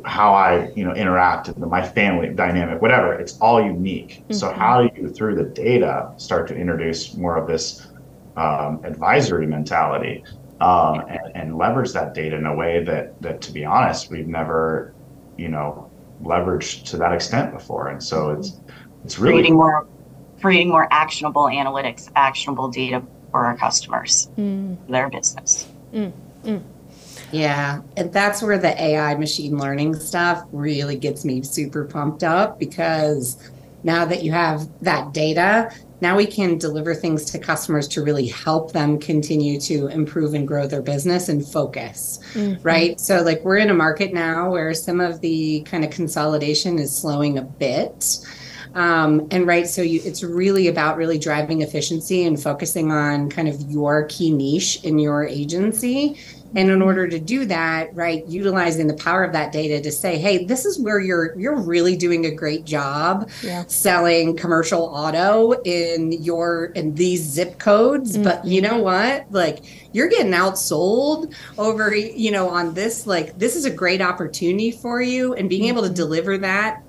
how 0.05 0.33
I, 0.33 0.71
you 0.75 0.85
know, 0.85 0.93
interact, 0.93 1.55
my 1.57 1.85
family 1.85 2.29
dynamic, 2.29 2.81
whatever, 2.81 3.13
it's 3.13 3.37
all 3.39 3.61
unique. 3.61 4.23
So 4.31 4.51
how 4.51 4.81
do 4.81 4.89
you, 4.99 5.09
through 5.09 5.35
the 5.35 5.43
data, 5.43 6.13
start 6.17 6.47
to 6.47 6.55
introduce 6.55 7.15
more 7.15 7.35
of 7.37 7.47
this 7.47 7.87
um, 8.37 8.79
advisory 8.83 9.45
mentality 9.45 10.23
um, 10.61 11.01
and, 11.07 11.35
and 11.35 11.57
leverage 11.57 11.91
that 11.93 12.13
data 12.13 12.37
in 12.37 12.45
a 12.45 12.55
way 12.55 12.83
that, 12.83 13.19
that, 13.21 13.41
to 13.41 13.51
be 13.51 13.65
honest, 13.65 14.11
we've 14.11 14.27
never, 14.27 14.93
you 15.37 15.47
know, 15.47 15.89
leveraged 16.23 16.85
to 16.85 16.97
that 16.97 17.11
extent 17.11 17.51
before. 17.51 17.87
And 17.87 18.01
so 18.01 18.27
mm-hmm. 18.27 18.39
it's, 18.39 18.61
it's 19.03 19.19
really 19.19 19.33
creating 19.33 19.55
more 19.55 19.87
creating 20.39 20.69
more 20.69 20.87
actionable 20.91 21.43
analytics, 21.43 22.09
actionable 22.15 22.67
data 22.69 23.03
for 23.29 23.45
our 23.45 23.55
customers, 23.55 24.29
for 24.35 24.77
their 24.89 25.09
business. 25.09 25.67
Mm, 25.93 26.11
mm. 26.43 26.63
Yeah, 27.31 27.81
and 27.95 28.11
that's 28.11 28.41
where 28.41 28.57
the 28.57 28.79
AI 28.81 29.15
machine 29.15 29.57
learning 29.57 29.95
stuff 29.95 30.43
really 30.51 30.97
gets 30.97 31.23
me 31.23 31.43
super 31.43 31.85
pumped 31.85 32.23
up 32.23 32.59
because 32.59 33.51
now 33.83 34.05
that 34.05 34.23
you 34.23 34.31
have 34.31 34.67
that 34.81 35.13
data, 35.13 35.71
now 36.01 36.17
we 36.17 36.25
can 36.25 36.57
deliver 36.57 36.95
things 36.95 37.25
to 37.25 37.39
customers 37.39 37.87
to 37.89 38.03
really 38.03 38.27
help 38.27 38.71
them 38.73 38.99
continue 38.99 39.59
to 39.61 39.87
improve 39.87 40.33
and 40.33 40.47
grow 40.47 40.65
their 40.67 40.81
business 40.81 41.29
and 41.29 41.45
focus, 41.45 42.19
right? 42.63 42.99
So, 42.99 43.21
like, 43.21 43.43
we're 43.43 43.57
in 43.57 43.69
a 43.69 43.73
market 43.75 44.11
now 44.13 44.51
where 44.51 44.73
some 44.73 44.99
of 44.99 45.21
the 45.21 45.61
kind 45.61 45.83
of 45.83 45.91
consolidation 45.91 46.79
is 46.79 46.95
slowing 46.95 47.37
a 47.37 47.43
bit. 47.43 48.17
Um, 48.73 49.27
and 49.31 49.45
right, 49.45 49.67
so 49.67 49.81
you, 49.81 50.01
it's 50.03 50.23
really 50.23 50.67
about 50.69 50.97
really 50.97 51.19
driving 51.19 51.61
efficiency 51.61 52.25
and 52.25 52.41
focusing 52.41 52.91
on 52.91 53.29
kind 53.29 53.47
of 53.47 53.59
your 53.69 54.05
key 54.05 54.31
niche 54.31 54.83
in 54.83 54.97
your 54.97 55.25
agency. 55.25 56.17
And 56.55 56.69
in 56.69 56.81
order 56.81 57.07
to 57.07 57.19
do 57.19 57.45
that, 57.45 57.95
right, 57.95 58.25
utilizing 58.27 58.87
the 58.87 58.93
power 58.95 59.23
of 59.23 59.33
that 59.33 59.51
data 59.51 59.81
to 59.81 59.91
say, 59.91 60.17
hey, 60.17 60.45
this 60.45 60.65
is 60.65 60.79
where 60.79 60.99
you're 60.99 61.37
you're 61.39 61.59
really 61.59 61.95
doing 61.95 62.25
a 62.25 62.31
great 62.31 62.65
job 62.65 63.29
Yeah. 63.41 63.63
selling 63.67 64.35
commercial 64.35 64.83
auto 64.83 65.53
in 65.63 66.11
your 66.11 66.65
in 66.75 66.95
these 66.95 67.21
zip 67.21 67.57
codes. 67.59 68.17
But 68.17 68.45
you 68.45 68.61
mm-hmm. 68.61 68.77
know 68.77 68.83
what? 68.83 69.27
Like 69.31 69.59
you're 69.93 70.09
getting 70.09 70.33
outsold 70.33 71.33
over, 71.57 71.95
you 71.95 72.31
know, 72.31 72.49
on 72.49 72.73
this, 72.73 73.07
like 73.07 73.37
this 73.37 73.55
is 73.55 73.65
a 73.65 73.71
great 73.71 74.01
opportunity 74.01 74.71
for 74.71 75.01
you. 75.01 75.33
And 75.33 75.49
being 75.49 75.65
able 75.65 75.81
to 75.81 75.87
mm-hmm. 75.87 75.95
deliver 75.95 76.37
that 76.39 76.83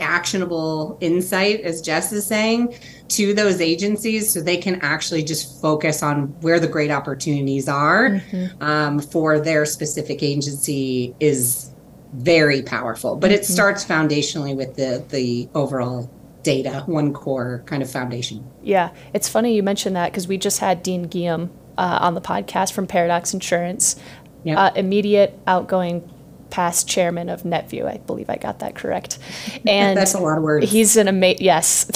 actionable 0.00 0.98
insight, 1.00 1.60
as 1.60 1.80
Jess 1.80 2.12
is 2.12 2.26
saying, 2.26 2.74
to 3.08 3.34
those 3.34 3.60
agencies 3.60 4.32
so 4.32 4.40
they 4.40 4.56
can 4.56 4.80
actually 4.82 5.22
just 5.22 5.60
focus 5.60 6.02
on 6.02 6.28
where 6.40 6.58
the 6.58 6.68
great 6.68 6.90
opportunities 6.90 7.68
are 7.68 8.10
mm-hmm. 8.10 8.62
um, 8.62 8.98
for 8.98 9.38
their 9.38 9.64
specific 9.64 10.22
agency 10.22 11.14
is 11.20 11.72
very 12.14 12.62
powerful. 12.62 13.16
But 13.16 13.30
mm-hmm. 13.30 13.40
it 13.40 13.44
starts 13.44 13.84
foundationally 13.84 14.56
with 14.56 14.76
the 14.76 15.04
the 15.08 15.48
overall 15.54 16.10
data, 16.42 16.84
one 16.86 17.12
core 17.12 17.62
kind 17.66 17.82
of 17.82 17.90
foundation. 17.90 18.48
Yeah, 18.62 18.90
it's 19.12 19.28
funny 19.28 19.54
you 19.54 19.62
mentioned 19.62 19.96
that 19.96 20.12
because 20.12 20.28
we 20.28 20.38
just 20.38 20.60
had 20.60 20.82
Dean 20.82 21.04
Guillaume 21.04 21.50
uh, 21.76 21.98
on 22.00 22.14
the 22.14 22.20
podcast 22.20 22.72
from 22.72 22.86
Paradox 22.86 23.34
Insurance, 23.34 23.96
yep. 24.44 24.56
uh, 24.56 24.70
immediate 24.76 25.38
outgoing 25.46 26.08
past 26.50 26.88
chairman 26.88 27.28
of 27.28 27.42
NetVU. 27.42 27.86
I 27.86 27.98
believe 27.98 28.30
I 28.30 28.36
got 28.36 28.60
that 28.60 28.74
correct. 28.74 29.18
And 29.66 29.96
that's 29.96 30.14
a 30.14 30.18
lot 30.18 30.38
of 30.38 30.44
words. 30.44 30.70
He's 30.70 30.96
an 30.96 31.08
amazing 31.08 31.44
yes, 31.44 31.90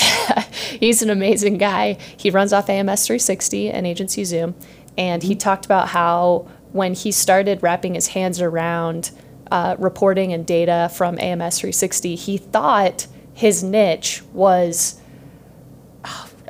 he's 0.80 1.03
an 1.03 1.11
amazing 1.11 1.59
guy. 1.59 1.98
He 2.16 2.30
runs 2.30 2.53
off 2.53 2.68
AMS 2.68 3.07
360 3.07 3.70
and 3.70 3.86
AgencyZoom, 3.86 4.55
and 4.96 5.22
he 5.22 5.30
mm-hmm. 5.30 5.38
talked 5.38 5.64
about 5.64 5.88
how 5.88 6.48
when 6.72 6.94
he 6.94 7.12
started 7.12 7.62
wrapping 7.62 7.94
his 7.94 8.09
hands 8.09 8.40
around 8.40 9.11
uh, 9.51 9.76
reporting 9.78 10.32
and 10.32 10.46
data 10.46 10.90
from 10.94 11.18
AMS 11.18 11.59
360, 11.59 12.14
he 12.14 12.38
thought 12.38 13.07
his 13.34 13.62
niche 13.62 14.22
was. 14.32 14.96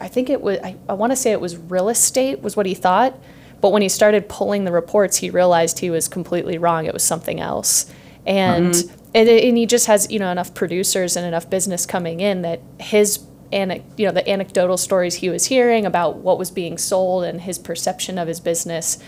I 0.03 0.09
think 0.09 0.31
it 0.31 0.41
was. 0.41 0.59
I, 0.61 0.77
I 0.89 0.95
want 0.95 1.13
to 1.13 1.17
say 1.17 1.31
it 1.31 1.43
was 1.43 1.59
real 1.59 1.91
estate 1.91 2.41
was 2.41 2.57
what 2.57 2.65
he 2.65 2.75
thought 2.75 3.19
but 3.61 3.71
when 3.71 3.83
he 3.83 3.89
started 3.89 4.29
pulling 4.29 4.65
the 4.65 4.73
reports, 4.73 5.19
he 5.19 5.31
realized 5.31 5.79
he 5.79 5.91
was 5.91 6.09
completely 6.09 6.59
wrong. 6.59 6.87
It 6.87 6.95
was 6.95 7.05
something 7.05 7.41
else. 7.41 7.93
And, 8.27 8.75
mm-hmm. 8.75 8.97
and, 9.15 9.29
and 9.29 9.57
he 9.57 9.67
just 9.67 9.87
has, 9.87 10.11
you 10.11 10.19
know, 10.19 10.31
enough 10.31 10.55
producers 10.55 11.17
and 11.17 11.27
enough 11.27 11.51
business 11.51 11.87
coming 11.87 12.21
in 12.21 12.43
that 12.43 12.61
his 12.79 13.21
and 13.53 13.83
you 13.97 14.07
know 14.07 14.13
the 14.13 14.29
anecdotal 14.29 14.77
stories 14.77 15.17
he 15.17 15.29
was 15.29 15.47
hearing 15.47 15.85
about 15.85 16.17
what 16.17 16.39
was 16.39 16.51
being 16.51 16.79
sold 16.79 17.25
and 17.25 17.41
his 17.41 17.59
perception 17.59 18.19
of 18.19 18.29
his 18.29 18.41
business 18.41 18.99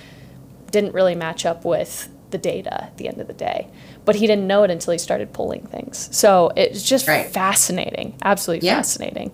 didn't 0.70 0.92
really 0.92 1.14
match 1.14 1.46
up 1.46 1.64
with 1.64 2.08
the 2.30 2.38
data 2.38 2.84
at 2.84 2.96
the 2.96 3.06
end 3.06 3.20
of 3.20 3.26
the 3.26 3.32
day 3.32 3.68
but 4.04 4.16
he 4.16 4.26
didn't 4.26 4.46
know 4.46 4.62
it 4.62 4.70
until 4.70 4.92
he 4.92 4.98
started 4.98 5.32
pulling 5.32 5.64
things 5.66 6.08
so 6.16 6.50
it's 6.56 6.82
just 6.82 7.06
right. 7.06 7.30
fascinating 7.30 8.16
absolutely 8.22 8.66
yeah. 8.66 8.76
fascinating 8.76 9.30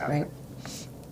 right 0.00 0.26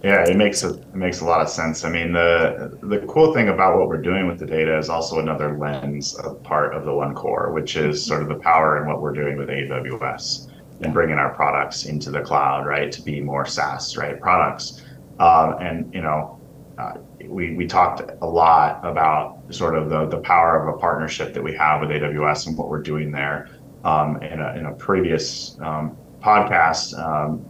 yeah, 0.02 0.24
it 0.24 0.36
makes 0.36 0.62
a, 0.62 0.70
it 0.70 0.94
makes 0.94 1.20
a 1.20 1.26
lot 1.26 1.42
of 1.42 1.48
sense. 1.48 1.84
I 1.84 1.90
mean, 1.90 2.12
the 2.12 2.78
the 2.82 3.00
cool 3.06 3.34
thing 3.34 3.50
about 3.50 3.78
what 3.78 3.88
we're 3.88 4.00
doing 4.00 4.26
with 4.26 4.38
the 4.38 4.46
data 4.46 4.78
is 4.78 4.88
also 4.88 5.18
another 5.18 5.58
lens 5.58 6.14
of 6.14 6.42
part 6.42 6.74
of 6.74 6.86
the 6.86 6.94
one 6.94 7.14
core, 7.14 7.52
which 7.52 7.76
is 7.76 8.04
sort 8.04 8.22
of 8.22 8.28
the 8.28 8.36
power 8.36 8.80
in 8.80 8.88
what 8.88 9.02
we're 9.02 9.12
doing 9.12 9.36
with 9.36 9.48
AWS 9.50 10.50
and 10.80 10.94
bringing 10.94 11.18
our 11.18 11.34
products 11.34 11.84
into 11.84 12.10
the 12.10 12.22
cloud, 12.22 12.66
right, 12.66 12.90
to 12.90 13.02
be 13.02 13.20
more 13.20 13.44
SaaS, 13.44 13.98
right, 13.98 14.18
products. 14.18 14.82
Um, 15.18 15.56
and 15.60 15.94
you 15.94 16.00
know, 16.00 16.40
uh, 16.78 16.94
we 17.26 17.54
we 17.54 17.66
talked 17.66 18.00
a 18.22 18.26
lot 18.26 18.80
about 18.82 19.42
sort 19.50 19.76
of 19.76 19.90
the 19.90 20.06
the 20.06 20.18
power 20.18 20.66
of 20.66 20.74
a 20.74 20.78
partnership 20.78 21.34
that 21.34 21.42
we 21.42 21.54
have 21.56 21.82
with 21.82 21.90
AWS 21.90 22.46
and 22.46 22.56
what 22.56 22.70
we're 22.70 22.82
doing 22.82 23.12
there. 23.12 23.48
Um, 23.84 24.22
in 24.22 24.40
a 24.40 24.54
in 24.56 24.66
a 24.66 24.72
previous 24.72 25.58
um, 25.60 25.96
podcast, 26.22 26.98
um, 26.98 27.44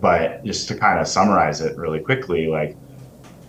but 0.00 0.44
just 0.44 0.68
to 0.68 0.74
kind 0.74 0.98
of 0.98 1.06
summarize 1.06 1.60
it 1.60 1.76
really 1.76 2.00
quickly, 2.00 2.46
like 2.46 2.76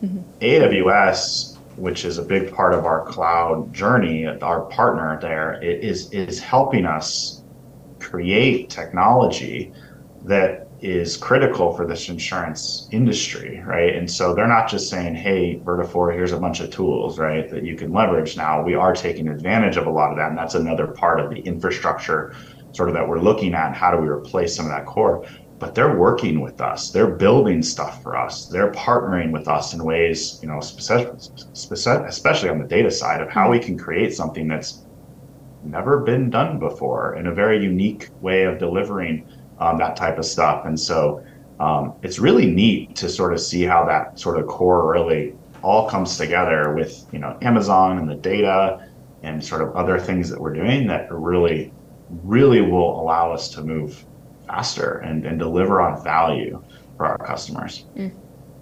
mm-hmm. 0.04 0.20
AWS, 0.40 1.58
which 1.78 2.06
is 2.06 2.18
a 2.18 2.24
big 2.24 2.54
part 2.54 2.74
of 2.74 2.86
our 2.86 3.06
cloud 3.06 3.74
journey, 3.74 4.28
our 4.28 4.62
partner 4.62 5.20
there 5.22 5.62
is 5.62 6.12
is 6.12 6.40
helping 6.40 6.86
us 6.86 7.44
create 8.00 8.70
technology 8.70 9.74
that 10.26 10.68
is 10.82 11.16
critical 11.16 11.76
for 11.76 11.86
this 11.86 12.10
insurance 12.10 12.88
industry, 12.92 13.62
right? 13.66 13.96
And 13.96 14.10
so 14.10 14.34
they're 14.34 14.48
not 14.48 14.68
just 14.68 14.90
saying, 14.90 15.14
"Hey, 15.14 15.62
Vertafore, 15.64 16.14
here's 16.14 16.32
a 16.32 16.40
bunch 16.40 16.60
of 16.60 16.72
tools, 16.72 17.20
right, 17.20 17.50
that 17.52 17.64
you 17.64 17.76
can 17.76 17.94
leverage." 17.94 18.36
Now 18.36 18.64
we 18.64 18.74
are 18.74 18.94
taking 18.94 19.28
advantage 19.28 19.78
of 19.78 19.86
a 19.86 19.92
lot 19.92 20.12
of 20.12 20.18
that, 20.18 20.30
and 20.30 20.38
that's 20.38 20.56
another 20.56 20.88
part 20.88 21.20
of 21.20 21.30
the 21.30 21.40
infrastructure 21.42 22.34
sort 22.72 22.90
of 22.90 22.96
that 22.96 23.08
we're 23.08 23.20
looking 23.20 23.54
at. 23.54 23.76
How 23.76 23.92
do 23.92 23.98
we 23.98 24.08
replace 24.08 24.56
some 24.56 24.66
of 24.66 24.72
that 24.72 24.86
core? 24.86 25.24
But 25.62 25.76
they're 25.76 25.96
working 25.96 26.42
with 26.42 26.60
us. 26.60 26.90
They're 26.90 27.16
building 27.16 27.62
stuff 27.62 28.02
for 28.02 28.18
us. 28.18 28.48
They're 28.48 28.72
partnering 28.72 29.32
with 29.32 29.48
us 29.48 29.76
in 29.76 29.84
ways, 29.84 30.40
you 30.42 30.48
know, 30.50 30.58
especially 30.58 32.50
on 32.50 32.58
the 32.58 32.66
data 32.68 32.90
side 32.90 33.22
of 33.22 33.30
how 33.30 33.52
we 33.52 33.60
can 33.60 33.78
create 33.78 34.12
something 34.16 34.48
that's 34.48 34.88
never 35.64 36.00
been 36.00 36.32
done 36.32 36.58
before 36.58 37.16
in 37.16 37.28
a 37.28 37.34
very 37.34 37.64
unique 37.64 38.10
way 38.22 38.46
of 38.46 38.58
delivering 38.58 39.28
um, 39.60 39.78
that 39.78 39.96
type 39.96 40.18
of 40.18 40.26
stuff. 40.26 40.66
And 40.66 40.78
so 40.78 41.24
um, 41.60 41.94
it's 42.02 42.18
really 42.18 42.48
neat 42.48 42.96
to 42.96 43.08
sort 43.08 43.32
of 43.32 43.40
see 43.40 43.62
how 43.62 43.86
that 43.86 44.20
sort 44.20 44.40
of 44.40 44.48
core 44.48 44.92
really 44.92 45.36
all 45.62 45.88
comes 45.88 46.18
together 46.18 46.74
with, 46.74 47.06
you 47.14 47.20
know, 47.20 47.38
Amazon 47.44 48.00
and 48.00 48.10
the 48.10 48.16
data 48.16 48.90
and 49.22 49.46
sort 49.46 49.62
of 49.62 49.76
other 49.76 50.00
things 50.00 50.28
that 50.32 50.42
we're 50.42 50.56
doing 50.56 50.88
that 50.88 51.08
really, 51.12 51.72
really 52.24 52.62
will 52.62 53.00
allow 53.00 53.32
us 53.32 53.48
to 53.50 53.62
move 53.62 54.04
faster 54.52 54.98
and, 55.00 55.26
and 55.26 55.40
deliver 55.40 55.82
on 55.82 56.04
value 56.04 56.62
for 56.98 57.06
our 57.06 57.18
customers. 57.18 57.86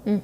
Mm. 0.06 0.22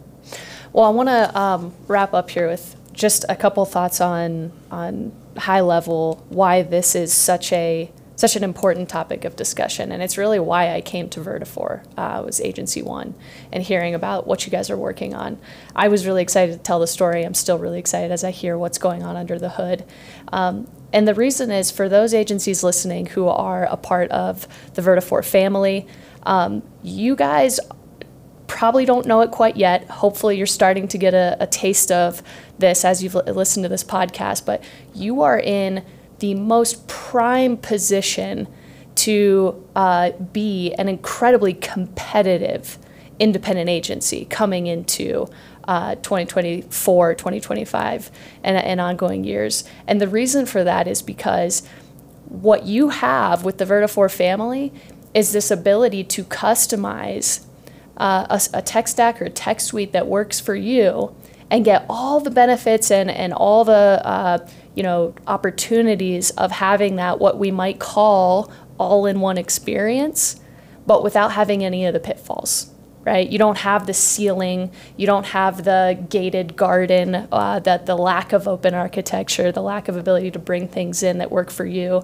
Well, 0.72 0.86
I 0.86 0.90
want 0.90 1.10
to 1.10 1.40
um, 1.40 1.74
wrap 1.88 2.14
up 2.14 2.30
here 2.30 2.48
with 2.48 2.76
just 2.94 3.26
a 3.30 3.36
couple 3.36 3.66
thoughts 3.66 4.00
on 4.00 4.52
on 4.72 5.12
high 5.38 5.62
level 5.62 6.26
why 6.30 6.62
this 6.62 6.96
is 6.96 7.14
such 7.14 7.52
a 7.52 7.92
such 8.16 8.38
an 8.38 8.44
important 8.44 8.88
topic 8.88 9.26
of 9.26 9.36
discussion, 9.36 9.92
and 9.92 10.02
it's 10.02 10.18
really 10.18 10.40
why 10.40 10.74
I 10.74 10.82
came 10.82 11.10
to 11.10 11.20
Vertafore 11.20 11.82
Uh, 11.98 12.24
was 12.26 12.40
AgencyOne, 12.40 13.14
and 13.52 13.64
hearing 13.64 13.94
about 13.94 14.26
what 14.26 14.46
you 14.46 14.52
guys 14.52 14.70
are 14.70 14.78
working 14.78 15.14
on. 15.14 15.38
I 15.76 15.90
was 15.90 16.06
really 16.08 16.22
excited 16.22 16.54
to 16.54 16.60
tell 16.60 16.80
the 16.80 16.88
story. 16.88 17.24
I'm 17.26 17.34
still 17.34 17.58
really 17.58 17.80
excited 17.80 18.12
as 18.12 18.24
I 18.24 18.32
hear 18.32 18.58
what's 18.58 18.78
going 18.78 19.04
on 19.04 19.18
under 19.18 19.38
the 19.38 19.50
hood. 19.50 19.84
Um, 20.32 20.68
and 20.96 21.06
the 21.06 21.14
reason 21.14 21.52
is 21.52 21.72
for 21.72 21.90
those 21.90 22.14
agencies 22.14 22.64
listening 22.64 23.08
who 23.08 23.28
are 23.28 23.66
a 23.66 23.76
part 23.76 24.10
of 24.12 24.48
the 24.76 24.82
Vertafore 24.82 25.26
family, 25.26 25.88
um, 26.24 26.64
you 26.84 27.18
guys 27.18 27.60
probably 28.48 28.86
don't 28.86 29.06
know 29.06 29.20
it 29.20 29.30
quite 29.30 29.58
yet. 29.58 29.90
Hopefully, 29.90 30.38
you're 30.38 30.48
starting 30.48 30.88
to 30.88 30.98
get 30.98 31.14
a, 31.14 31.36
a 31.42 31.48
taste 31.48 31.92
of 31.92 32.24
this 32.60 32.86
as 32.86 33.04
you've 33.04 33.14
listened 33.14 33.66
to 33.66 33.68
this 33.68 33.84
podcast, 33.84 34.46
but 34.46 34.64
you 34.94 35.22
are 35.22 35.38
in 35.38 35.84
the 36.20 36.34
most 36.34 36.88
prime 36.88 37.58
position 37.58 38.48
to 38.96 39.68
uh, 39.76 40.12
be 40.12 40.74
an 40.76 40.88
incredibly 40.88 41.54
competitive 41.54 42.80
independent 43.20 43.70
agency 43.70 44.24
coming 44.30 44.68
into 44.68 45.28
uh, 45.68 45.96
2024, 45.96 47.16
2025, 47.16 48.12
and, 48.44 48.58
and 48.58 48.82
ongoing 48.82 49.24
years. 49.24 49.64
And 49.88 50.00
the 50.00 50.08
reason 50.08 50.46
for 50.46 50.64
that 50.64 50.88
is 50.88 51.02
because 51.02 51.68
what 52.28 52.66
you 52.66 52.90
have 52.90 53.44
with 53.44 53.58
the 53.58 53.66
Vertafore 53.66 54.12
family 54.12 54.74
is 55.14 55.32
this 55.32 55.50
ability 55.52 56.04
to 56.04 56.24
customize 56.24 57.46
uh, 57.98 58.40
a, 58.54 58.58
a 58.58 58.62
tech 58.62 58.88
stack 58.88 59.22
or 59.22 59.26
a 59.26 59.30
tech 59.30 59.60
suite 59.60 59.94
that 59.94 60.08
works 60.08 60.40
for 60.40 60.56
you 60.56 61.16
and 61.50 61.64
get 61.64 61.86
all 61.90 62.20
the 62.20 62.32
benefits 62.32 62.92
and, 62.92 63.10
and 63.10 63.34
all 63.34 63.64
the 63.64 64.02
uh, 64.04 64.48
you 64.76 64.84
know 64.84 65.14
opportunities 65.28 66.32
of 66.32 66.52
having 66.52 66.98
that 66.98 67.20
what 67.20 67.38
we 67.38 67.52
might 67.52 67.80
call 67.80 68.52
all-in-one 68.78 69.38
experience 69.38 70.40
but 70.86 71.02
without 71.02 71.32
having 71.32 71.64
any 71.64 71.86
of 71.86 71.94
the 71.94 72.00
pitfalls 72.00 72.75
right? 73.06 73.30
You 73.30 73.38
don't 73.38 73.60
have 73.60 73.86
the 73.86 73.94
ceiling, 73.94 74.72
you 74.98 75.06
don't 75.06 75.28
have 75.28 75.64
the 75.64 76.04
gated 76.10 76.56
garden, 76.56 77.28
uh, 77.32 77.60
that 77.60 77.86
the 77.86 77.96
lack 77.96 78.34
of 78.34 78.48
open 78.48 78.74
architecture, 78.74 79.52
the 79.52 79.62
lack 79.62 79.88
of 79.88 79.96
ability 79.96 80.32
to 80.32 80.40
bring 80.40 80.68
things 80.68 81.04
in 81.04 81.20
that 81.20 81.32
work 81.32 81.52
for 81.52 81.66
you. 81.66 82.04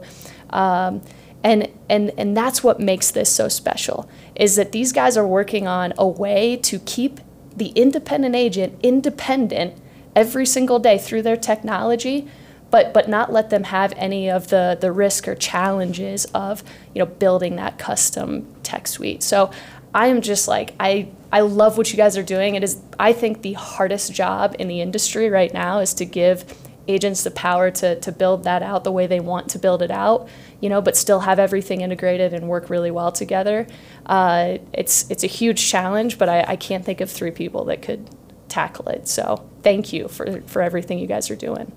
Um, 0.52 1.02
and, 1.44 1.70
and, 1.90 2.12
and 2.18 2.38
that's 2.38 2.64
what 2.64 2.80
makes 2.80 3.10
this 3.10 3.32
so 3.32 3.48
special 3.48 4.08
is 4.36 4.56
that 4.58 4.72
these 4.72 4.92
guys 4.92 5.18
are 5.18 5.26
working 5.28 5.68
on 5.68 5.92
a 5.98 6.08
way 6.08 6.56
to 6.58 6.78
keep 6.80 7.20
the 7.56 7.70
independent 7.70 8.36
agent 8.36 8.78
independent 8.82 9.76
every 10.16 10.46
single 10.46 10.80
day 10.80 10.98
through 10.98 11.22
their 11.22 11.36
technology 11.36 12.28
but 12.70 12.94
but 12.94 13.10
not 13.10 13.32
let 13.32 13.50
them 13.50 13.66
have 13.66 13.94
any 13.98 14.30
of 14.30 14.48
the 14.48 14.78
the 14.80 14.92
risk 14.92 15.28
or 15.28 15.36
challenges 15.36 16.26
of 16.34 16.64
you 16.94 17.00
know 17.00 17.06
building 17.06 17.58
that 17.58 17.78
custom 17.78 18.48
tech 18.64 18.88
suite 18.88 19.22
so 19.22 19.52
I 19.94 20.08
am 20.08 20.22
just 20.22 20.48
like 20.48 20.74
I 20.80 21.10
I 21.32 21.42
love 21.42 21.78
what 21.78 21.92
you 21.92 21.98
guys 21.98 22.18
are 22.18 22.24
doing. 22.24 22.56
It 22.56 22.64
is 22.64 22.82
I 23.00 23.14
think 23.14 23.42
the 23.42 23.54
hardest 23.54 24.14
job 24.14 24.56
in 24.60 24.68
the 24.68 24.82
industry 24.82 25.30
right 25.30 25.54
now 25.54 25.80
is 25.80 25.94
to 25.96 26.06
give 26.06 26.46
agents 26.88 27.24
the 27.24 27.32
power 27.32 27.72
to 27.72 28.00
to 28.00 28.12
build 28.12 28.44
that 28.44 28.64
out 28.64 28.84
the 28.84 28.92
way 28.92 29.08
they 29.08 29.20
want 29.20 29.50
to 29.50 29.60
build 29.60 29.82
it 29.82 29.92
out, 29.92 30.28
you 30.60 30.70
know, 30.70 30.82
but 30.82 30.98
still 30.98 31.22
have 31.22 31.40
everything 31.40 31.82
integrated 31.82 32.34
and 32.34 32.48
work 32.48 32.70
really 32.70 32.92
well 32.92 33.12
together. 33.12 33.68
Uh, 34.06 34.58
it's 34.74 35.10
it's 35.12 35.24
a 35.24 35.28
huge 35.28 35.68
challenge, 35.68 36.18
but 36.18 36.30
I, 36.30 36.44
I 36.48 36.56
can't 36.56 36.86
think 36.86 37.02
of 37.02 37.10
three 37.10 37.32
people 37.32 37.66
that 37.66 37.82
could 37.82 38.10
tackle 38.50 38.90
it. 38.90 39.08
So 39.08 39.48
thank 39.62 39.94
you 39.94 40.08
for 40.08 40.42
for 40.42 40.62
everything 40.62 41.00
you 41.00 41.08
guys 41.08 41.30
are 41.30 41.36
doing. 41.36 41.72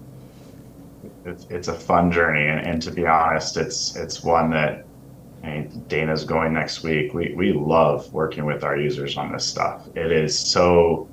It's, 1.26 1.46
it's 1.48 1.68
a 1.68 1.74
fun 1.74 2.12
journey, 2.12 2.46
and, 2.46 2.66
and 2.66 2.82
to 2.82 2.90
be 2.90 3.06
honest, 3.06 3.56
it's 3.56 3.96
it's 3.96 4.22
one 4.22 4.50
that 4.50 4.86
and 5.44 5.88
Dana's 5.88 6.24
going 6.24 6.54
next 6.54 6.82
week. 6.82 7.12
We 7.12 7.34
we 7.36 7.52
love 7.52 8.12
working 8.12 8.46
with 8.46 8.64
our 8.64 8.76
users 8.76 9.16
on 9.16 9.30
this 9.32 9.44
stuff. 9.44 9.88
It 9.94 10.10
is 10.10 10.38
so 10.38 11.08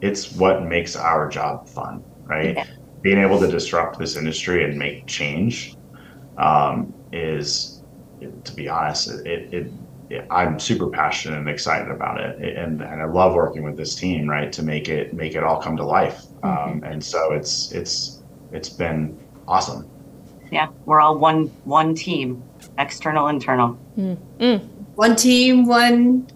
it's 0.00 0.32
what 0.32 0.64
makes 0.64 0.94
our 0.94 1.28
job 1.28 1.68
fun, 1.68 2.04
right? 2.24 2.54
Yeah. 2.54 2.64
Being 3.02 3.18
able 3.18 3.38
to 3.40 3.48
disrupt 3.48 3.98
this 3.98 4.16
industry 4.16 4.64
and 4.64 4.78
make 4.78 5.06
change 5.06 5.76
um, 6.38 6.94
is, 7.12 7.82
to 8.44 8.54
be 8.54 8.68
honest, 8.68 9.08
it, 9.08 9.52
it, 9.54 9.72
it 10.10 10.26
I'm 10.30 10.58
super 10.60 10.88
passionate 10.88 11.38
and 11.38 11.48
excited 11.48 11.90
about 11.90 12.20
it, 12.20 12.40
and 12.56 12.80
and 12.82 13.02
I 13.02 13.06
love 13.06 13.34
working 13.34 13.64
with 13.64 13.76
this 13.76 13.94
team, 13.96 14.28
right, 14.28 14.52
to 14.52 14.62
make 14.62 14.88
it 14.88 15.12
make 15.12 15.34
it 15.34 15.42
all 15.42 15.60
come 15.60 15.76
to 15.76 15.84
life. 15.84 16.22
Um, 16.42 16.82
and 16.84 17.02
so 17.02 17.32
it's 17.32 17.72
it's 17.72 18.22
it's 18.52 18.68
been 18.68 19.18
awesome. 19.48 19.88
Yeah, 20.50 20.68
we're 20.84 21.00
all 21.00 21.18
one 21.18 21.46
one 21.64 21.94
team, 21.94 22.42
external, 22.78 23.28
internal. 23.28 23.78
One 24.94 25.16
team, 25.16 25.66
one 25.66 26.26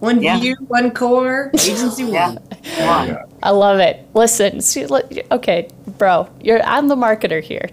one 0.00 0.22
Yeah. 0.22 0.38
view, 0.38 0.54
one 0.68 0.90
core, 0.92 1.50
agency 1.54 2.04
Yeah. 2.04 2.28
one. 2.34 2.38
Yeah. 2.78 3.22
I 3.42 3.50
love 3.50 3.78
it. 3.80 4.06
Listen, 4.14 4.60
see, 4.60 4.86
look, 4.86 5.10
okay, 5.30 5.68
bro, 5.98 6.28
you're 6.40 6.62
I'm 6.62 6.88
the 6.88 6.96
marketer 6.96 7.42
here. 7.42 7.68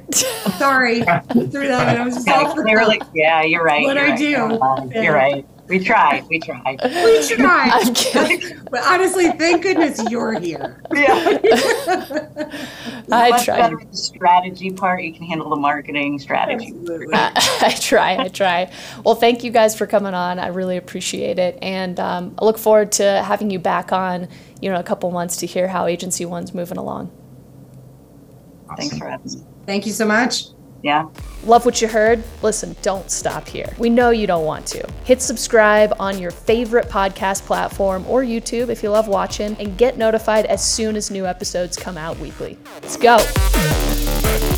Sorry, 0.57 1.01
threw 1.31 1.67
that. 1.67 1.97
I 1.99 2.03
was 2.03 2.15
just 2.15 2.27
Yeah, 2.27 2.41
off 2.41 2.55
the 2.55 2.61
clearly, 2.63 3.01
yeah, 3.13 3.43
you're 3.43 3.63
right. 3.63 3.83
What 3.83 3.95
you're 3.95 4.05
I 4.05 4.09
right. 4.09 4.19
do. 4.19 4.35
Uh, 4.35 4.85
Yeah. 4.93 5.01
You're 5.01 5.13
right. 5.13 5.45
We 5.67 5.79
tried. 5.79 6.27
We 6.29 6.39
tried. 6.39 6.79
We 6.83 7.23
tried. 7.27 7.71
I'm 7.71 7.93
kidding. 7.93 8.59
but 8.69 8.83
honestly, 8.83 9.29
thank 9.31 9.63
goodness 9.63 10.01
you're 10.09 10.37
here. 10.39 10.81
Yeah. 10.93 11.13
I 13.11 13.29
Much 13.29 13.45
tried. 13.45 13.57
better 13.57 13.77
with 13.77 13.91
the 13.91 13.97
strategy 13.97 14.71
part. 14.71 15.03
You 15.03 15.13
can 15.13 15.23
handle 15.23 15.49
the 15.49 15.55
marketing 15.55 16.19
strategy. 16.19 16.67
Absolutely. 16.67 17.07
I 17.15 17.75
try, 17.79 18.17
I 18.17 18.27
try. 18.27 18.71
Well, 19.05 19.15
thank 19.15 19.43
you 19.43 19.51
guys 19.51 19.75
for 19.77 19.87
coming 19.87 20.13
on. 20.13 20.37
I 20.37 20.47
really 20.47 20.75
appreciate 20.75 21.39
it, 21.39 21.57
and 21.61 21.99
um, 21.99 22.35
I 22.39 22.45
look 22.45 22.57
forward 22.57 22.91
to 22.93 23.23
having 23.23 23.49
you 23.49 23.59
back 23.59 23.93
on, 23.93 24.27
you 24.61 24.69
know, 24.69 24.79
a 24.79 24.83
couple 24.83 25.11
months 25.11 25.37
to 25.37 25.45
hear 25.45 25.67
how 25.69 25.85
AgencyOne's 25.85 26.53
moving 26.53 26.77
along. 26.77 27.09
Thanks 28.77 28.97
for 28.97 29.07
having 29.07 29.31
me. 29.31 29.43
Thank 29.65 29.85
you 29.85 29.93
so 29.93 30.05
much. 30.05 30.47
Yeah. 30.83 31.07
Love 31.45 31.65
what 31.65 31.81
you 31.81 31.87
heard? 31.87 32.23
Listen, 32.41 32.75
don't 32.81 33.09
stop 33.09 33.47
here. 33.47 33.73
We 33.77 33.89
know 33.89 34.09
you 34.09 34.27
don't 34.27 34.45
want 34.45 34.65
to. 34.67 34.85
Hit 35.05 35.21
subscribe 35.21 35.93
on 35.97 36.19
your 36.19 36.31
favorite 36.31 36.89
podcast 36.89 37.43
platform 37.43 38.05
or 38.07 38.21
YouTube 38.23 38.67
if 38.67 38.83
you 38.83 38.89
love 38.89 39.07
watching, 39.07 39.55
and 39.57 39.77
get 39.77 39.97
notified 39.97 40.45
as 40.45 40.63
soon 40.63 40.95
as 40.95 41.09
new 41.09 41.25
episodes 41.25 41.77
come 41.77 41.97
out 41.97 42.19
weekly. 42.19 42.57
Let's 42.81 42.97
go. 42.97 44.52